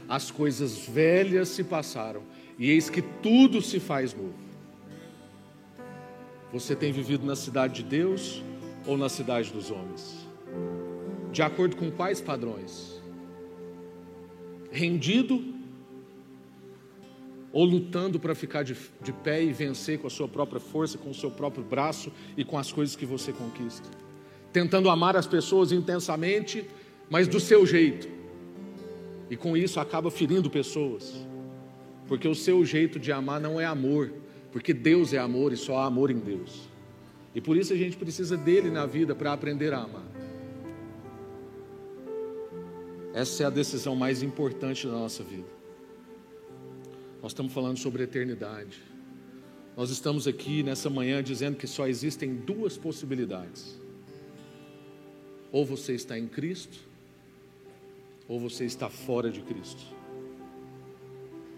As 0.08 0.30
coisas 0.30 0.88
velhas 0.88 1.50
se 1.50 1.64
passaram, 1.64 2.22
e 2.60 2.70
eis 2.70 2.89
que 2.89 3.02
tudo 3.02 3.62
se 3.62 3.80
faz 3.80 4.14
novo. 4.14 4.34
Você 6.54 6.76
tem 6.76 6.92
vivido 6.92 7.26
na 7.26 7.36
cidade 7.36 7.82
de 7.82 7.84
Deus 7.84 8.44
ou 8.86 8.98
na 8.98 9.08
cidade 9.08 9.52
dos 9.52 9.72
homens? 9.72 10.28
De 11.32 11.42
acordo 11.42 11.78
com 11.78 11.89
quais 11.89 12.20
padrões? 12.20 13.02
Rendido 14.70 15.42
ou 17.54 17.66
lutando 17.66 18.20
para 18.20 18.36
ficar 18.36 18.64
de, 18.64 18.76
de 19.02 19.12
pé 19.12 19.44
e 19.44 19.52
vencer 19.52 20.00
com 20.00 20.08
a 20.08 20.10
sua 20.10 20.28
própria 20.28 20.60
força, 20.60 20.98
com 20.98 21.10
o 21.10 21.16
seu 21.16 21.32
próprio 21.32 21.64
braço 21.64 22.12
e 22.38 22.44
com 22.44 22.58
as 22.58 22.72
coisas 22.72 22.96
que 22.96 23.06
você 23.06 23.32
conquista? 23.32 23.88
Tentando 24.52 24.89
amar 24.89 25.16
as 25.16 25.28
pessoas 25.28 25.72
intensamente 25.72 26.66
mas 27.12 27.28
do 27.28 27.41
seu 27.41 27.66
jeito. 27.66 28.07
E 29.30 29.36
com 29.36 29.57
isso 29.57 29.82
acaba 29.82 30.09
ferindo 30.09 30.49
pessoas. 30.49 31.14
Porque 32.07 32.26
o 32.26 32.34
seu 32.34 32.64
jeito 32.64 32.97
de 32.97 33.12
amar 33.12 33.41
não 33.41 33.59
é 33.59 33.66
amor, 33.66 34.14
porque 34.49 34.74
Deus 34.74 35.12
é 35.12 35.18
amor 35.18 35.51
e 35.51 35.57
só 35.57 35.80
há 35.80 35.86
amor 35.86 36.09
em 36.09 36.20
Deus. 36.20 36.70
E 37.36 37.41
por 37.41 37.57
isso 37.57 37.74
a 37.74 37.76
gente 37.76 37.97
precisa 37.97 38.38
dele 38.38 38.72
na 38.72 38.86
vida 38.86 39.14
para 39.14 39.34
aprender 39.34 39.74
a 39.74 39.80
amar. 39.80 40.05
Essa 43.14 43.43
é 43.43 43.45
a 43.45 43.49
decisão 43.49 43.93
mais 43.93 44.24
importante 44.24 44.88
da 44.88 44.93
nossa 44.93 45.22
vida. 45.22 45.47
Nós 47.22 47.34
estamos 47.34 47.51
falando 47.51 47.78
sobre 47.78 48.03
eternidade. 48.03 48.82
Nós 49.76 49.89
estamos 49.89 50.28
aqui 50.28 50.64
nessa 50.64 50.89
manhã 50.89 51.22
dizendo 51.22 51.57
que 51.57 51.68
só 51.68 51.89
existem 51.89 52.36
duas 52.36 52.78
possibilidades. 52.78 53.78
Ou 55.51 55.66
você 55.66 55.93
está 55.93 56.18
em 56.18 56.28
Cristo, 56.28 56.91
ou 58.28 58.40
você 58.40 58.66
está 58.66 58.90
fora 58.90 59.30
de 59.30 59.42
Cristo. 59.42 59.84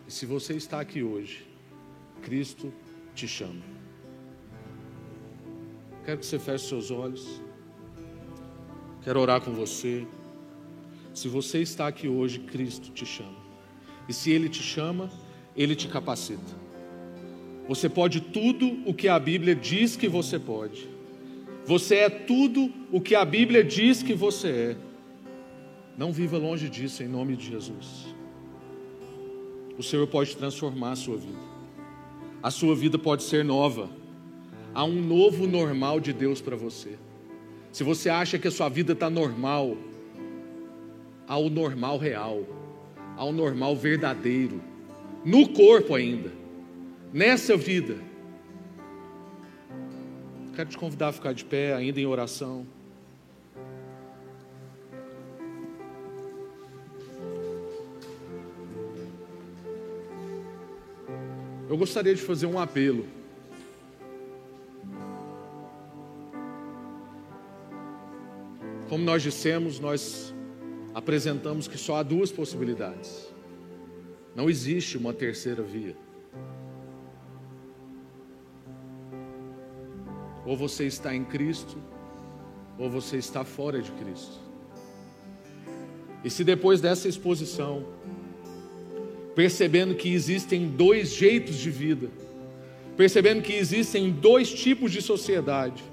E 0.08 0.12
se 0.12 0.26
você 0.26 0.54
está 0.54 0.80
aqui 0.80 1.04
hoje, 1.04 1.46
Cristo 2.22 2.74
te 3.14 3.28
chama. 3.28 3.62
Quero 6.06 6.20
que 6.20 6.26
você 6.26 6.40
feche 6.40 6.68
seus 6.68 6.92
olhos. 6.92 7.42
Quero 9.04 9.20
orar 9.20 9.42
com 9.42 9.52
você. 9.52 10.06
Se 11.14 11.28
você 11.28 11.60
está 11.60 11.88
aqui 11.88 12.08
hoje, 12.08 12.40
Cristo 12.40 12.92
te 12.92 13.06
chama. 13.06 13.38
E 14.08 14.14
se 14.14 14.32
Ele 14.32 14.50
te 14.50 14.62
chama, 14.62 15.10
Ele 15.56 15.76
te 15.76 15.88
capacita. 15.88 16.64
Você 17.68 17.88
pode 17.88 18.20
tudo 18.20 18.82
o 18.86 18.94
que 18.94 19.08
a 19.08 19.18
Bíblia 19.18 19.56
diz 19.56 19.96
que 19.96 20.10
você 20.10 20.38
pode. 20.38 20.88
Você 21.66 21.96
é 21.96 22.10
tudo 22.10 22.72
o 22.92 23.00
que 23.00 23.16
a 23.16 23.24
Bíblia 23.24 23.64
diz 23.64 24.04
que 24.04 24.14
você 24.14 24.48
é. 24.50 24.93
Não 25.98 26.12
viva 26.12 26.38
longe 26.38 26.70
disso 26.70 27.04
em 27.04 27.08
nome 27.08 27.36
de 27.36 27.52
Jesus. 27.52 28.14
O 29.78 29.84
Senhor 29.84 30.08
pode 30.08 30.36
transformar 30.36 30.92
a 30.92 30.96
sua 30.96 31.18
vida. 31.18 31.54
A 32.42 32.52
sua 32.52 32.76
vida 32.76 32.98
pode 32.98 33.24
ser 33.24 33.46
nova. 33.46 33.90
Há 34.74 34.84
um 34.84 35.02
novo 35.02 35.48
normal 35.48 36.00
de 36.00 36.12
Deus 36.12 36.42
para 36.42 36.56
você. 36.56 36.98
Se 37.72 37.84
você 37.84 38.10
acha 38.10 38.38
que 38.38 38.48
a 38.48 38.52
sua 38.52 38.70
vida 38.70 38.94
está 38.94 39.10
normal, 39.10 39.78
há 41.28 41.38
o 41.38 41.50
normal 41.50 41.98
real, 41.98 42.44
há 43.16 43.24
o 43.24 43.32
normal 43.32 43.76
verdadeiro, 43.76 44.62
no 45.24 45.50
corpo 45.50 45.96
ainda, 45.96 46.32
nessa 47.12 47.56
vida. 47.56 47.98
Quero 50.56 50.70
te 50.70 50.78
convidar 50.78 51.10
a 51.10 51.14
ficar 51.14 51.34
de 51.34 51.46
pé, 51.46 51.74
ainda 51.74 52.00
em 52.00 52.06
oração. 52.06 52.68
Eu 61.74 61.78
gostaria 61.78 62.14
de 62.14 62.22
fazer 62.22 62.46
um 62.46 62.60
apelo. 62.60 63.08
Como 68.88 69.04
nós 69.04 69.24
dissemos, 69.24 69.80
nós 69.80 70.32
apresentamos 70.94 71.68
que 71.68 71.76
só 71.76 71.96
há 71.96 72.04
duas 72.04 72.32
possibilidades. 72.32 73.28
Não 74.36 74.52
existe 74.52 75.00
uma 75.00 75.16
terceira 75.16 75.64
via. 75.64 75.98
Ou 80.46 80.56
você 80.56 80.86
está 80.86 81.16
em 81.16 81.26
Cristo, 81.26 81.82
ou 82.78 82.88
você 82.88 83.18
está 83.18 83.44
fora 83.44 83.82
de 83.82 83.92
Cristo. 83.94 84.40
E 86.24 86.30
se 86.30 86.44
depois 86.44 86.80
dessa 86.80 87.08
exposição 87.08 87.84
percebendo 89.36 89.96
que 89.96 90.14
existem 90.14 90.68
dois 90.68 91.14
jeitos 91.14 91.56
de 91.56 91.70
vida, 91.70 92.10
percebendo 92.96 93.42
que 93.42 93.54
existem 93.54 94.12
dois 94.12 94.54
tipos 94.54 94.92
de 94.92 95.02
sociedade, 95.02 95.84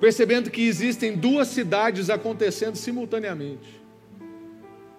percebendo 0.00 0.50
que 0.50 0.62
existem 0.62 1.16
duas 1.16 1.48
cidades 1.48 2.10
acontecendo 2.10 2.76
simultaneamente, 2.76 3.80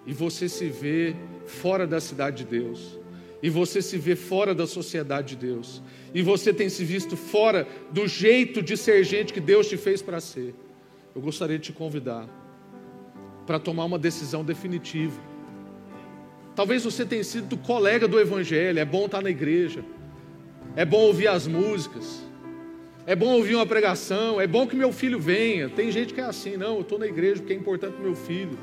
e 0.06 0.12
você 0.12 0.48
se 0.48 0.66
vê 0.66 1.14
fora 1.46 1.86
da 1.86 2.00
cidade 2.00 2.44
de 2.44 2.50
Deus, 2.50 2.98
e 3.42 3.50
você 3.50 3.82
se 3.82 3.98
vê 3.98 4.16
fora 4.16 4.54
da 4.54 4.66
sociedade 4.66 5.36
de 5.36 5.46
Deus, 5.46 5.82
e 6.14 6.22
você 6.22 6.52
tem 6.52 6.68
se 6.68 6.84
visto 6.84 7.16
fora 7.16 7.66
do 7.90 8.06
jeito 8.06 8.62
de 8.62 8.76
ser 8.76 9.02
gente 9.04 9.32
que 9.32 9.40
Deus 9.40 9.68
te 9.68 9.76
fez 9.76 10.00
para 10.00 10.20
ser. 10.20 10.54
Eu 11.14 11.20
gostaria 11.20 11.58
de 11.58 11.64
te 11.64 11.72
convidar 11.72 12.28
para 13.46 13.58
tomar 13.58 13.84
uma 13.84 13.98
decisão 13.98 14.44
definitiva 14.44 15.33
Talvez 16.54 16.84
você 16.84 17.04
tenha 17.04 17.24
sido 17.24 17.56
colega 17.56 18.06
do 18.06 18.18
Evangelho, 18.20 18.78
é 18.78 18.84
bom 18.84 19.06
estar 19.06 19.20
na 19.20 19.30
igreja, 19.30 19.84
é 20.76 20.84
bom 20.84 21.00
ouvir 21.00 21.26
as 21.26 21.46
músicas, 21.46 22.22
é 23.06 23.16
bom 23.16 23.34
ouvir 23.34 23.56
uma 23.56 23.66
pregação, 23.66 24.40
é 24.40 24.46
bom 24.46 24.66
que 24.66 24.76
meu 24.76 24.92
filho 24.92 25.18
venha. 25.18 25.68
Tem 25.68 25.90
gente 25.90 26.14
que 26.14 26.20
é 26.20 26.24
assim, 26.24 26.56
não, 26.56 26.76
eu 26.76 26.80
estou 26.82 26.98
na 26.98 27.06
igreja 27.06 27.40
porque 27.40 27.52
é 27.52 27.56
importante 27.56 27.94
para 27.94 28.04
meu 28.04 28.14
filho. 28.14 28.58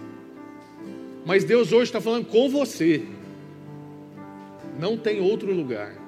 Mas 1.25 1.43
Deus 1.43 1.71
hoje 1.71 1.83
está 1.83 2.01
falando 2.01 2.25
com 2.25 2.49
você. 2.49 3.03
Não 4.79 4.97
tem 4.97 5.19
outro 5.19 5.53
lugar. 5.53 6.00